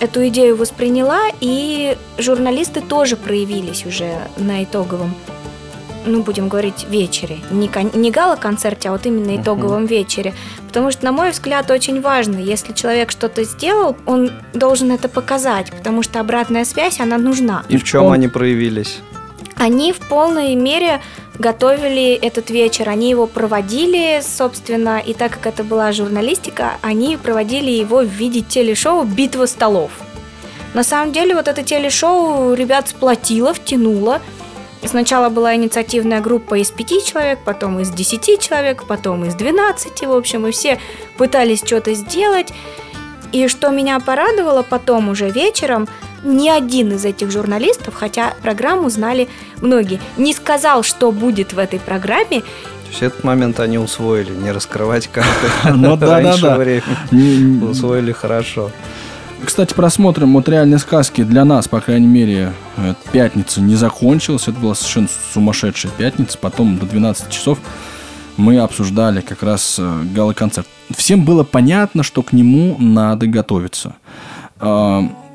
эту 0.00 0.26
идею 0.28 0.56
восприняла, 0.56 1.20
и 1.40 1.96
журналисты 2.18 2.80
тоже 2.80 3.16
проявились 3.16 3.84
уже 3.86 4.18
на 4.36 4.64
итоговом 4.64 5.14
ну, 6.06 6.22
будем 6.22 6.48
говорить, 6.48 6.86
вечере. 6.88 7.40
Не, 7.50 7.68
кон- 7.68 7.90
не 7.92 8.10
гала-концерте, 8.10 8.88
а 8.88 8.92
вот 8.92 9.04
именно 9.04 9.36
итоговом 9.36 9.84
вечере. 9.84 10.32
Потому 10.66 10.90
что, 10.90 11.04
на 11.04 11.12
мой 11.12 11.30
взгляд, 11.30 11.70
очень 11.70 12.00
важно, 12.00 12.38
если 12.38 12.72
человек 12.72 13.10
что-то 13.10 13.44
сделал, 13.44 13.96
он 14.06 14.30
должен 14.54 14.90
это 14.92 15.08
показать, 15.10 15.70
потому 15.70 16.02
что 16.02 16.20
обратная 16.20 16.64
связь, 16.64 17.00
она 17.00 17.18
нужна. 17.18 17.64
И 17.68 17.76
в 17.76 17.84
чем 17.84 18.04
Он- 18.04 18.12
они 18.14 18.28
проявились? 18.28 19.00
Они 19.56 19.92
в 19.92 19.98
полной 19.98 20.54
мере 20.54 21.02
готовили 21.40 22.12
этот 22.12 22.50
вечер, 22.50 22.88
они 22.88 23.10
его 23.10 23.26
проводили, 23.26 24.20
собственно, 24.22 25.00
и 25.00 25.14
так 25.14 25.32
как 25.32 25.46
это 25.46 25.64
была 25.64 25.90
журналистика, 25.90 26.74
они 26.82 27.16
проводили 27.16 27.70
его 27.70 28.00
в 28.00 28.08
виде 28.08 28.42
телешоу 28.42 29.04
«Битва 29.04 29.46
столов». 29.46 29.90
На 30.74 30.84
самом 30.84 31.12
деле 31.12 31.34
вот 31.34 31.48
это 31.48 31.62
телешоу 31.62 32.54
ребят 32.54 32.88
сплотило, 32.88 33.52
втянуло. 33.54 34.20
Сначала 34.84 35.28
была 35.28 35.56
инициативная 35.56 36.20
группа 36.20 36.58
из 36.58 36.70
пяти 36.70 37.04
человек, 37.04 37.40
потом 37.44 37.80
из 37.80 37.90
десяти 37.90 38.38
человек, 38.38 38.84
потом 38.86 39.24
из 39.24 39.34
двенадцати, 39.34 40.04
в 40.04 40.12
общем, 40.12 40.46
и 40.46 40.52
все 40.52 40.78
пытались 41.16 41.64
что-то 41.64 41.94
сделать. 41.94 42.52
И 43.32 43.48
что 43.48 43.70
меня 43.70 43.98
порадовало 43.98 44.62
потом 44.62 45.08
уже 45.08 45.30
вечером, 45.30 45.88
ни 46.24 46.48
один 46.48 46.92
из 46.92 47.04
этих 47.04 47.30
журналистов, 47.30 47.94
хотя 47.94 48.34
программу 48.42 48.90
знали 48.90 49.28
многие, 49.60 50.00
не 50.16 50.34
сказал, 50.34 50.82
что 50.82 51.12
будет 51.12 51.52
в 51.52 51.58
этой 51.58 51.78
программе. 51.78 52.40
То 52.40 52.88
есть 52.90 53.02
этот 53.02 53.24
момент 53.24 53.60
они 53.60 53.78
усвоили, 53.78 54.32
не 54.32 54.50
раскрывать 54.50 55.06
карты 55.06 55.46
Ну 55.74 55.96
да, 55.96 56.06
да, 56.06 56.20
раньше 56.20 56.42
да. 56.42 56.56
времени. 56.56 56.82
Не- 57.10 57.64
Усвоили 57.64 58.12
хорошо. 58.12 58.70
Кстати, 59.44 59.72
просмотрим 59.72 60.34
вот 60.34 60.48
реальной 60.48 60.78
сказки 60.78 61.22
для 61.22 61.44
нас, 61.44 61.66
по 61.66 61.80
крайней 61.80 62.06
мере, 62.06 62.52
э, 62.76 62.94
пятница 63.12 63.60
не 63.62 63.74
закончилась. 63.74 64.42
Это 64.48 64.58
была 64.58 64.74
совершенно 64.74 65.08
сумасшедшая 65.32 65.92
пятница. 65.96 66.36
Потом 66.36 66.78
до 66.78 66.84
12 66.84 67.30
часов 67.30 67.58
мы 68.36 68.58
обсуждали 68.58 69.22
как 69.22 69.42
раз 69.42 69.76
э, 69.78 70.02
гала-концерт. 70.14 70.66
Всем 70.94 71.24
было 71.24 71.42
понятно, 71.42 72.02
что 72.02 72.22
к 72.22 72.32
нему 72.32 72.76
надо 72.78 73.26
готовиться. 73.28 73.94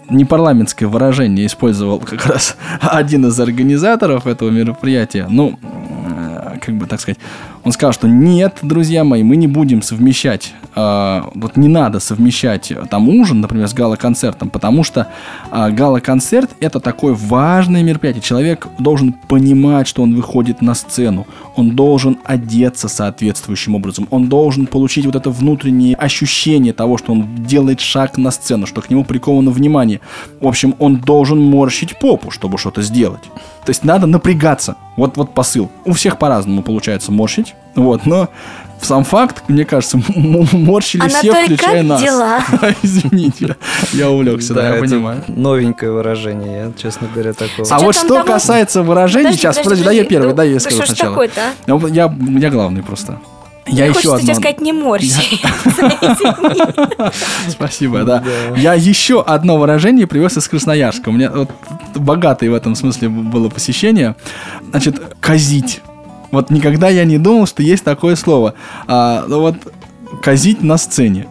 Э, 0.08 0.14
непарламентское 0.14 0.88
выражение 0.88 1.46
использовал 1.46 2.00
как 2.00 2.26
раз 2.26 2.58
один 2.82 3.26
из 3.28 3.40
организаторов 3.40 4.28
этого 4.28 4.50
мероприятия. 4.50 5.28
Ну, 5.30 5.60
э, 5.62 6.58
как 6.62 6.76
бы 6.76 6.86
так 6.86 7.00
сказать, 7.00 7.20
он 7.66 7.72
сказал, 7.72 7.94
что 7.94 8.08
нет, 8.08 8.60
друзья 8.62 9.04
мои, 9.04 9.24
мы 9.24 9.36
не 9.38 9.48
будем 9.48 9.82
совмещать, 9.82 10.54
э, 10.76 11.22
вот 11.34 11.58
не 11.58 11.68
надо 11.68 12.00
совмещать 12.00 12.72
э, 12.72 12.84
там 12.90 13.10
ужин, 13.10 13.42
например, 13.42 13.68
с 13.68 13.74
гала-концертом, 13.74 14.52
потому 14.52 14.84
что 14.84 15.08
э, 15.52 15.72
гала-концерт 15.72 16.52
это 16.60 16.80
такое 16.80 17.16
важное 17.16 17.82
мероприятие. 17.82 18.22
Человек 18.22 18.68
должен 18.78 19.14
понимать, 19.14 19.88
что 19.88 20.04
он 20.04 20.16
выходит 20.16 20.62
на 20.62 20.76
сцену, 20.76 21.26
он 21.56 21.72
должен 21.72 22.20
одеться 22.24 22.88
соответствующим 22.88 23.74
образом, 23.74 24.08
он 24.12 24.30
должен 24.30 24.68
получить 24.68 25.08
вот 25.08 25.16
это 25.16 25.32
внутреннее 25.32 25.96
ощущение 25.96 26.72
того, 26.72 27.00
что 27.00 27.14
он 27.14 27.46
делает 27.46 27.80
шаг 27.80 28.20
на 28.20 28.30
сцену, 28.30 28.68
что 28.68 28.82
к 28.82 28.92
нему 28.92 29.04
приковано 29.04 29.50
внимание. 29.50 30.02
В 30.40 30.48
общем, 30.48 30.76
он 30.78 30.98
должен 30.98 31.42
морщить 31.42 31.98
попу, 31.98 32.30
чтобы 32.30 32.60
что-то 32.60 32.84
сделать. 32.84 33.24
То 33.66 33.72
есть 33.72 33.84
надо 33.84 34.06
напрягаться. 34.06 34.76
Вот, 34.96 35.18
вот 35.18 35.34
посыл. 35.34 35.70
У 35.84 35.94
всех 35.94 36.18
по-разному 36.18 36.62
получается 36.64 37.12
морщить. 37.12 37.54
Вот, 37.76 38.06
но 38.06 38.30
сам 38.82 39.04
факт, 39.04 39.44
мне 39.50 39.66
кажется, 39.66 40.00
морщили 40.16 41.02
Анатолий, 41.02 41.32
все, 41.32 41.46
включая 41.46 41.78
как 41.80 41.86
нас. 41.90 42.02
дела? 42.02 42.40
Извините, 42.84 43.56
я 43.94 44.10
увлекся, 44.10 44.54
да, 44.54 44.64
я 44.70 44.76
это 44.76 44.80
понимаю. 44.86 45.24
Новенькое 45.28 45.92
выражение, 45.92 46.58
я, 46.68 46.72
честно 46.82 47.08
говоря, 47.14 47.34
такого. 47.34 47.68
А 47.70 47.80
С 47.80 47.84
вот 47.84 47.96
что 47.96 48.08
того- 48.08 48.24
касается 48.24 48.84
выражений, 48.84 49.26
Подожди, 49.26 49.42
сейчас, 49.42 49.58
подожди, 49.58 49.84
подожди, 49.84 49.86
да 49.86 49.92
я 49.92 50.04
подожди. 50.04 50.10
первый, 50.16 50.30
Ну, 50.30 50.36
да 50.36 50.44
я 50.44 50.54
да 50.54 50.60
скажу 50.60 50.78
что 50.78 50.86
сначала. 50.88 51.10
такое-то, 51.12 51.42
а? 51.42 51.52
Ну, 51.68 51.88
Я, 51.88 52.16
я 52.40 52.50
главный 52.50 52.84
просто. 52.84 53.20
Я 53.68 53.86
Мне 53.86 53.94
еще 53.98 54.10
хочется 54.10 54.20
тебе 54.20 54.34
одно... 54.34 54.42
сказать 54.42 54.62
не 54.62 54.74
морщи. 54.74 55.42
Спасибо, 57.50 58.04
да. 58.04 58.24
Я 58.56 58.76
еще 58.76 59.24
одно 59.24 59.58
выражение 59.58 60.06
привез 60.06 60.38
из 60.38 60.48
Красноярска. 60.48 61.10
У 61.10 61.12
меня 61.12 61.32
вот 61.32 61.50
богатое 61.96 62.52
в 62.52 62.54
этом 62.54 62.76
смысле 62.76 63.10
было 63.10 63.50
посещение. 63.50 64.16
Значит, 64.70 65.02
казить. 65.20 65.82
Вот 66.32 66.52
никогда 66.52 66.90
я 66.90 67.06
не 67.06 67.18
думал, 67.18 67.48
что 67.48 67.64
есть 67.64 67.84
такое 67.84 68.16
слово. 68.16 68.54
А, 68.88 69.26
ну 69.28 69.40
вот 69.40 69.56
казить 70.22 70.62
на 70.62 70.78
сцене. 70.78 71.28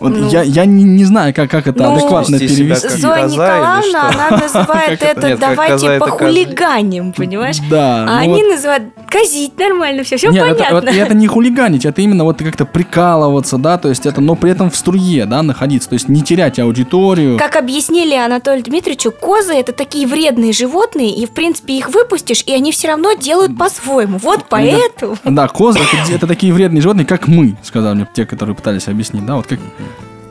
Вот 0.00 0.12
Ну. 0.12 0.30
я, 0.30 0.42
я 0.42 0.64
не, 0.64 0.82
не 0.82 1.04
знаю, 1.04 1.34
как, 1.34 1.50
как 1.50 1.66
это 1.66 1.82
Ну, 1.82 1.92
адекватно 1.94 2.38
перевести. 2.38 2.88
как 2.88 2.96
Зоя 2.96 3.26
Николаевна, 3.28 4.08
она 4.08 4.38
называет 4.38 5.02
это 5.02 5.36
давайте 5.36 5.98
похулиганим, 5.98 7.12
понимаешь? 7.12 7.58
Да, 7.70 8.04
А 8.08 8.24
ну 8.24 8.32
они 8.34 8.42
называют 8.42 8.84
казить 9.08 9.58
нормально, 9.58 10.02
все, 10.04 10.16
все 10.16 10.30
понятно. 10.32 10.88
это 10.88 11.14
не 11.14 11.26
хулиганить, 11.26 11.84
это 11.84 12.00
именно 12.00 12.24
вот 12.24 12.38
как-то 12.38 12.64
прикалываться, 12.64 13.58
да, 13.58 13.76
то 13.76 13.88
есть 13.88 14.06
это, 14.06 14.20
но 14.20 14.36
при 14.36 14.52
этом 14.52 14.70
в 14.70 14.76
струе, 14.76 15.26
да, 15.26 15.42
находиться, 15.42 15.88
то 15.90 15.94
есть 15.94 16.08
не 16.08 16.22
терять 16.22 16.58
аудиторию. 16.58 17.36
Как 17.38 17.56
объяснили 17.56 18.14
Анатолию 18.14 18.64
Дмитриевичу, 18.64 19.10
козы 19.12 19.52
это 19.54 19.72
такие 19.72 20.06
вредные 20.06 20.52
животные, 20.52 21.14
и 21.14 21.26
в 21.26 21.30
принципе 21.32 21.76
их 21.76 21.90
выпустишь, 21.90 22.42
и 22.46 22.52
они 22.52 22.72
все 22.72 22.88
равно 22.88 23.12
делают 23.12 23.58
по-своему. 23.58 24.18
Вот 24.18 24.46
поэтому. 24.48 25.16
Да, 25.24 25.46
козы 25.48 25.80
это, 25.80 26.12
это 26.14 26.26
такие 26.26 26.52
вредные 26.54 26.80
животные, 26.80 27.04
как 27.04 27.28
мы, 27.28 27.56
сказали 27.62 27.94
мне 27.96 28.08
те, 28.14 28.24
которые 28.24 28.56
пытались 28.56 28.88
объяснить, 28.88 29.26
да, 29.26 29.36
вот 29.36 29.46
как. 29.46 29.58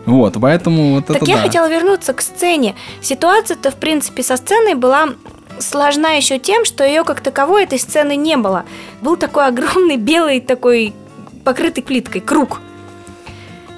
Вот, 0.10 0.38
поэтому 0.42 0.96
вот 0.96 1.06
Так 1.06 1.18
это 1.18 1.26
я 1.26 1.36
да. 1.36 1.44
хотела 1.44 1.70
вернуться 1.70 2.14
к 2.14 2.22
сцене. 2.22 2.76
Ситуация-то, 3.02 3.70
в 3.70 3.76
принципе, 3.76 4.24
со 4.24 4.38
сценой 4.38 4.74
была 4.74 5.10
сложна 5.60 6.12
еще 6.12 6.40
тем, 6.40 6.66
что 6.66 6.84
ее 6.84 7.04
как 7.04 7.22
таковой 7.22 7.64
этой 7.64 7.78
сцены 7.78 8.16
не 8.16 8.36
было. 8.36 8.66
Был 9.02 9.18
такой 9.18 9.46
огромный 9.46 9.98
белый 9.98 10.40
такой 10.42 10.94
покрытый 11.44 11.84
плиткой 11.84 12.22
круг. 12.22 12.60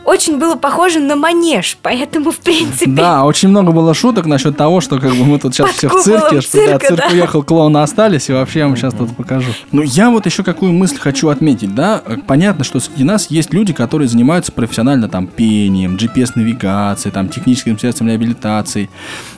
Очень 0.05 0.39
было 0.39 0.55
похоже 0.55 0.99
на 0.99 1.15
манеж, 1.15 1.77
поэтому, 1.81 2.31
в 2.31 2.39
принципе, 2.39 2.91
Да, 2.91 3.23
очень 3.23 3.49
много 3.49 3.71
было 3.71 3.93
шуток 3.93 4.25
насчет 4.25 4.57
того, 4.57 4.81
что 4.81 4.99
как 4.99 5.11
бы 5.15 5.23
мы 5.25 5.39
тут 5.39 5.53
сейчас 5.53 5.71
все 5.71 5.89
в 5.89 6.03
цирке, 6.03 6.41
что 6.41 6.57
да, 6.57 6.79
цирка, 6.79 6.87
цирк 6.87 6.99
да. 6.99 7.07
уехал, 7.13 7.43
клоуны 7.43 7.77
остались, 7.77 8.29
и 8.29 8.33
вообще 8.33 8.59
я 8.59 8.67
вам 8.67 8.75
сейчас 8.75 8.93
тут 8.93 9.15
покажу. 9.15 9.51
Ну, 9.71 9.81
я 9.83 10.09
вот 10.09 10.25
еще 10.25 10.43
какую 10.43 10.73
мысль 10.73 10.97
хочу 10.97 11.29
отметить, 11.29 11.73
да, 11.73 12.01
понятно, 12.27 12.63
что 12.63 12.79
среди 12.79 13.03
нас 13.03 13.29
есть 13.29 13.53
люди, 13.53 13.73
которые 13.73 14.07
занимаются 14.07 14.51
профессионально 14.51 15.07
там 15.07 15.27
пением, 15.27 15.95
GPS-навигацией, 15.95 17.11
там 17.11 17.29
техническим 17.29 17.77
средством 17.79 18.07
реабилитации. 18.07 18.89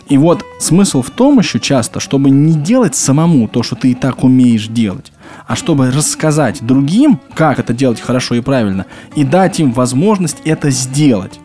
И 0.07 0.17
вот 0.17 0.43
смысл 0.59 1.01
в 1.01 1.09
том 1.09 1.39
еще 1.39 1.59
часто, 1.59 1.99
чтобы 1.99 2.29
не 2.29 2.53
делать 2.53 2.95
самому 2.95 3.47
то, 3.47 3.63
что 3.63 3.75
ты 3.75 3.91
и 3.91 3.95
так 3.95 4.23
умеешь 4.23 4.67
делать, 4.67 5.12
а 5.47 5.55
чтобы 5.55 5.91
рассказать 5.91 6.65
другим, 6.65 7.19
как 7.35 7.59
это 7.59 7.73
делать 7.73 7.99
хорошо 7.99 8.35
и 8.35 8.41
правильно, 8.41 8.85
и 9.15 9.23
дать 9.23 9.59
им 9.59 9.71
возможность 9.71 10.37
это 10.45 10.69
сделать. 10.69 11.39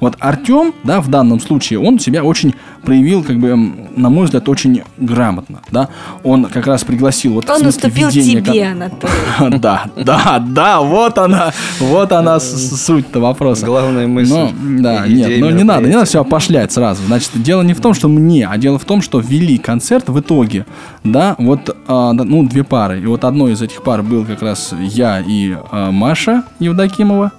Вот 0.00 0.16
Артем, 0.20 0.74
да, 0.84 1.00
в 1.00 1.08
данном 1.08 1.40
случае, 1.40 1.80
он 1.80 1.98
себя 1.98 2.22
очень 2.22 2.54
проявил, 2.82 3.22
как 3.24 3.38
бы, 3.38 3.56
на 3.96 4.10
мой 4.10 4.26
взгляд, 4.26 4.48
очень 4.48 4.82
грамотно, 4.96 5.60
да. 5.70 5.88
Он 6.22 6.44
как 6.44 6.66
раз 6.66 6.84
пригласил 6.84 7.34
вот 7.34 7.50
он 7.50 7.66
уступил 7.66 8.10
тебе, 8.10 8.42
кон- 8.42 8.72
Анатолий. 8.82 9.58
Да, 9.58 9.84
да, 9.96 10.38
да, 10.38 10.80
вот 10.80 11.18
она, 11.18 11.52
вот 11.80 12.12
она 12.12 12.38
суть-то 12.40 13.20
вопроса. 13.20 13.66
Главная 13.66 14.06
мысль. 14.06 14.32
Ну, 14.32 14.52
да, 14.82 15.06
нет, 15.06 15.40
ну 15.40 15.50
не 15.50 15.64
надо, 15.64 15.86
не 15.86 15.94
надо 15.94 16.06
все 16.06 16.20
опошлять 16.20 16.72
сразу. 16.72 17.02
Значит, 17.06 17.30
дело 17.34 17.62
не 17.62 17.74
в 17.74 17.80
том, 17.80 17.94
что 17.94 18.08
мне, 18.08 18.46
а 18.46 18.56
дело 18.56 18.78
в 18.78 18.84
том, 18.84 19.02
что 19.02 19.18
вели 19.20 19.58
концерт 19.58 20.08
в 20.08 20.20
итоге, 20.20 20.64
да, 21.04 21.34
вот, 21.38 21.76
а, 21.86 22.12
ну, 22.12 22.46
две 22.46 22.62
пары. 22.64 23.00
И 23.00 23.06
вот 23.06 23.24
одной 23.24 23.52
из 23.52 23.62
этих 23.62 23.82
пар 23.82 24.02
был 24.02 24.24
как 24.24 24.42
раз 24.42 24.74
я 24.80 25.20
и 25.20 25.56
а, 25.70 25.90
Маша 25.90 26.44
Евдокимова, 26.60 27.32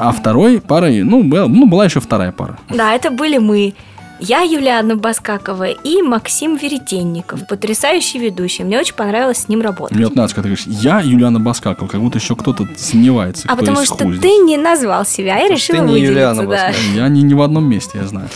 а 0.00 0.12
второй 0.12 0.60
парой, 0.60 1.02
ну, 1.02 1.22
был- 1.22 1.48
ну, 1.48 1.66
была 1.66 1.84
еще 1.84 2.00
вторая 2.00 2.32
пара. 2.32 2.58
Да, 2.68 2.94
это 2.94 3.10
были 3.10 3.38
мы. 3.38 3.74
Я, 4.22 4.42
Юлиана 4.42 4.96
Баскакова 4.96 5.70
и 5.70 6.02
Максим 6.02 6.56
Веретенников, 6.56 7.46
потрясающий 7.46 8.18
ведущий. 8.18 8.64
Мне 8.64 8.78
очень 8.78 8.94
понравилось 8.94 9.38
с 9.38 9.48
ним 9.48 9.62
работать. 9.62 9.96
Мне 9.96 10.04
вот 10.04 10.14
нравится, 10.14 10.36
когда 10.36 10.50
ты 10.54 10.62
говоришь, 10.62 10.82
я 10.82 11.00
Юлиана 11.00 11.40
Баскакова, 11.40 11.88
как 11.88 12.00
будто 12.02 12.18
еще 12.18 12.36
кто-то 12.36 12.68
сомневается, 12.76 13.48
А 13.48 13.56
кто 13.56 13.64
потому 13.64 13.82
что 13.86 13.96
ты 13.96 14.28
не 14.44 14.58
назвал 14.58 15.06
себя, 15.06 15.38
я 15.38 15.48
решила 15.48 15.78
не 15.78 15.92
выделиться. 15.92 16.12
Юлиана 16.12 16.42
да. 16.42 16.48
Баскакова. 16.48 16.96
Я 16.96 17.08
не, 17.08 17.22
не 17.22 17.32
в 17.32 17.40
одном 17.40 17.64
месте, 17.64 17.98
я 17.98 18.06
знаю. 18.06 18.28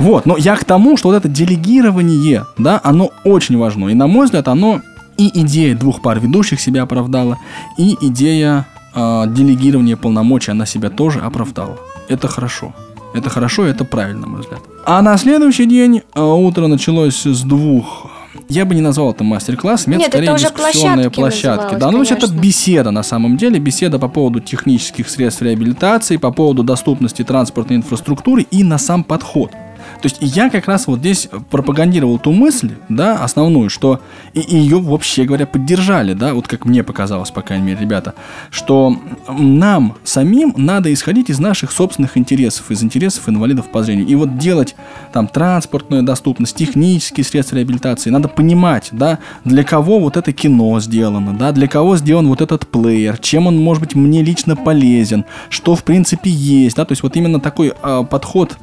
Вот, 0.00 0.26
но 0.26 0.36
я 0.36 0.56
к 0.56 0.64
тому, 0.64 0.96
что 0.96 1.10
вот 1.10 1.14
это 1.14 1.28
делегирование, 1.28 2.44
да, 2.56 2.80
оно 2.82 3.12
очень 3.22 3.56
важно. 3.58 3.88
И, 3.90 3.94
на 3.94 4.08
мой 4.08 4.26
взгляд, 4.26 4.48
оно 4.48 4.80
и 5.16 5.30
идея 5.42 5.76
двух 5.76 6.02
пар 6.02 6.18
ведущих 6.18 6.60
себя 6.60 6.82
оправдала, 6.82 7.38
и 7.76 7.96
идея 8.00 8.66
э, 8.98 9.24
делегирования 9.28 9.96
полномочий, 9.96 10.50
она 10.50 10.66
себя 10.66 10.90
тоже 10.90 11.20
оправдала. 11.20 11.78
Это 12.08 12.28
хорошо. 12.28 12.74
Это 13.14 13.30
хорошо, 13.30 13.64
это 13.64 13.84
правильно, 13.84 14.22
на 14.22 14.26
мой 14.26 14.40
взгляд. 14.40 14.60
А 14.84 15.02
на 15.02 15.16
следующий 15.16 15.66
день 15.66 16.02
э, 16.14 16.20
утро 16.20 16.66
началось 16.66 17.24
с 17.24 17.42
двух 17.42 18.10
я 18.48 18.64
бы 18.64 18.74
не 18.74 18.80
назвал 18.80 19.10
это 19.10 19.24
мастер-классом, 19.24 19.92
это 19.92 20.00
Нет, 20.00 20.08
это 20.08 20.16
скорее 20.16 20.34
уже 20.34 20.44
дискуссионные 20.44 21.10
площадки 21.10 21.60
площадки. 21.60 21.80
Да, 21.80 21.86
ну 21.90 21.92
то 21.92 21.98
есть 22.00 22.12
это 22.12 22.32
беседа 22.32 22.90
на 22.90 23.02
самом 23.02 23.36
деле, 23.36 23.58
беседа 23.58 23.98
по 23.98 24.08
поводу 24.08 24.40
технических 24.40 25.08
средств 25.08 25.42
реабилитации, 25.42 26.16
по 26.16 26.30
поводу 26.30 26.62
доступности 26.62 27.24
транспортной 27.24 27.78
инфраструктуры 27.78 28.46
и 28.50 28.64
на 28.64 28.78
сам 28.78 29.04
подход. 29.04 29.52
То 30.00 30.06
есть 30.06 30.18
я 30.20 30.50
как 30.50 30.66
раз 30.66 30.86
вот 30.86 31.00
здесь 31.00 31.28
пропагандировал 31.50 32.18
ту 32.18 32.32
мысль, 32.32 32.72
да, 32.88 33.22
основную, 33.22 33.68
что 33.70 34.00
и, 34.32 34.40
ее 34.40 34.80
вообще 34.80 35.24
говоря 35.24 35.46
поддержали, 35.46 36.12
да, 36.12 36.34
вот 36.34 36.46
как 36.46 36.64
мне 36.64 36.84
показалось, 36.84 37.30
по 37.30 37.42
крайней 37.42 37.66
мере, 37.66 37.80
ребята, 37.80 38.14
что 38.50 38.96
нам 39.28 39.96
самим 40.04 40.54
надо 40.56 40.92
исходить 40.92 41.30
из 41.30 41.38
наших 41.38 41.72
собственных 41.72 42.16
интересов, 42.16 42.70
из 42.70 42.82
интересов 42.82 43.28
инвалидов 43.28 43.66
по 43.70 43.82
зрению. 43.82 44.06
И 44.06 44.14
вот 44.14 44.38
делать 44.38 44.76
там 45.12 45.26
транспортную 45.26 46.02
доступность, 46.02 46.56
технические 46.56 47.24
средства 47.24 47.56
реабилитации, 47.56 48.10
надо 48.10 48.28
понимать, 48.28 48.88
да, 48.92 49.18
для 49.44 49.64
кого 49.64 49.98
вот 49.98 50.16
это 50.16 50.32
кино 50.32 50.78
сделано, 50.80 51.34
да, 51.34 51.52
для 51.52 51.66
кого 51.66 51.96
сделан 51.96 52.28
вот 52.28 52.40
этот 52.40 52.68
плеер, 52.68 53.18
чем 53.18 53.46
он 53.46 53.58
может 53.58 53.82
быть 53.82 53.94
мне 53.94 54.22
лично 54.22 54.54
полезен, 54.56 55.24
что 55.48 55.74
в 55.74 55.82
принципе 55.84 56.30
есть, 56.30 56.76
да, 56.76 56.84
то 56.84 56.92
есть 56.92 57.02
вот 57.02 57.16
именно 57.16 57.40
такой 57.40 57.72
а, 57.82 58.04
подход 58.04 58.58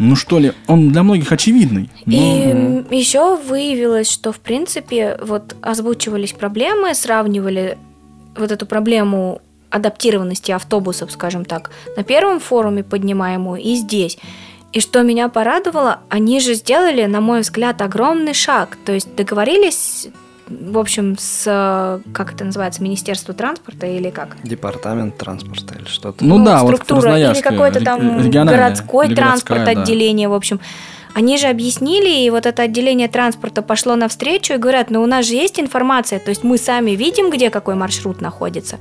ну 0.00 0.16
что 0.16 0.38
ли, 0.38 0.52
он 0.66 0.90
для 0.90 1.02
многих 1.02 1.30
очевидный. 1.32 1.88
но- 2.06 2.80
И 2.90 2.96
еще 2.98 3.36
выявилось, 3.36 4.10
что 4.10 4.32
в 4.32 4.40
принципе 4.40 5.18
вот 5.22 5.54
озвучивались 5.62 6.32
проблемы, 6.32 6.94
сравнивали 6.94 7.78
вот 8.36 8.50
эту 8.50 8.66
проблему 8.66 9.40
адаптированности 9.70 10.50
автобусов, 10.52 11.12
скажем 11.12 11.44
так, 11.44 11.70
на 11.96 12.02
первом 12.02 12.40
форуме 12.40 12.82
поднимаемую 12.82 13.60
и 13.60 13.74
здесь. 13.74 14.18
И 14.72 14.80
что 14.80 15.02
меня 15.02 15.28
порадовало, 15.28 16.00
они 16.08 16.40
же 16.40 16.54
сделали, 16.54 17.04
на 17.06 17.20
мой 17.20 17.40
взгляд, 17.40 17.82
огромный 17.82 18.34
шаг. 18.34 18.76
То 18.84 18.92
есть 18.92 19.14
договорились, 19.16 20.08
в 20.50 20.78
общем, 20.78 21.16
с, 21.18 21.44
э, 21.46 22.12
как 22.12 22.34
это 22.34 22.44
называется, 22.44 22.82
Министерство 22.82 23.32
транспорта 23.32 23.86
или 23.86 24.10
как? 24.10 24.36
Департамент 24.42 25.16
транспорта 25.16 25.76
или 25.78 25.86
что-то. 25.86 26.24
Ну, 26.24 26.44
да, 26.44 26.62
вот 26.62 26.72
в 26.72 26.74
структура 26.74 27.16
или 27.16 27.24
Красноярске 27.24 27.42
какой-то 27.42 27.84
там 27.84 28.30
городской 28.30 29.06
или 29.06 29.14
транспорт 29.14 29.64
да. 29.64 29.70
отделение, 29.70 30.28
в 30.28 30.34
общем. 30.34 30.60
Они 31.14 31.38
же 31.38 31.48
объяснили, 31.48 32.24
и 32.24 32.30
вот 32.30 32.46
это 32.46 32.62
отделение 32.62 33.08
транспорта 33.08 33.62
пошло 33.62 33.96
навстречу 33.96 34.54
и 34.54 34.56
говорят, 34.58 34.90
ну 34.90 35.02
у 35.02 35.06
нас 35.06 35.26
же 35.26 35.34
есть 35.34 35.58
информация, 35.58 36.18
то 36.20 36.28
есть 36.28 36.44
мы 36.44 36.56
сами 36.56 36.92
видим, 36.92 37.30
где 37.30 37.50
какой 37.50 37.74
маршрут 37.74 38.20
находится. 38.20 38.78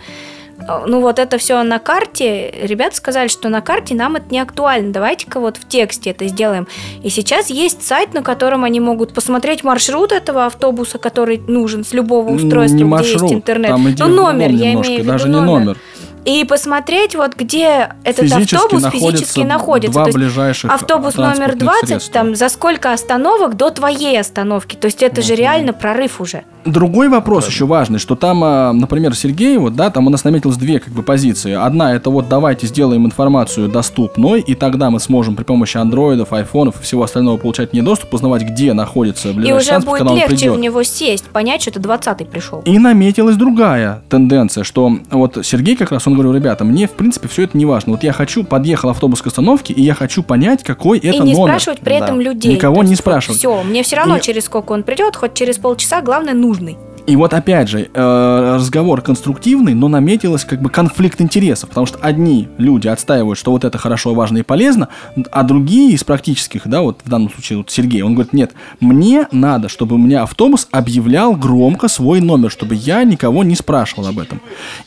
Э, 0.70 0.84
ну 0.86 1.02
вот 1.02 1.20
это 1.20 1.38
все 1.38 1.62
на 1.64 1.80
карте. 1.80 2.54
Ребята 2.62 2.96
сказали, 2.96 3.28
что 3.28 3.50
на 3.50 3.62
карте 3.62 3.96
нам 3.96 4.16
это 4.16 4.26
не 4.30 4.40
актуально. 4.40 4.94
Давайте-ка 4.94 5.40
вот 5.40 5.58
в 5.58 5.68
тексте 5.68 6.12
это 6.12 6.28
сделаем. 6.28 6.68
И 7.04 7.10
сейчас 7.10 7.50
есть 7.50 7.86
сайт, 7.86 8.14
на 8.14 8.22
котором 8.22 8.64
они 8.64 8.80
могут 8.80 9.14
посмотреть 9.14 9.64
маршрут 9.64 10.12
этого 10.12 10.46
автобуса, 10.46 10.98
который 10.98 11.40
нужен 11.40 11.84
с 11.84 11.94
любого 11.94 12.30
устройства, 12.32 12.76
не 12.76 12.84
где 12.84 12.92
маршрут, 12.92 13.22
есть 13.24 13.34
интернет. 13.34 13.72
там 13.72 13.84
ну 13.84 14.08
номер, 14.08 14.50
я 14.52 14.74
имею 14.74 14.84
в 14.84 14.88
виду 14.88 15.04
даже 15.04 15.28
номер. 15.28 15.48
не 15.48 15.52
номер. 15.52 15.78
И 16.26 16.44
посмотреть, 16.44 17.16
вот 17.16 17.36
где 17.36 17.90
этот 18.04 18.26
Физически 18.26 18.56
автобус 18.56 18.92
физически 18.92 19.40
находится. 19.42 19.94
два 19.94 20.04
То 20.04 20.10
есть 20.10 20.18
ближайших 20.18 20.72
автобус 20.72 21.16
номер 21.16 21.38
транспортных 21.38 21.60
20, 21.60 21.88
средства. 21.88 22.14
там 22.14 22.36
за 22.36 22.50
сколько 22.50 22.94
остановок 22.94 23.56
до 23.56 23.70
твоей 23.72 24.20
остановки. 24.20 24.76
То 24.76 24.86
есть 24.86 25.02
это 25.02 25.22
же 25.22 25.36
реально 25.36 25.74
прорыв 25.74 26.22
уже. 26.22 26.44
Другой 26.66 27.08
вопрос 27.08 27.48
еще 27.48 27.66
важный, 27.66 28.00
что 28.00 28.16
там, 28.16 28.44
а, 28.44 28.74
например, 28.74 29.16
Сергей, 29.16 29.58
вот, 29.58 29.76
да, 29.76 29.90
там 29.90 30.08
у 30.08 30.10
нас 30.10 30.26
наметилось 30.26 30.58
две 30.58 30.80
как 30.80 30.94
бы 30.94 31.04
позиции. 31.04 31.54
Одна 31.54 31.96
это 31.96 32.10
вот 32.10 32.28
давайте 32.28 32.68
сделаем 32.68 33.06
информацию 33.06 33.70
доступной, 33.70 34.42
и 34.42 34.56
тогда 34.56 34.90
мы 34.90 35.00
сможем 35.00 35.38
при 35.38 35.46
помощи 35.46 35.78
андроидов, 35.78 36.34
айфонов 36.34 36.80
и 36.82 36.84
всего 36.84 37.04
остального 37.04 37.38
получать 37.38 37.72
не 37.72 37.82
доступ, 37.82 38.14
узнавать, 38.14 38.44
где 38.44 38.74
находится 38.74 39.30
И 39.30 39.34
ближайший 39.34 39.58
уже 39.58 39.68
транспорт, 39.68 40.00
будет 40.02 40.08
когда 40.10 40.16
легче 40.16 40.36
придет. 40.36 40.58
в 40.58 40.60
него 40.60 40.84
сесть, 40.84 41.26
понять, 41.30 41.62
что 41.62 41.72
это 41.72 41.80
20-й 41.80 42.26
пришел. 42.26 42.62
И 42.66 42.78
наметилась 42.78 43.38
другая 43.38 44.04
тенденция, 44.10 44.66
что 44.66 44.92
вот 45.12 45.40
Сергей 45.44 45.78
как 45.78 45.94
раз, 45.94 46.08
он 46.10 46.16
говорил, 46.16 46.34
ребята, 46.36 46.64
мне 46.64 46.88
в 46.88 46.92
принципе 46.92 47.28
все 47.28 47.44
это 47.44 47.58
не 47.58 47.66
важно. 47.66 47.94
Вот 47.94 48.04
я 48.04 48.12
хочу, 48.14 48.44
подъехал 48.44 48.90
автобус 48.90 49.22
к 49.22 49.28
остановке, 49.28 49.74
и 49.74 49.82
я 49.82 49.94
хочу 49.94 50.24
понять, 50.24 50.64
какой 50.64 50.98
И 51.00 51.08
это 51.08 51.24
не 51.24 51.34
номер. 51.34 51.48
спрашивать 51.54 51.80
при 51.80 51.96
этом 51.96 52.20
людей. 52.22 52.54
Никого 52.56 52.84
не 52.84 52.96
спрашивать. 52.96 53.38
Все, 53.40 53.64
мне 53.64 53.84
все 53.84 53.96
равно 53.96 54.18
И- 54.18 54.22
через 54.22 54.46
сколько 54.46 54.72
он 54.74 54.84
придет, 54.84 55.16
хоть 55.16 55.34
через 55.34 55.58
полчаса, 55.58 56.02
главное 56.02 56.34
нужный. 56.34 56.78
И 57.10 57.16
вот 57.16 57.34
опять 57.34 57.68
же, 57.68 57.90
э, 57.92 58.56
разговор 58.56 59.02
конструктивный, 59.02 59.74
но 59.74 59.88
наметилось 59.88 60.46
как 60.46 60.62
бы 60.62 60.70
конфликт 60.70 61.20
интересов, 61.20 61.70
потому 61.70 61.88
что 61.88 61.98
одни 62.04 62.48
люди 62.60 62.88
отстаивают, 62.88 63.40
что 63.40 63.50
вот 63.50 63.64
это 63.64 63.80
хорошо, 63.80 64.14
важно 64.14 64.38
и 64.38 64.44
полезно, 64.44 64.90
а 65.32 65.42
другие 65.42 65.94
из 65.94 66.04
практических, 66.04 66.68
да, 66.68 66.84
вот 66.84 67.00
в 67.04 67.10
данном 67.10 67.32
случае 67.32 67.58
вот 67.58 67.72
Сергей, 67.72 68.04
он 68.04 68.14
говорит, 68.14 68.34
нет, 68.34 68.52
мне 68.80 69.28
надо, 69.32 69.70
чтобы 69.70 69.96
у 69.96 69.98
меня 69.98 70.22
автобус 70.22 70.68
объявлял 70.70 71.36
громко 71.36 71.88
свой 71.88 72.22
номер, 72.22 72.52
чтобы 72.52 72.76
я 72.76 73.04
никого 73.04 73.44
не 73.44 73.56
спрашивал 73.56 74.06
об 74.06 74.20
этом. 74.20 74.40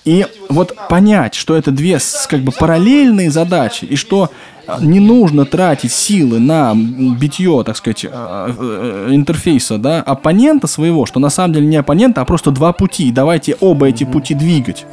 И 0.05 0.25
вот 0.49 0.77
понять, 0.89 1.35
что 1.35 1.57
это 1.57 1.73
две 1.73 1.99
как 2.29 2.43
бы 2.43 2.53
параллельные 2.53 3.33
задачи, 3.33 3.85
и 3.85 3.97
что 3.97 4.31
не 4.80 5.00
нужно 5.00 5.44
тратить 5.44 5.92
силы 5.92 6.38
на 6.38 6.74
битье, 6.74 7.62
так 7.64 7.76
сказать, 7.76 8.04
э, 8.04 8.08
э, 8.10 9.08
интерфейса, 9.10 9.78
да, 9.78 10.02
оппонента 10.02 10.66
своего, 10.66 11.06
что 11.06 11.20
на 11.20 11.30
самом 11.30 11.54
деле 11.54 11.66
не 11.66 11.76
оппонента, 11.76 12.20
а 12.20 12.24
просто 12.24 12.50
два 12.50 12.72
пути. 12.72 13.08
И 13.08 13.12
давайте 13.12 13.56
оба 13.60 13.88
эти 13.88 14.04
пути 14.04 14.34
двигать. 14.34 14.86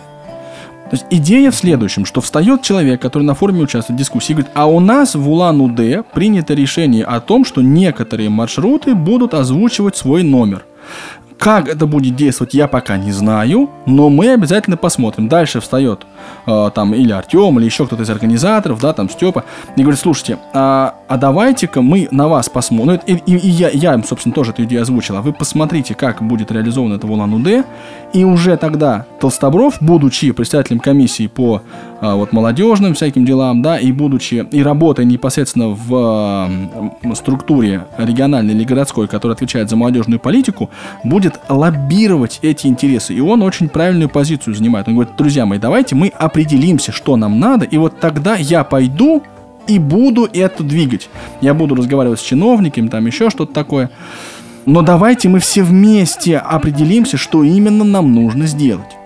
То 0.90 0.96
есть 0.96 1.06
идея 1.12 1.52
в 1.52 1.56
следующем, 1.56 2.06
что 2.06 2.20
встает 2.20 2.64
человек, 2.64 3.00
который 3.00 3.22
на 3.22 3.36
форуме 3.36 3.62
участвует 3.62 3.98
в 3.98 4.00
дискуссии, 4.00 4.32
и 4.32 4.36
говорит, 4.36 4.52
а 4.56 4.66
у 4.66 4.80
нас 4.80 5.14
в 5.14 5.30
Улан-Удэ 5.30 6.04
принято 6.14 6.56
решение 6.56 7.06
о 7.06 7.20
том, 7.20 7.46
что 7.46 7.62
некоторые 7.62 8.30
маршруты 8.30 8.96
будут 8.96 9.36
озвучивать 9.36 9.96
свой 9.96 10.24
номер. 10.24 10.66
Как 11.40 11.70
это 11.70 11.86
будет 11.88 12.18
действовать, 12.18 12.54
я 12.54 12.68
пока 12.68 12.98
не 12.98 13.14
знаю, 13.14 13.70
но 13.86 14.10
мы 14.10 14.34
обязательно 14.34 14.76
посмотрим. 14.76 15.30
Дальше 15.30 15.62
встает 15.62 16.06
э, 16.46 16.70
там 16.76 16.94
или 16.94 17.14
Артем, 17.14 17.58
или 17.58 17.66
еще 17.66 17.86
кто-то 17.86 18.04
из 18.04 18.10
организаторов, 18.10 18.82
да, 18.82 18.92
там 18.92 19.10
Степа, 19.10 19.46
и 19.78 19.82
говорит, 19.82 20.02
слушайте, 20.02 20.38
а, 20.54 20.96
а 21.08 21.18
давайте-ка 21.18 21.82
мы 21.82 22.10
на 22.12 22.28
вас 22.28 22.50
посмотрим. 22.50 23.00
Ну, 23.08 23.14
и, 23.14 23.14
и- 23.26 23.38
и 23.38 23.48
я, 23.50 23.70
я 23.70 23.94
им, 23.94 24.04
собственно, 24.04 24.36
тоже 24.36 24.52
эту 24.52 24.66
идею 24.66 24.82
озвучил. 24.82 25.16
А 25.16 25.22
вы 25.22 25.32
посмотрите, 25.32 25.96
как 25.96 26.22
будет 26.22 26.52
реализовано 26.52 26.96
это 26.96 27.08
в 27.08 27.12
Улан-Удэ, 27.12 27.64
и 28.12 28.26
уже 28.26 28.58
тогда 28.58 29.06
Толстобров, 29.22 29.78
будучи 29.80 30.32
председателем 30.32 30.80
комиссии 30.82 31.28
по 31.28 31.62
а, 32.02 32.16
вот 32.16 32.34
молодежным 32.34 32.96
всяким 32.96 33.24
делам, 33.26 33.62
да, 33.62 33.80
и 33.80 33.94
будучи 33.94 34.46
и 34.52 34.62
работая 34.62 35.06
непосредственно 35.06 35.70
в 35.70 35.94
м, 37.02 37.16
структуре 37.16 37.86
региональной 37.98 38.54
или 38.56 38.66
городской, 38.66 39.08
которая 39.08 39.36
отвечает 39.36 39.70
за 39.70 39.78
молодежную 39.78 40.20
политику, 40.20 40.70
будет 41.06 41.29
лоббировать 41.50 42.40
эти 42.42 42.68
интересы. 42.68 43.14
И 43.14 43.20
он 43.20 43.42
очень 43.42 43.70
правильную 43.70 44.10
позицию 44.10 44.56
занимает. 44.56 44.88
Он 44.88 44.96
говорит, 44.96 45.16
друзья 45.18 45.46
мои, 45.46 45.60
давайте 45.60 45.96
мы 45.96 46.08
определимся, 46.08 46.92
что 46.92 47.16
нам 47.16 47.40
надо, 47.40 47.66
и 47.66 47.78
вот 47.78 48.00
тогда 48.00 48.36
я 48.36 48.64
пойду 48.64 49.24
и 49.68 49.78
буду 49.78 50.28
это 50.34 50.64
двигать. 50.64 51.10
Я 51.42 51.54
буду 51.54 51.76
разговаривать 51.76 52.20
с 52.20 52.24
чиновниками, 52.24 52.88
там 52.88 53.06
еще 53.06 53.30
что-то 53.30 53.54
такое. 53.54 53.92
Но 54.66 54.82
давайте 54.82 55.30
мы 55.30 55.40
все 55.40 55.64
вместе 55.64 56.38
определимся, 56.38 57.18
что 57.18 57.44
именно 57.44 57.84
нам 57.84 58.14
нужно 58.14 58.46
сделать. 58.46 58.98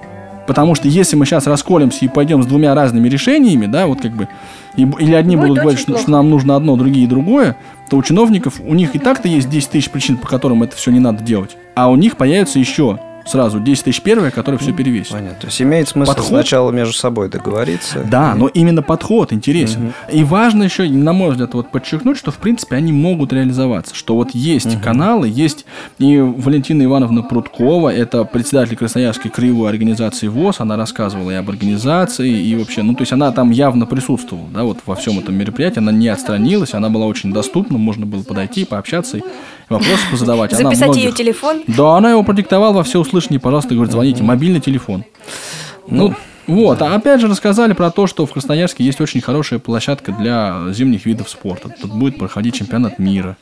Потому 0.48 0.76
что 0.76 0.88
если 0.88 1.16
мы 1.16 1.26
сейчас 1.26 1.48
расколемся 1.48 2.04
и 2.04 2.10
пойдем 2.10 2.44
с 2.44 2.46
двумя 2.46 2.76
разными 2.76 3.08
решениями, 3.08 3.66
да, 3.66 3.88
вот 3.88 4.02
как 4.02 4.12
бы, 4.12 4.28
и 4.76 4.82
или 4.82 5.14
одни 5.14 5.36
Будет 5.36 5.48
будут 5.48 5.62
говорить, 5.62 5.80
что, 5.80 5.98
что 5.98 6.12
нам 6.12 6.30
нужно 6.30 6.56
одно, 6.56 6.76
другие 6.76 7.08
другое, 7.08 7.56
то 7.94 7.98
у 7.98 8.02
чиновников, 8.02 8.60
у 8.60 8.74
них 8.74 8.96
и 8.96 8.98
так-то 8.98 9.28
есть 9.28 9.52
10 9.52 9.70
тысяч 9.70 9.92
причин, 9.92 10.18
по 10.18 10.28
которым 10.28 10.64
это 10.64 10.76
все 10.76 10.90
не 10.90 11.00
надо 11.00 11.24
делать. 11.24 11.56
А 11.76 11.92
у 11.92 11.96
них 11.96 12.18
появится 12.18 12.58
еще 12.58 13.00
сразу 13.26 13.60
10 13.60 13.84
тысяч 13.86 14.02
первое, 14.02 14.32
которое 14.32 14.58
все 14.58 14.72
перевесит. 14.74 15.12
Понятно. 15.14 15.38
То 15.40 15.48
есть 15.48 15.62
имеет 15.62 15.88
смысл 15.88 16.12
Подход? 16.12 16.28
сначала 16.28 16.72
между 16.72 16.94
собой 16.94 17.30
договориться. 17.30 18.00
Да, 18.10 18.36
но 18.36 18.48
именно 18.48 18.82
подход 18.82 19.32
интересен. 19.34 19.94
И 20.12 20.24
важно 20.24 20.64
еще, 20.64 20.88
на 20.90 21.14
мой 21.14 21.32
взгляд, 21.32 21.54
вот 21.54 21.70
подчеркнуть, 21.72 22.18
что 22.18 22.32
в 22.32 22.38
принципе 22.38 22.76
они 22.76 22.92
могут 22.92 23.32
реализоваться. 23.34 23.96
Что 23.96 24.16
вот 24.16 24.32
есть 24.34 24.82
каналы, 24.82 25.28
есть 25.30 25.66
и 26.00 26.18
Валентина 26.20 26.84
Ивановна 26.84 27.22
Прудкова, 27.24 27.90
это 27.94 28.24
председатель 28.26 28.76
Красноярской 28.76 29.32
краевой 29.32 29.70
организации 29.70 30.28
ВОЗ, 30.28 30.60
она 30.60 30.76
рассказывала 30.78 31.32
и 31.32 31.36
об 31.36 31.50
организации, 31.50 32.30
и 32.32 32.56
вообще, 32.56 32.84
ну 32.84 32.94
то 32.96 33.02
есть 33.02 33.14
она 33.14 33.32
там 33.32 33.52
явно 33.52 33.86
присутствовала, 33.86 34.48
да, 34.54 34.64
вот 34.64 34.80
во 34.86 34.96
всем 34.96 35.20
этом 35.20 35.36
мероприятии, 35.36 35.80
она 35.80 35.92
не 35.92 36.08
отстранилась, 36.08 36.74
она 36.74 36.90
была 36.90 37.06
очень 37.06 37.32
доступна, 37.34 37.78
можно 37.78 38.06
было 38.06 38.24
подойти, 38.24 38.66
пообщаться 38.66 39.18
и 39.18 39.22
вопросы 39.70 40.02
позадавать. 40.12 40.54
Она 40.54 40.64
Записать 40.70 40.88
многих- 40.90 41.04
ее 41.06 41.12
телефон. 41.12 41.64
да, 41.68 41.98
она 41.98 42.12
его 42.12 42.24
продиктовала 42.24 42.74
во 42.74 42.84
все 42.84 43.00
услышание, 43.14 43.40
пожалуйста, 43.40 43.74
говорит, 43.74 43.92
звоните, 43.92 44.24
мобильный 44.24 44.60
телефон. 44.60 45.06
Ну, 45.88 46.14
вот, 46.48 46.82
а 46.82 46.96
опять 46.96 47.22
же 47.22 47.28
рассказали 47.28 47.74
про 47.74 47.90
то, 47.92 48.08
что 48.08 48.26
в 48.26 48.32
Красноярске 48.34 48.84
есть 48.84 49.00
очень 49.00 49.22
хорошая 49.22 49.60
площадка 49.60 50.12
для 50.12 50.62
зимних 50.72 51.06
видов 51.06 51.30
спорта. 51.30 51.70
Тут 51.82 51.92
будет 51.94 52.18
проходить 52.18 52.56
чемпионат 52.56 53.00
мира 53.00 53.38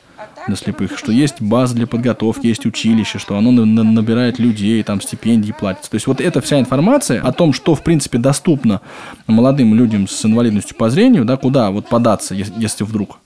для 0.46 0.56
слепых, 0.56 0.98
что 0.98 1.12
есть 1.12 1.40
база 1.40 1.74
для 1.74 1.86
подготовки, 1.86 2.46
есть 2.48 2.66
училище, 2.66 3.18
что 3.18 3.36
оно 3.36 3.50
на- 3.52 3.64
на- 3.64 3.84
набирает 3.84 4.38
людей, 4.40 4.82
там 4.82 5.00
стипендии 5.00 5.52
платятся. 5.52 5.90
То 5.90 5.94
есть 5.96 6.06
вот 6.08 6.20
эта 6.20 6.40
вся 6.40 6.58
информация 6.60 7.20
о 7.22 7.32
том, 7.32 7.52
что 7.52 7.74
в 7.76 7.82
принципе 7.82 8.18
доступно 8.18 8.80
молодым 9.26 9.74
людям 9.74 10.08
с 10.08 10.24
инвалидностью 10.24 10.76
по 10.76 10.90
зрению, 10.90 11.24
да, 11.24 11.36
куда 11.36 11.70
вот 11.70 11.88
податься, 11.88 12.34
ес- 12.34 12.52
если 12.56 12.82
вдруг 12.84 13.18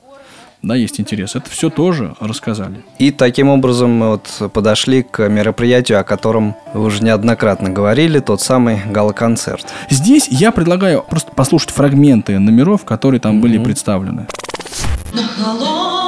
да, 0.62 0.74
есть 0.74 1.00
интерес. 1.00 1.36
Это 1.36 1.50
все 1.50 1.70
тоже 1.70 2.14
рассказали. 2.20 2.82
И 2.98 3.10
таким 3.10 3.48
образом 3.48 3.90
мы 3.90 4.08
вот 4.10 4.52
подошли 4.52 5.02
к 5.02 5.28
мероприятию, 5.28 6.00
о 6.00 6.04
котором 6.04 6.56
вы 6.74 6.84
уже 6.84 7.02
неоднократно 7.02 7.70
говорили, 7.70 8.18
тот 8.20 8.40
самый 8.40 8.80
гала-концерт. 8.84 9.66
Здесь 9.90 10.28
я 10.28 10.52
предлагаю 10.52 11.04
просто 11.08 11.32
послушать 11.32 11.70
фрагменты 11.70 12.38
номеров, 12.38 12.84
которые 12.84 13.20
там 13.20 13.40
были 13.40 13.58
представлены. 13.58 14.26
На 15.12 15.22
холодной 15.22 16.05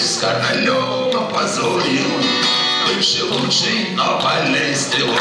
с 0.00 0.18
королем 0.18 1.16
опозорил, 1.16 2.10
бывший 2.86 3.22
лучший, 3.22 3.90
но 3.94 4.20
больный 4.22 4.74
стрелок. 4.74 5.18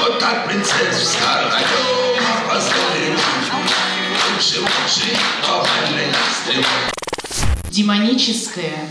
Вот 0.00 0.18
так 0.18 0.46
принцесс 0.46 1.10
с 1.10 1.16
королем 1.16 2.02
бывший 4.42 4.60
лучший, 4.60 5.16
но 5.46 5.64
больный 5.64 6.12
стрелок. 6.42 6.66
демоническое, 7.70 8.90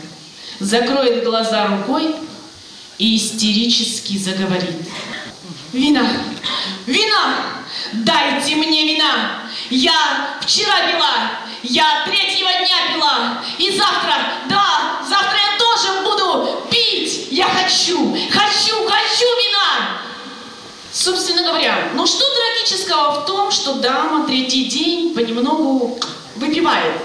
закроет 0.59 1.23
глаза 1.23 1.67
рукой 1.67 2.15
и 2.97 3.17
истерически 3.17 4.17
заговорит. 4.17 4.87
Вина! 5.73 6.05
Вина! 6.85 7.35
Дайте 7.93 8.55
мне 8.55 8.93
вина! 8.93 9.41
Я 9.69 10.37
вчера 10.41 10.91
пила! 10.91 11.31
Я 11.63 12.05
третьего 12.05 12.49
дня 12.49 12.93
пила! 12.93 13.43
И 13.57 13.77
завтра, 13.77 14.15
да, 14.49 15.01
завтра 15.07 15.37
я 15.37 15.57
тоже 15.57 16.03
буду 16.03 16.67
пить! 16.69 17.27
Я 17.41 17.47
хочу, 17.47 17.97
хочу, 18.31 18.75
хочу 18.87 19.25
вина! 19.25 19.99
Собственно 20.93 21.41
говоря, 21.41 21.89
ну 21.95 22.05
что 22.05 22.23
трагического 22.35 23.21
в 23.21 23.25
том, 23.25 23.49
что 23.49 23.73
дама 23.79 24.27
третий 24.27 24.65
день 24.65 25.15
понемногу 25.15 25.99
выпивает? 26.35 27.01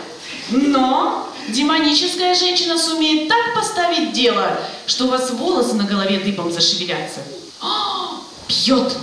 Но 0.50 1.32
демоническая 1.48 2.34
женщина 2.34 2.76
сумеет 2.76 3.28
так 3.28 3.54
поставить 3.54 4.12
дело, 4.12 4.60
что 4.86 5.06
у 5.06 5.08
вас 5.08 5.30
волосы 5.30 5.72
на 5.72 5.84
голове 5.84 6.18
дыбом 6.18 6.52
зашевелятся. 6.52 7.20
А, 7.62 8.20
пьет. 8.46 8.94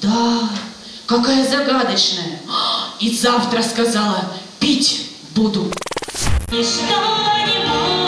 Да, 0.00 0.50
какая 1.06 1.48
загадочная. 1.48 2.40
А, 2.48 2.94
И 3.00 3.10
завтра 3.12 3.60
сказала, 3.64 4.24
пить 4.60 5.10
буду. 5.34 5.72
Ничто 6.52 6.84
не 7.44 7.58
может 7.66 7.99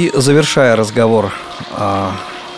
и 0.00 0.10
завершая 0.14 0.76
разговор 0.76 1.30
о 1.76 2.12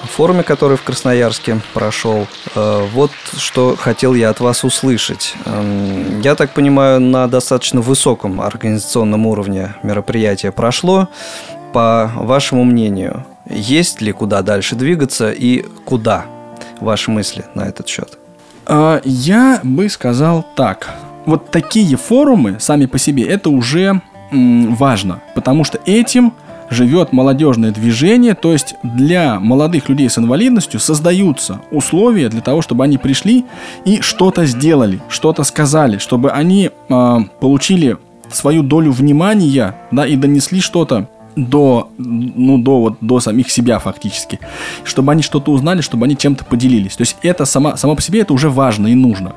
форуме, 0.04 0.44
который 0.44 0.76
в 0.76 0.82
Красноярске 0.82 1.60
прошел, 1.74 2.28
э, 2.54 2.86
вот 2.92 3.10
что 3.36 3.74
хотел 3.76 4.14
я 4.14 4.30
от 4.30 4.38
вас 4.40 4.62
услышать. 4.64 5.34
Эм, 5.46 6.20
Я 6.20 6.34
так 6.36 6.54
понимаю, 6.54 7.00
на 7.00 7.26
достаточно 7.26 7.80
высоком 7.80 8.40
организационном 8.40 9.26
уровне 9.26 9.74
мероприятие 9.82 10.52
прошло. 10.52 11.08
По 11.72 12.12
вашему 12.14 12.64
мнению, 12.64 13.24
есть 13.50 14.00
ли 14.00 14.12
куда 14.12 14.42
дальше 14.42 14.76
двигаться 14.76 15.32
и 15.32 15.64
куда? 15.84 16.26
Ваши 16.80 17.10
мысли 17.10 17.44
на 17.54 17.62
этот 17.62 17.88
счет? 17.88 18.18
А, 18.66 19.00
Я 19.04 19.60
бы 19.64 19.88
сказал 19.88 20.44
так. 20.54 20.94
Вот 21.26 21.50
такие 21.50 21.96
форумы 21.96 22.60
сами 22.60 22.86
по 22.86 22.98
себе 22.98 23.24
это 23.24 23.50
уже 23.50 24.00
важно, 24.32 25.20
потому 25.34 25.64
что 25.64 25.78
этим 25.86 26.32
живет 26.72 27.12
молодежное 27.12 27.70
движение, 27.70 28.34
то 28.34 28.52
есть 28.52 28.74
для 28.82 29.38
молодых 29.38 29.88
людей 29.88 30.08
с 30.08 30.18
инвалидностью 30.18 30.80
создаются 30.80 31.60
условия 31.70 32.28
для 32.28 32.40
того, 32.40 32.62
чтобы 32.62 32.84
они 32.84 32.98
пришли 32.98 33.44
и 33.84 34.00
что-то 34.00 34.46
сделали, 34.46 35.00
что-то 35.08 35.44
сказали, 35.44 35.98
чтобы 35.98 36.30
они 36.30 36.70
а, 36.88 37.20
получили 37.40 37.96
свою 38.30 38.62
долю 38.62 38.92
внимания, 38.92 39.76
да, 39.90 40.06
и 40.06 40.16
донесли 40.16 40.60
что-то 40.60 41.08
до, 41.36 41.90
ну, 41.98 42.58
до, 42.58 42.80
вот, 42.80 42.98
до 43.00 43.20
самих 43.20 43.50
себя 43.50 43.78
фактически. 43.78 44.38
Чтобы 44.84 45.12
они 45.12 45.22
что-то 45.22 45.52
узнали, 45.52 45.80
чтобы 45.80 46.04
они 46.04 46.16
чем-то 46.16 46.44
поделились. 46.44 46.96
То 46.96 47.02
есть 47.02 47.16
это 47.22 47.44
сама, 47.44 47.76
само 47.76 47.96
по 47.96 48.02
себе 48.02 48.20
это 48.20 48.32
уже 48.32 48.50
важно 48.50 48.88
и 48.88 48.94
нужно. 48.94 49.32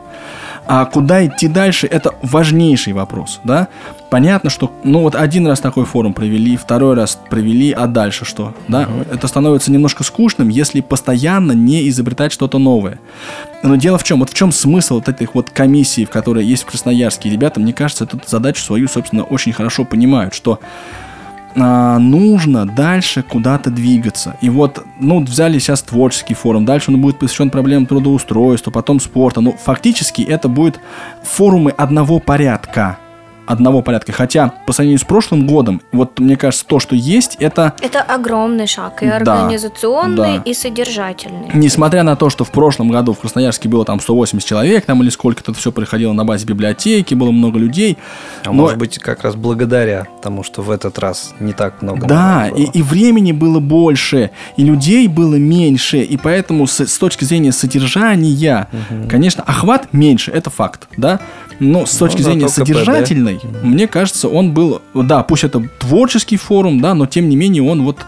А 0.68 0.86
куда 0.86 1.26
идти 1.26 1.48
дальше, 1.48 1.88
это 1.88 2.16
важнейший 2.22 2.94
вопрос, 2.94 3.40
да? 3.44 3.68
Понятно, 4.10 4.50
что, 4.50 4.72
ну 4.84 5.02
вот 5.02 5.16
один 5.16 5.46
раз 5.48 5.60
такой 5.60 5.86
форум 5.86 6.14
провели, 6.14 6.58
второй 6.58 6.96
раз 6.96 7.20
провели, 7.30 7.72
а 7.72 7.88
дальше 7.88 8.26
что, 8.26 8.54
да? 8.68 8.88
Это 9.12 9.28
становится 9.28 9.72
немножко 9.72 10.04
скучным, 10.04 10.50
если 10.50 10.82
постоянно 10.82 11.52
не 11.52 11.88
изобретать 11.90 12.32
что-то 12.32 12.58
новое. 12.58 13.00
Но 13.62 13.76
дело 13.76 13.98
в 13.98 14.04
чем? 14.04 14.20
Вот 14.20 14.30
в 14.30 14.34
чем 14.34 14.52
смысл 14.52 14.96
вот 14.96 15.10
этих 15.10 15.36
вот 15.36 15.50
комиссий, 15.50 16.06
в 16.06 16.10
которые 16.10 16.48
есть 16.48 16.64
в 16.64 16.68
Красноярске? 16.68 17.30
Ребята, 17.30 17.60
мне 17.60 17.74
кажется, 17.74 18.06
эту 18.06 18.20
задачу 18.26 18.62
свою, 18.62 18.88
собственно, 18.88 19.24
очень 19.24 19.54
хорошо 19.54 19.86
понимают, 19.86 20.34
что 20.34 20.60
а, 21.56 22.00
нужно 22.00 22.66
дальше 22.66 23.24
куда-то 23.24 23.70
двигаться. 23.70 24.36
И 24.42 24.50
вот, 24.50 24.86
ну, 25.00 25.24
взяли 25.24 25.60
сейчас 25.60 25.82
творческий 25.82 26.34
форум, 26.34 26.66
дальше 26.66 26.92
он 26.92 27.02
будет 27.02 27.20
посвящен 27.20 27.50
проблемам 27.50 27.86
трудоустройства, 27.86 28.72
потом 28.72 29.00
спорта. 29.00 29.42
Ну, 29.42 29.54
фактически 29.54 30.22
это 30.22 30.50
будет 30.50 30.80
форумы 31.24 31.72
одного 31.72 32.20
порядка. 32.20 32.98
Одного 33.48 33.82
порядка. 33.82 34.12
Хотя, 34.12 34.54
по 34.66 34.74
сравнению 34.74 35.00
с 35.00 35.04
прошлым 35.04 35.46
годом, 35.48 35.82
вот 35.92 36.20
мне 36.20 36.36
кажется, 36.36 36.66
то, 36.66 36.80
что 36.80 36.96
есть, 36.96 37.38
это 37.40 37.74
Это 37.82 38.02
огромный 38.02 38.68
шаг, 38.68 39.04
и 39.04 39.08
Да, 39.08 39.18
организационный, 39.18 40.16
да. 40.38 40.42
и 40.46 40.54
содержательный. 40.54 41.50
Несмотря 41.54 42.04
на 42.04 42.16
то, 42.16 42.30
что 42.30 42.44
в 42.44 42.52
прошлом 42.52 42.90
году 42.90 43.14
в 43.14 43.20
Красноярске 43.20 43.70
было 43.70 43.86
там 43.86 44.00
180 44.00 44.48
человек, 44.48 44.86
там 44.86 45.02
или 45.04 45.10
сколько-то 45.10 45.54
все 45.54 45.72
происходило 45.72 46.14
на 46.14 46.26
базе 46.26 46.46
библиотеки, 46.46 47.14
было 47.14 47.32
много 47.32 47.60
людей. 47.60 47.98
А 48.44 48.48
но- 48.48 48.54
может 48.54 48.78
быть, 48.78 48.98
как 49.00 49.24
раз 49.24 49.36
благодаря 49.36 50.08
тому, 50.22 50.44
что 50.44 50.62
в 50.62 50.72
этот 50.72 50.98
раз 51.00 51.34
не 51.40 51.54
так 51.54 51.82
много 51.82 52.08
Да, 52.08 52.48
и, 52.48 52.52
было. 52.52 52.72
и 52.74 52.82
времени 52.82 53.32
было 53.32 53.60
больше, 53.60 54.32
и 54.58 54.64
людей 54.64 55.08
было 55.08 55.36
меньше, 55.36 56.00
и 56.00 56.18
поэтому 56.18 56.68
с, 56.68 56.80
с 56.86 56.98
точки 56.98 57.24
зрения 57.26 57.52
содержания, 57.52 58.68
конечно, 59.10 59.44
охват 59.44 59.94
меньше, 59.94 60.32
это 60.32 60.50
факт, 60.50 60.88
да. 60.98 61.20
Но 61.60 61.86
с 61.86 61.96
точки 61.98 62.18
Ну, 62.18 62.24
зрения 62.24 62.50
содержательной, 62.50 63.40
мне 63.64 63.88
кажется, 63.88 64.28
он 64.28 64.54
был, 64.54 64.82
да, 64.94 65.24
пусть 65.24 65.44
это 65.44 65.68
творческий 65.80 66.38
форум, 66.38 66.82
да, 66.82 66.94
но 66.94 67.06
тем 67.06 67.30
не 67.30 67.36
менее 67.36 67.64
он 67.64 67.84
вот 67.84 68.00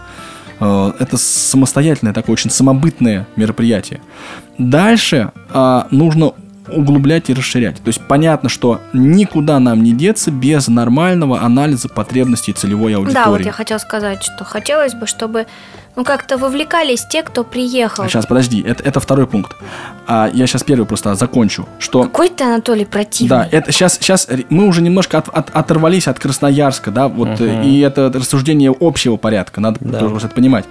э, 0.60 0.92
это 1.00 1.18
самостоятельное 1.18 2.14
такое 2.14 2.34
очень 2.34 2.50
самобытное 2.50 3.28
мероприятие. 3.36 4.02
Дальше 4.58 5.32
а, 5.50 5.88
нужно 5.92 6.34
углублять 6.70 7.30
и 7.30 7.34
расширять. 7.34 7.78
То 7.78 7.88
есть 7.88 8.02
понятно, 8.08 8.50
что 8.50 8.82
никуда 8.94 9.60
нам 9.60 9.84
не 9.84 9.92
деться 9.94 10.32
без 10.32 10.68
нормального 10.68 11.42
анализа 11.42 11.90
потребностей 11.90 12.54
целевой 12.54 12.96
аудитории. 12.96 13.24
Да, 13.26 13.30
вот 13.30 13.42
я 13.42 13.52
хотела 13.52 13.78
сказать, 13.78 14.24
что 14.24 14.44
хотелось 14.44 14.94
бы, 14.94 15.08
чтобы 15.08 15.48
ну 15.96 16.04
как-то 16.04 16.38
вовлекались 16.38 17.06
те, 17.10 17.24
кто 17.24 17.44
приехал. 17.44 18.08
Сейчас, 18.08 18.26
подожди, 18.28 18.62
это, 18.62 18.84
это 18.84 19.00
второй 19.00 19.26
пункт. 19.26 19.56
А, 20.06 20.30
я 20.32 20.46
сейчас 20.46 20.64
первый 20.64 20.86
просто 20.86 21.16
закончу. 21.16 21.68
Что 21.80 22.04
Какой 22.04 22.30
ты, 22.30 22.44
Анатолий, 22.44 22.86
противный. 22.86 23.30
Да, 23.30 23.48
это 23.52 23.72
сейчас, 23.72 23.96
сейчас 23.96 24.28
мы 24.50 24.68
уже 24.68 24.82
немножко 24.82 25.18
от- 25.18 25.30
от- 25.30 25.50
оторвались 25.56 26.08
от 26.08 26.20
Красноярска, 26.20 26.92
да, 26.92 27.08
вот, 27.08 27.42
э, 27.42 27.64
и 27.66 27.80
это 27.80 28.12
рассуждение 28.14 28.74
общего 28.80 29.18
порядка, 29.18 29.60
надо 29.60 29.80
тоже 29.80 30.10
просто 30.10 30.28
это 30.28 30.36
понимать, 30.36 30.66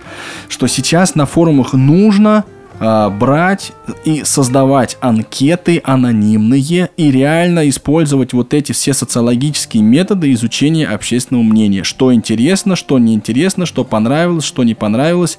что 0.49 0.67
сейчас 0.69 1.15
на 1.17 1.27
форумах 1.27 1.73
нужно 1.73 2.45
брать 2.79 3.73
и 4.05 4.23
создавать 4.25 4.99
анкеты 5.01 5.81
анонимные 5.85 6.91
и 6.97 7.11
реально 7.11 7.69
использовать 7.69 8.33
вот 8.33 8.55
эти 8.55 8.73
все 8.73 8.93
социологические 8.93 9.83
методы 9.83 10.33
изучения 10.33 10.87
общественного 10.87 11.45
мнения. 11.45 11.85
Что 11.85 12.13
интересно, 12.13 12.77
что 12.77 12.99
неинтересно, 12.99 13.67
что 13.67 13.85
понравилось, 13.85 14.45
что 14.45 14.65
не 14.65 14.75
понравилось 14.75 15.39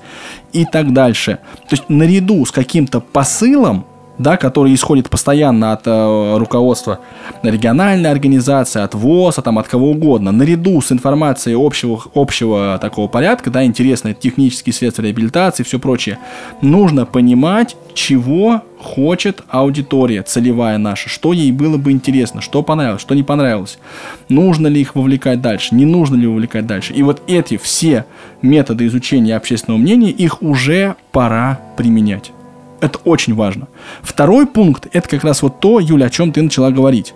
и 0.54 0.66
так 0.66 0.94
дальше. 0.94 1.40
То 1.70 1.76
есть 1.76 1.90
наряду 1.90 2.46
с 2.46 2.52
каким-то 2.52 3.00
посылом, 3.00 3.86
да, 4.18 4.38
который 4.38 4.74
исходит 4.74 5.10
постоянно 5.10 5.74
от 5.74 5.82
э, 5.86 6.38
руководства 6.38 7.00
региональной 7.44 8.12
организации, 8.12 8.82
от 8.82 8.96
ВОЗ, 8.96 9.40
а 9.40 9.42
там 9.42 9.60
от 9.60 9.68
кого 9.68 9.92
угодно, 9.92 10.32
наряду 10.32 10.82
с 10.82 10.92
информацией 10.92 11.56
общего, 11.60 12.02
общего 12.14 12.78
такого 12.82 13.08
порядка, 13.08 13.50
да, 13.50 13.64
интересные 13.64 14.14
технические 14.14 14.74
средства 14.74 15.04
реабилитации 15.04 15.64
и 15.64 15.66
все 15.66 15.80
прочее, 15.80 16.20
нужно 16.62 17.06
понимать, 17.06 17.76
чего 17.94 18.62
хочет 18.80 19.44
аудитория 19.50 20.24
целевая 20.24 20.78
наша, 20.78 21.10
что 21.10 21.34
ей 21.34 21.52
было 21.52 21.78
бы 21.78 21.92
интересно, 21.92 22.42
что 22.42 22.64
понравилось, 22.64 23.02
что 23.02 23.16
не 23.16 23.24
понравилось, 23.24 23.80
нужно 24.30 24.68
ли 24.68 24.82
их 24.82 24.96
вовлекать 24.96 25.42
дальше, 25.42 25.76
не 25.76 25.86
нужно 25.86 26.16
ли 26.16 26.28
вовлекать 26.28 26.68
дальше. 26.68 26.94
И 26.94 27.04
вот 27.04 27.22
эти 27.28 27.58
все 27.58 28.06
методы 28.42 28.86
изучения 28.88 29.36
общественного 29.36 29.80
мнения, 29.80 30.12
их 30.12 30.42
уже 30.42 30.96
пора 31.12 31.60
применять. 31.76 32.32
Это 32.80 33.00
очень 33.06 33.36
важно. 33.36 33.68
Второй 34.02 34.46
пункт– 34.46 34.88
это 34.92 35.10
как 35.10 35.24
раз 35.24 35.42
вот 35.42 35.60
то, 35.60 35.80
Юля, 35.80 36.08
о 36.08 36.10
чем 36.10 36.32
ты 36.32 36.42
начала 36.42 36.70
говорить. 36.70 37.14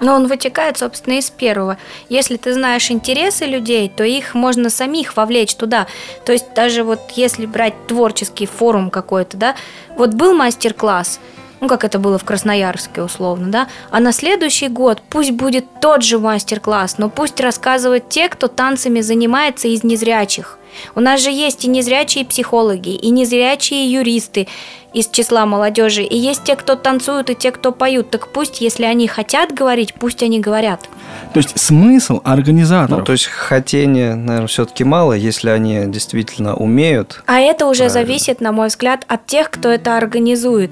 Но 0.00 0.14
он 0.14 0.26
вытекает, 0.26 0.76
собственно, 0.76 1.14
из 1.14 1.30
первого. 1.30 1.78
Если 2.08 2.36
ты 2.36 2.52
знаешь 2.52 2.90
интересы 2.90 3.46
людей, 3.46 3.88
то 3.88 4.02
их 4.02 4.34
можно 4.34 4.68
самих 4.68 5.16
вовлечь 5.16 5.54
туда. 5.54 5.86
То 6.26 6.32
есть 6.32 6.52
даже 6.54 6.82
вот 6.82 7.00
если 7.14 7.46
брать 7.46 7.86
творческий 7.86 8.46
форум 8.46 8.90
какой-то, 8.90 9.36
да, 9.36 9.54
вот 9.96 10.14
был 10.14 10.34
мастер-класс, 10.34 11.20
ну, 11.64 11.68
как 11.68 11.82
это 11.82 11.98
было 11.98 12.18
в 12.18 12.24
Красноярске 12.24 13.00
условно, 13.00 13.48
да, 13.48 13.68
а 13.90 13.98
на 13.98 14.12
следующий 14.12 14.68
год 14.68 15.00
пусть 15.08 15.30
будет 15.30 15.64
тот 15.80 16.02
же 16.02 16.18
мастер-класс, 16.18 16.98
но 16.98 17.08
пусть 17.08 17.40
рассказывают 17.40 18.10
те, 18.10 18.28
кто 18.28 18.48
танцами 18.48 19.00
занимается 19.00 19.68
из 19.68 19.82
незрячих. 19.82 20.58
У 20.94 21.00
нас 21.00 21.22
же 21.22 21.30
есть 21.30 21.64
и 21.64 21.68
незрячие 21.68 22.26
психологи, 22.26 22.90
и 22.90 23.08
незрячие 23.08 23.90
юристы 23.90 24.46
из 24.92 25.08
числа 25.08 25.44
молодежи, 25.44 26.02
и 26.02 26.16
есть 26.16 26.44
те, 26.44 26.54
кто 26.54 26.76
танцуют, 26.76 27.28
и 27.30 27.34
те, 27.34 27.50
кто 27.50 27.72
поют. 27.72 28.10
Так 28.10 28.28
пусть, 28.28 28.60
если 28.60 28.84
они 28.84 29.08
хотят 29.08 29.52
говорить, 29.52 29.94
пусть 29.94 30.22
они 30.22 30.40
говорят. 30.40 30.88
То 31.32 31.38
есть 31.38 31.58
смысл 31.58 32.20
организаторов... 32.24 33.00
Ну, 33.00 33.04
то 33.04 33.12
есть 33.12 33.26
хотения, 33.26 34.14
наверное, 34.14 34.46
все-таки 34.46 34.84
мало, 34.84 35.14
если 35.14 35.50
они 35.50 35.86
действительно 35.86 36.54
умеют. 36.54 37.22
А 37.26 37.40
это 37.40 37.66
уже 37.66 37.84
Правильно. 37.84 38.06
зависит, 38.06 38.40
на 38.40 38.52
мой 38.52 38.68
взгляд, 38.68 39.04
от 39.08 39.26
тех, 39.26 39.50
кто 39.50 39.68
это 39.68 39.96
организует. 39.96 40.70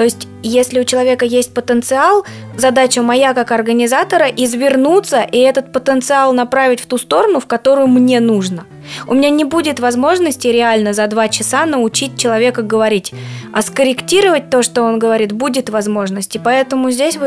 То 0.00 0.04
есть, 0.04 0.28
если 0.42 0.80
у 0.80 0.84
человека 0.84 1.26
есть 1.26 1.52
потенциал, 1.52 2.24
задача 2.56 3.02
моя 3.02 3.34
как 3.34 3.52
организатора 3.52 4.28
извернуться 4.28 5.20
и 5.20 5.36
этот 5.36 5.74
потенциал 5.74 6.32
направить 6.32 6.80
в 6.80 6.86
ту 6.86 6.96
сторону, 6.96 7.38
в 7.38 7.46
которую 7.46 7.86
мне 7.86 8.18
нужно. 8.18 8.64
У 9.06 9.12
меня 9.12 9.28
не 9.28 9.44
будет 9.44 9.78
возможности 9.78 10.48
реально 10.48 10.94
за 10.94 11.06
два 11.06 11.28
часа 11.28 11.66
научить 11.66 12.16
человека 12.18 12.62
говорить, 12.62 13.12
а 13.52 13.60
скорректировать 13.60 14.48
то, 14.48 14.62
что 14.62 14.84
он 14.84 14.98
говорит, 14.98 15.32
будет 15.32 15.68
возможность. 15.68 16.38
Поэтому 16.42 16.90
здесь 16.90 17.18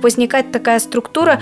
возникает 0.00 0.52
такая 0.52 0.78
структура, 0.78 1.38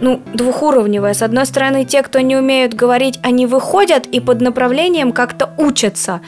ну, 0.00 0.22
двухуровневая. 0.32 1.12
С 1.12 1.20
одной 1.20 1.44
стороны, 1.44 1.84
те, 1.84 2.00
кто 2.00 2.20
не 2.20 2.34
умеют 2.34 2.72
говорить, 2.72 3.18
они 3.22 3.44
выходят 3.44 4.06
и 4.06 4.20
под 4.20 4.40
направлением 4.40 5.12
как-то 5.12 5.52
учатся. 5.58 6.22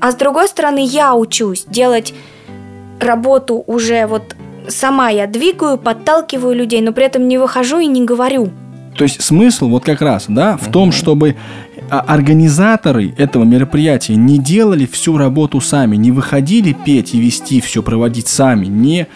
А 0.00 0.12
с 0.12 0.14
другой 0.14 0.46
стороны, 0.46 0.84
я 0.84 1.16
учусь 1.16 1.64
делать 1.66 2.14
работу 3.04 3.62
уже 3.66 4.06
вот 4.06 4.34
сама 4.68 5.10
я 5.10 5.26
двигаю, 5.26 5.78
подталкиваю 5.78 6.54
людей, 6.54 6.80
но 6.80 6.92
при 6.92 7.04
этом 7.04 7.28
не 7.28 7.38
выхожу 7.38 7.78
и 7.78 7.86
не 7.86 8.04
говорю. 8.04 8.50
То 8.96 9.04
есть 9.04 9.22
смысл 9.22 9.68
вот 9.68 9.84
как 9.84 10.00
раз, 10.00 10.26
да, 10.28 10.56
в 10.56 10.70
том, 10.70 10.92
чтобы 10.92 11.34
а, 11.90 12.00
организаторы 12.00 13.12
этого 13.18 13.44
мероприятия 13.44 14.14
не 14.14 14.38
делали 14.38 14.86
всю 14.86 15.18
работу 15.18 15.60
сами, 15.60 15.96
не 15.96 16.12
выходили 16.12 16.72
петь 16.72 17.14
и 17.14 17.20
вести 17.20 17.60
все, 17.60 17.82
проводить 17.82 18.28
сами, 18.28 18.66
не 18.66 19.06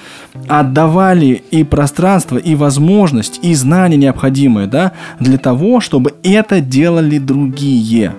отдавали 0.49 1.43
и 1.51 1.65
пространство, 1.65 2.37
и 2.37 2.55
возможность, 2.55 3.39
и 3.43 3.55
знания 3.55 3.97
необходимые, 3.97 4.67
да, 4.67 4.93
для 5.21 5.39
того, 5.39 5.81
чтобы 5.81 6.15
это 6.23 6.61
делали 6.61 7.19
другие. 7.19 8.15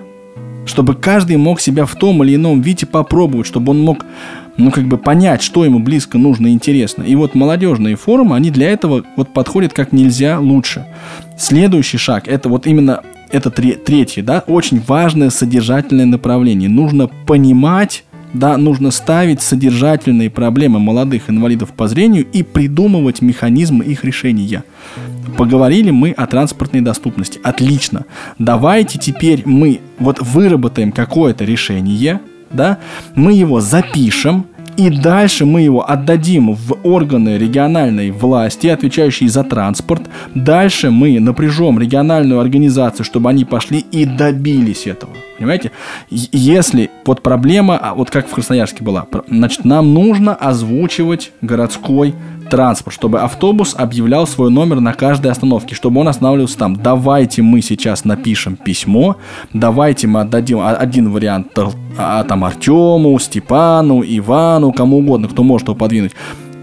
Чтобы 0.66 0.94
каждый 0.94 1.36
мог 1.36 1.60
себя 1.60 1.84
в 1.84 1.94
том 1.94 2.22
или 2.24 2.34
ином 2.34 2.60
виде 2.60 2.86
попробовать, 2.86 3.46
чтобы 3.46 3.70
он 3.70 3.80
мог, 3.80 4.04
ну, 4.56 4.70
как 4.70 4.84
бы 4.84 4.98
понять, 4.98 5.42
что 5.42 5.64
ему 5.64 5.78
близко, 5.78 6.18
нужно 6.18 6.48
и 6.48 6.52
интересно. 6.52 7.02
И 7.02 7.14
вот 7.14 7.34
молодежные 7.34 7.96
форумы, 7.96 8.36
они 8.36 8.50
для 8.50 8.70
этого 8.70 9.04
вот 9.16 9.32
подходят 9.32 9.72
как 9.72 9.92
нельзя 9.92 10.38
лучше. 10.38 10.86
Следующий 11.38 11.98
шаг, 11.98 12.28
это 12.28 12.48
вот 12.48 12.66
именно 12.66 13.02
это 13.30 13.50
тре- 13.50 13.76
третье, 13.76 14.22
да, 14.22 14.44
очень 14.46 14.80
важное 14.80 15.30
содержательное 15.30 16.06
направление. 16.06 16.68
Нужно 16.68 17.08
понимать, 17.26 18.04
да, 18.34 18.56
нужно 18.56 18.90
ставить 18.90 19.40
содержательные 19.40 20.30
проблемы 20.30 20.78
молодых 20.78 21.30
инвалидов 21.30 21.70
по 21.70 21.88
зрению 21.88 22.26
и 22.32 22.42
придумывать 22.42 23.22
механизмы 23.22 23.84
их 23.84 24.04
решения. 24.04 24.64
Поговорили 25.36 25.90
мы 25.90 26.10
о 26.10 26.26
транспортной 26.26 26.82
доступности. 26.82 27.40
Отлично. 27.42 28.04
Давайте 28.38 28.98
теперь 28.98 29.42
мы 29.46 29.80
вот 29.98 30.20
выработаем 30.20 30.92
какое-то 30.92 31.44
решение, 31.44 32.20
да, 32.50 32.78
мы 33.14 33.32
его 33.32 33.60
запишем, 33.60 34.46
и 34.76 34.88
дальше 34.88 35.44
мы 35.44 35.60
его 35.60 35.88
отдадим 35.88 36.54
в 36.54 36.78
органы 36.84 37.36
региональной 37.36 38.10
власти, 38.10 38.68
отвечающие 38.68 39.28
за 39.28 39.44
транспорт. 39.44 40.02
Дальше 40.34 40.90
мы 40.90 41.20
напряжем 41.20 41.78
региональную 41.78 42.40
организацию, 42.40 43.04
чтобы 43.04 43.28
они 43.28 43.44
пошли 43.44 43.80
и 43.80 44.06
добились 44.06 44.86
этого. 44.86 45.12
Понимаете? 45.38 45.72
Если 46.10 46.90
вот 47.04 47.22
проблема, 47.22 47.76
а 47.76 47.94
вот 47.94 48.10
как 48.10 48.26
в 48.26 48.30
Красноярске 48.30 48.82
была, 48.82 49.06
значит, 49.28 49.64
нам 49.64 49.92
нужно 49.92 50.34
озвучивать 50.34 51.32
городской 51.42 52.14
транспорт, 52.50 52.94
чтобы 52.94 53.20
автобус 53.20 53.74
объявлял 53.78 54.26
свой 54.26 54.50
номер 54.50 54.80
на 54.80 54.92
каждой 54.92 55.30
остановке, 55.30 55.74
чтобы 55.74 56.00
он 56.00 56.08
останавливался 56.08 56.58
там. 56.58 56.76
Давайте 56.76 57.40
мы 57.42 57.62
сейчас 57.62 58.04
напишем 58.04 58.56
письмо, 58.56 59.16
давайте 59.54 60.06
мы 60.06 60.20
отдадим 60.20 60.58
а- 60.58 60.72
один 60.74 61.10
вариант 61.10 61.48
тол- 61.54 61.74
а, 61.96 62.24
там 62.24 62.44
Артему, 62.44 63.18
Степану, 63.18 64.02
Ивану, 64.02 64.72
кому 64.72 64.98
угодно, 64.98 65.28
кто 65.28 65.42
может 65.42 65.68
его 65.68 65.76
подвинуть 65.76 66.12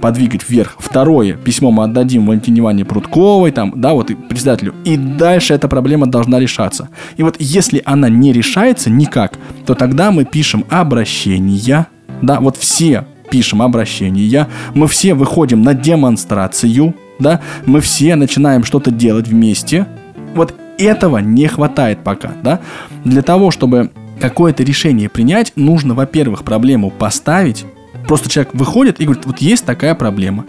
подвигать 0.01 0.47
вверх. 0.47 0.75
Второе, 0.77 1.33
письмо 1.33 1.71
мы 1.71 1.85
отдадим 1.85 2.27
Валентине 2.27 2.59
Ивановне 2.59 2.85
Прудковой, 2.85 3.51
там, 3.51 3.73
да, 3.75 3.93
вот 3.93 4.11
и 4.11 4.13
председателю. 4.13 4.75
И 4.85 4.95
дальше 4.95 5.55
эта 5.55 5.67
проблема 5.67 6.05
должна 6.05 6.39
решаться. 6.39 6.89
И 7.17 7.23
вот 7.23 7.37
если 7.39 7.81
она 7.83 8.07
не 8.07 8.31
решается 8.31 8.91
никак, 8.91 9.39
то 9.65 9.73
тогда 9.73 10.11
мы 10.11 10.23
пишем 10.23 10.65
обращения, 10.69 11.87
да, 12.21 12.39
вот 12.39 12.57
все 12.57 13.05
пишем 13.29 13.61
обращения, 13.61 14.47
мы 14.73 14.87
все 14.87 15.13
выходим 15.13 15.61
на 15.61 15.73
демонстрацию, 15.73 16.93
да, 17.19 17.41
мы 17.65 17.81
все 17.81 18.15
начинаем 18.15 18.63
что-то 18.63 18.91
делать 18.91 19.27
вместе. 19.27 19.87
Вот 20.35 20.53
этого 20.77 21.17
не 21.17 21.47
хватает 21.47 22.03
пока, 22.03 22.31
да. 22.43 22.59
Для 23.03 23.21
того, 23.21 23.51
чтобы 23.51 23.91
какое-то 24.19 24.63
решение 24.63 25.09
принять, 25.09 25.53
нужно, 25.55 25.93
во-первых, 25.93 26.43
проблему 26.43 26.91
поставить, 26.91 27.65
Просто 28.07 28.29
человек 28.29 28.53
выходит 28.53 29.01
и 29.01 29.05
говорит, 29.05 29.25
вот 29.25 29.39
есть 29.39 29.65
такая 29.65 29.93
проблема. 29.93 30.45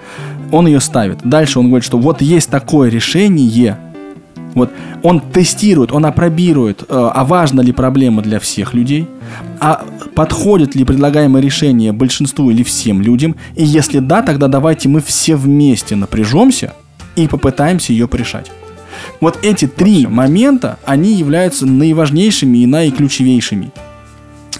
Он 0.53 0.67
ее 0.67 0.81
ставит. 0.81 1.19
Дальше 1.25 1.59
он 1.59 1.67
говорит, 1.67 1.85
что 1.85 1.99
вот 1.99 2.23
есть 2.23 2.51
такое 2.51 2.89
решение. 2.89 3.79
Вот 4.55 4.71
он 5.03 5.21
тестирует, 5.21 5.93
он 5.93 6.07
опробирует, 6.07 6.83
э, 6.83 6.85
а 6.89 7.25
важна 7.25 7.63
ли 7.63 7.73
проблема 7.73 8.23
для 8.23 8.41
всех 8.41 8.75
людей, 8.75 9.07
а 9.61 9.85
подходит 10.15 10.75
ли 10.75 10.85
предлагаемое 10.85 11.43
решение 11.43 11.93
большинству 11.93 12.51
или 12.51 12.63
всем 12.63 13.03
людям. 13.03 13.37
И 13.55 13.65
если 13.65 13.99
да, 13.99 14.23
тогда 14.23 14.49
давайте 14.49 14.89
мы 14.89 15.01
все 15.01 15.37
вместе 15.37 15.97
напряжемся 15.97 16.73
и 17.17 17.29
попытаемся 17.29 17.93
ее 17.93 18.09
порешать. 18.09 18.51
Вот 19.21 19.39
эти 19.43 19.67
три 19.67 20.07
момента, 20.07 20.79
они 20.85 21.13
являются 21.13 21.67
наиважнейшими 21.67 22.59
и 22.59 22.67
наиключевейшими. 22.67 23.71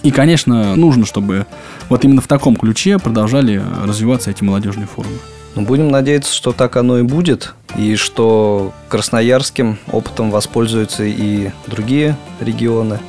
И, 0.03 0.11
конечно, 0.11 0.75
нужно, 0.75 1.05
чтобы 1.05 1.45
вот 1.89 2.05
именно 2.05 2.21
в 2.21 2.27
таком 2.27 2.55
ключе 2.55 2.99
продолжали 2.99 3.61
развиваться 3.83 4.31
эти 4.31 4.43
молодежные 4.43 4.87
форумы. 4.87 5.17
Ну, 5.55 5.63
будем 5.63 5.89
надеяться, 5.89 6.33
что 6.33 6.51
так 6.51 6.77
оно 6.77 6.99
и 6.99 7.01
будет, 7.01 7.53
и 7.75 7.95
что 7.95 8.71
красноярским 8.87 9.77
опытом 9.91 10.31
воспользуются 10.31 11.03
и 11.03 11.49
другие 11.67 12.15
регионы. 12.39 12.99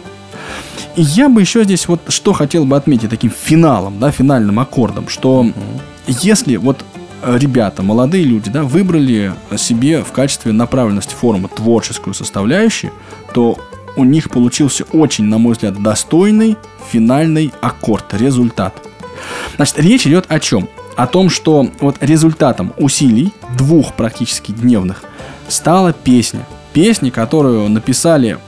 И 0.97 1.03
я 1.03 1.29
бы 1.29 1.41
еще 1.41 1.65
здесь 1.65 1.87
вот 1.87 2.01
что 2.09 2.33
хотел 2.33 2.65
бы 2.65 2.77
отметить 2.77 3.11
таким 3.11 3.31
финалом, 3.31 3.99
да, 4.01 4.11
финальным 4.11 4.59
аккордом, 4.59 5.09
что 5.09 5.47
если 6.07 6.57
вот 6.57 6.85
э, 7.23 7.39
ребята, 7.39 7.83
молодые 7.83 8.25
люди, 8.25 8.51
да, 8.51 8.65
выбрали 8.65 9.33
себе 9.57 10.03
в 10.03 10.11
качестве 10.13 10.53
направленности 10.53 11.15
форума 11.15 11.49
творческую 11.49 12.15
составляющую, 12.15 12.93
то 13.35 13.59
у 13.97 14.05
них 14.05 14.31
получился 14.31 14.85
очень, 14.93 15.25
на 15.25 15.39
мой 15.39 15.53
взгляд, 15.53 15.81
достойный 15.81 16.57
финальный 16.91 17.53
аккорд, 17.61 18.15
результат. 18.15 18.75
Значит, 19.57 19.79
речь 19.79 20.07
идет 20.07 20.27
о 20.29 20.41
чем? 20.41 20.69
О 20.97 21.07
том, 21.07 21.31
что 21.31 21.69
вот 21.81 21.97
результатом 22.01 22.73
усилий 22.77 23.33
двух 23.57 23.95
практически 23.95 24.53
дневных 24.53 25.03
стала 25.49 25.93
песня. 25.93 26.47
Песня, 26.73 27.11
которую 27.11 27.69
написали, 27.69 28.39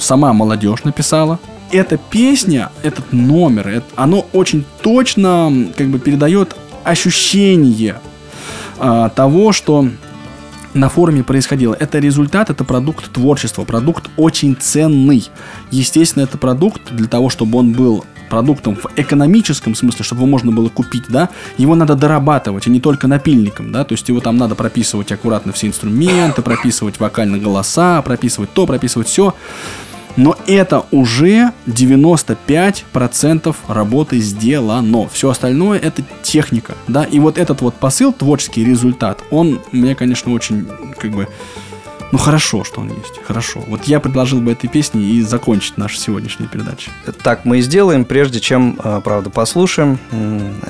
сама 0.00 0.32
молодежь 0.32 0.84
написала. 0.84 1.38
Эта 1.70 1.96
песня, 1.96 2.70
этот 2.82 3.12
номер, 3.12 3.68
это- 3.68 3.86
оно 3.96 4.26
очень 4.32 4.64
точно 4.82 5.68
как 5.76 5.88
бы 5.88 5.98
передает 5.98 6.54
ощущение 6.84 7.96
а, 8.78 9.08
того, 9.08 9.52
что 9.52 9.88
на 10.74 10.88
форуме 10.88 11.22
происходило. 11.22 11.74
Это 11.78 12.00
результат, 12.00 12.50
это 12.50 12.64
продукт 12.64 13.10
творчества, 13.12 13.64
продукт 13.64 14.10
очень 14.16 14.56
ценный. 14.56 15.28
Естественно, 15.70 16.24
это 16.24 16.36
продукт 16.36 16.82
для 16.92 17.06
того, 17.06 17.30
чтобы 17.30 17.58
он 17.58 17.72
был 17.72 18.04
продуктом 18.28 18.76
в 18.76 18.86
экономическом 18.96 19.74
смысле, 19.74 20.04
чтобы 20.04 20.22
его 20.22 20.30
можно 20.30 20.52
было 20.52 20.68
купить, 20.68 21.04
да, 21.08 21.28
его 21.58 21.74
надо 21.74 21.94
дорабатывать, 21.94 22.66
а 22.66 22.70
не 22.70 22.80
только 22.80 23.06
напильником, 23.08 23.72
да, 23.72 23.84
то 23.84 23.92
есть 23.92 24.08
его 24.08 24.20
там 24.20 24.36
надо 24.36 24.54
прописывать 24.54 25.12
аккуратно 25.12 25.52
все 25.52 25.66
инструменты, 25.68 26.42
прописывать 26.42 27.00
вокальные 27.00 27.40
голоса, 27.40 28.02
прописывать 28.02 28.52
то, 28.52 28.66
прописывать 28.66 29.08
все. 29.08 29.34
Но 30.16 30.36
это 30.46 30.84
уже 30.92 31.50
95% 31.66 33.56
работы 33.66 34.20
сделано. 34.20 35.08
Все 35.08 35.30
остальное 35.30 35.78
это 35.78 36.04
техника, 36.22 36.74
да. 36.86 37.02
И 37.02 37.18
вот 37.18 37.36
этот 37.36 37.62
вот 37.62 37.74
посыл, 37.74 38.12
творческий 38.12 38.64
результат, 38.64 39.22
он 39.30 39.60
мне, 39.72 39.96
конечно, 39.96 40.32
очень 40.32 40.68
как 40.98 41.10
бы 41.10 41.28
Ну 42.14 42.18
хорошо, 42.18 42.62
что 42.62 42.80
он 42.80 42.90
есть, 42.90 43.20
хорошо. 43.24 43.64
Вот 43.66 43.86
я 43.86 43.98
предложил 43.98 44.40
бы 44.40 44.52
этой 44.52 44.68
песней 44.68 45.02
и 45.16 45.22
закончить 45.22 45.76
нашу 45.76 45.96
сегодняшнюю 45.96 46.48
передачу. 46.48 46.92
Так 47.24 47.44
мы 47.44 47.58
и 47.58 47.60
сделаем, 47.60 48.04
прежде 48.04 48.38
чем, 48.38 48.78
э, 48.84 49.00
правда, 49.02 49.30
послушаем 49.30 49.98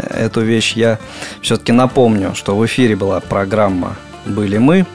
эту 0.09 0.41
вещь, 0.41 0.73
я 0.73 0.99
все-таки 1.43 1.73
напомню, 1.73 2.35
что 2.35 2.57
в 2.57 2.65
эфире 2.65 2.97
была 2.97 3.21
программа 3.21 3.99
«Были 4.25 4.57
мы», 4.57 4.87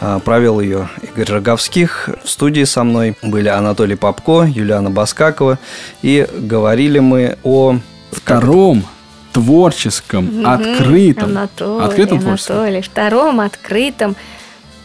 А, 0.00 0.18
Провел 0.18 0.60
ее 0.60 0.88
Игорь 1.02 1.30
Роговских. 1.30 2.08
В 2.24 2.30
студии 2.30 2.64
со 2.64 2.84
мной 2.84 3.18
были 3.22 3.48
Анатолий 3.48 3.94
Попко, 3.94 4.44
Юлиана 4.44 4.90
Баскакова. 4.90 5.58
И 6.00 6.26
говорили 6.38 7.00
мы 7.00 7.36
о... 7.42 7.76
Втором 8.10 8.84
творческом, 9.32 10.46
открытом, 10.46 11.30
Анатолий, 11.30 11.84
открытом. 11.84 12.18
Анатолий, 12.18 12.82
втором 12.82 13.40
открытом 13.40 14.16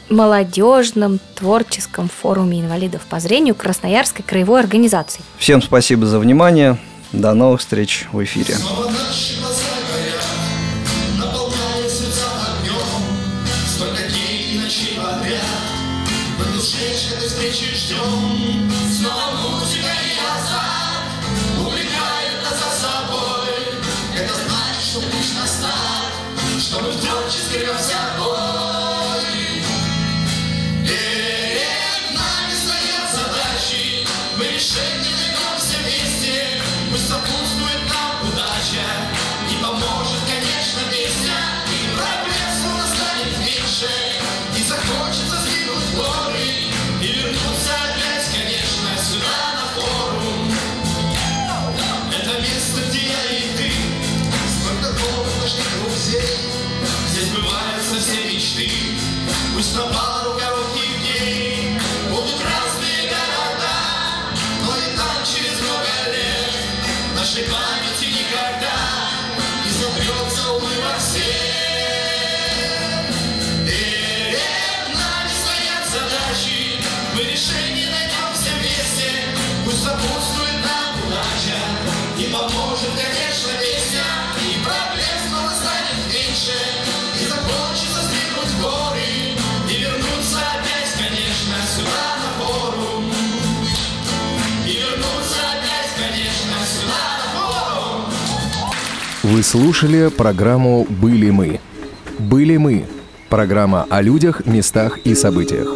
молодежном 0.10 1.20
творческом 1.36 2.10
форуме 2.10 2.62
инвалидов 2.62 3.02
по 3.10 3.20
зрению 3.20 3.56
Красноярской 3.56 4.24
краевой 4.26 4.62
организации. 4.62 5.22
Всем 5.38 5.62
спасибо 5.62 6.06
за 6.06 6.20
внимание. 6.20 6.78
До 7.12 7.34
новых 7.34 7.62
встреч 7.62 8.08
в 8.12 8.24
эфире. 8.24 8.56
Огнем 14.98 15.40
встречи 16.60 17.76
ждем 17.76 18.67
Вы 99.38 99.44
слушали 99.44 100.10
программу 100.10 100.88
«Были 100.90 101.30
мы». 101.30 101.60
«Были 102.18 102.58
мы»– 102.58 102.88
программа 103.30 103.86
о 103.88 104.02
людях, 104.02 104.48
местах 104.48 104.98
и 105.04 105.14
событиях. 105.14 105.68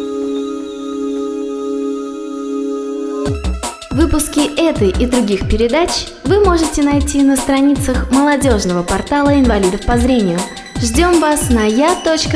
Выпуски 3.92 4.60
этой 4.60 4.88
и 4.88 5.06
других 5.06 5.48
передач 5.48 6.08
вы 6.24 6.44
можете 6.44 6.82
найти 6.82 7.22
на 7.22 7.36
страницах 7.36 8.10
молодежного 8.10 8.82
портала 8.82 9.32
инвалидов 9.38 9.86
по 9.86 9.96
зрению. 9.96 10.40
Ждем 10.80 11.20
вас 11.20 11.48
на 11.48 11.64
я.ксрк.ру. 11.64 12.32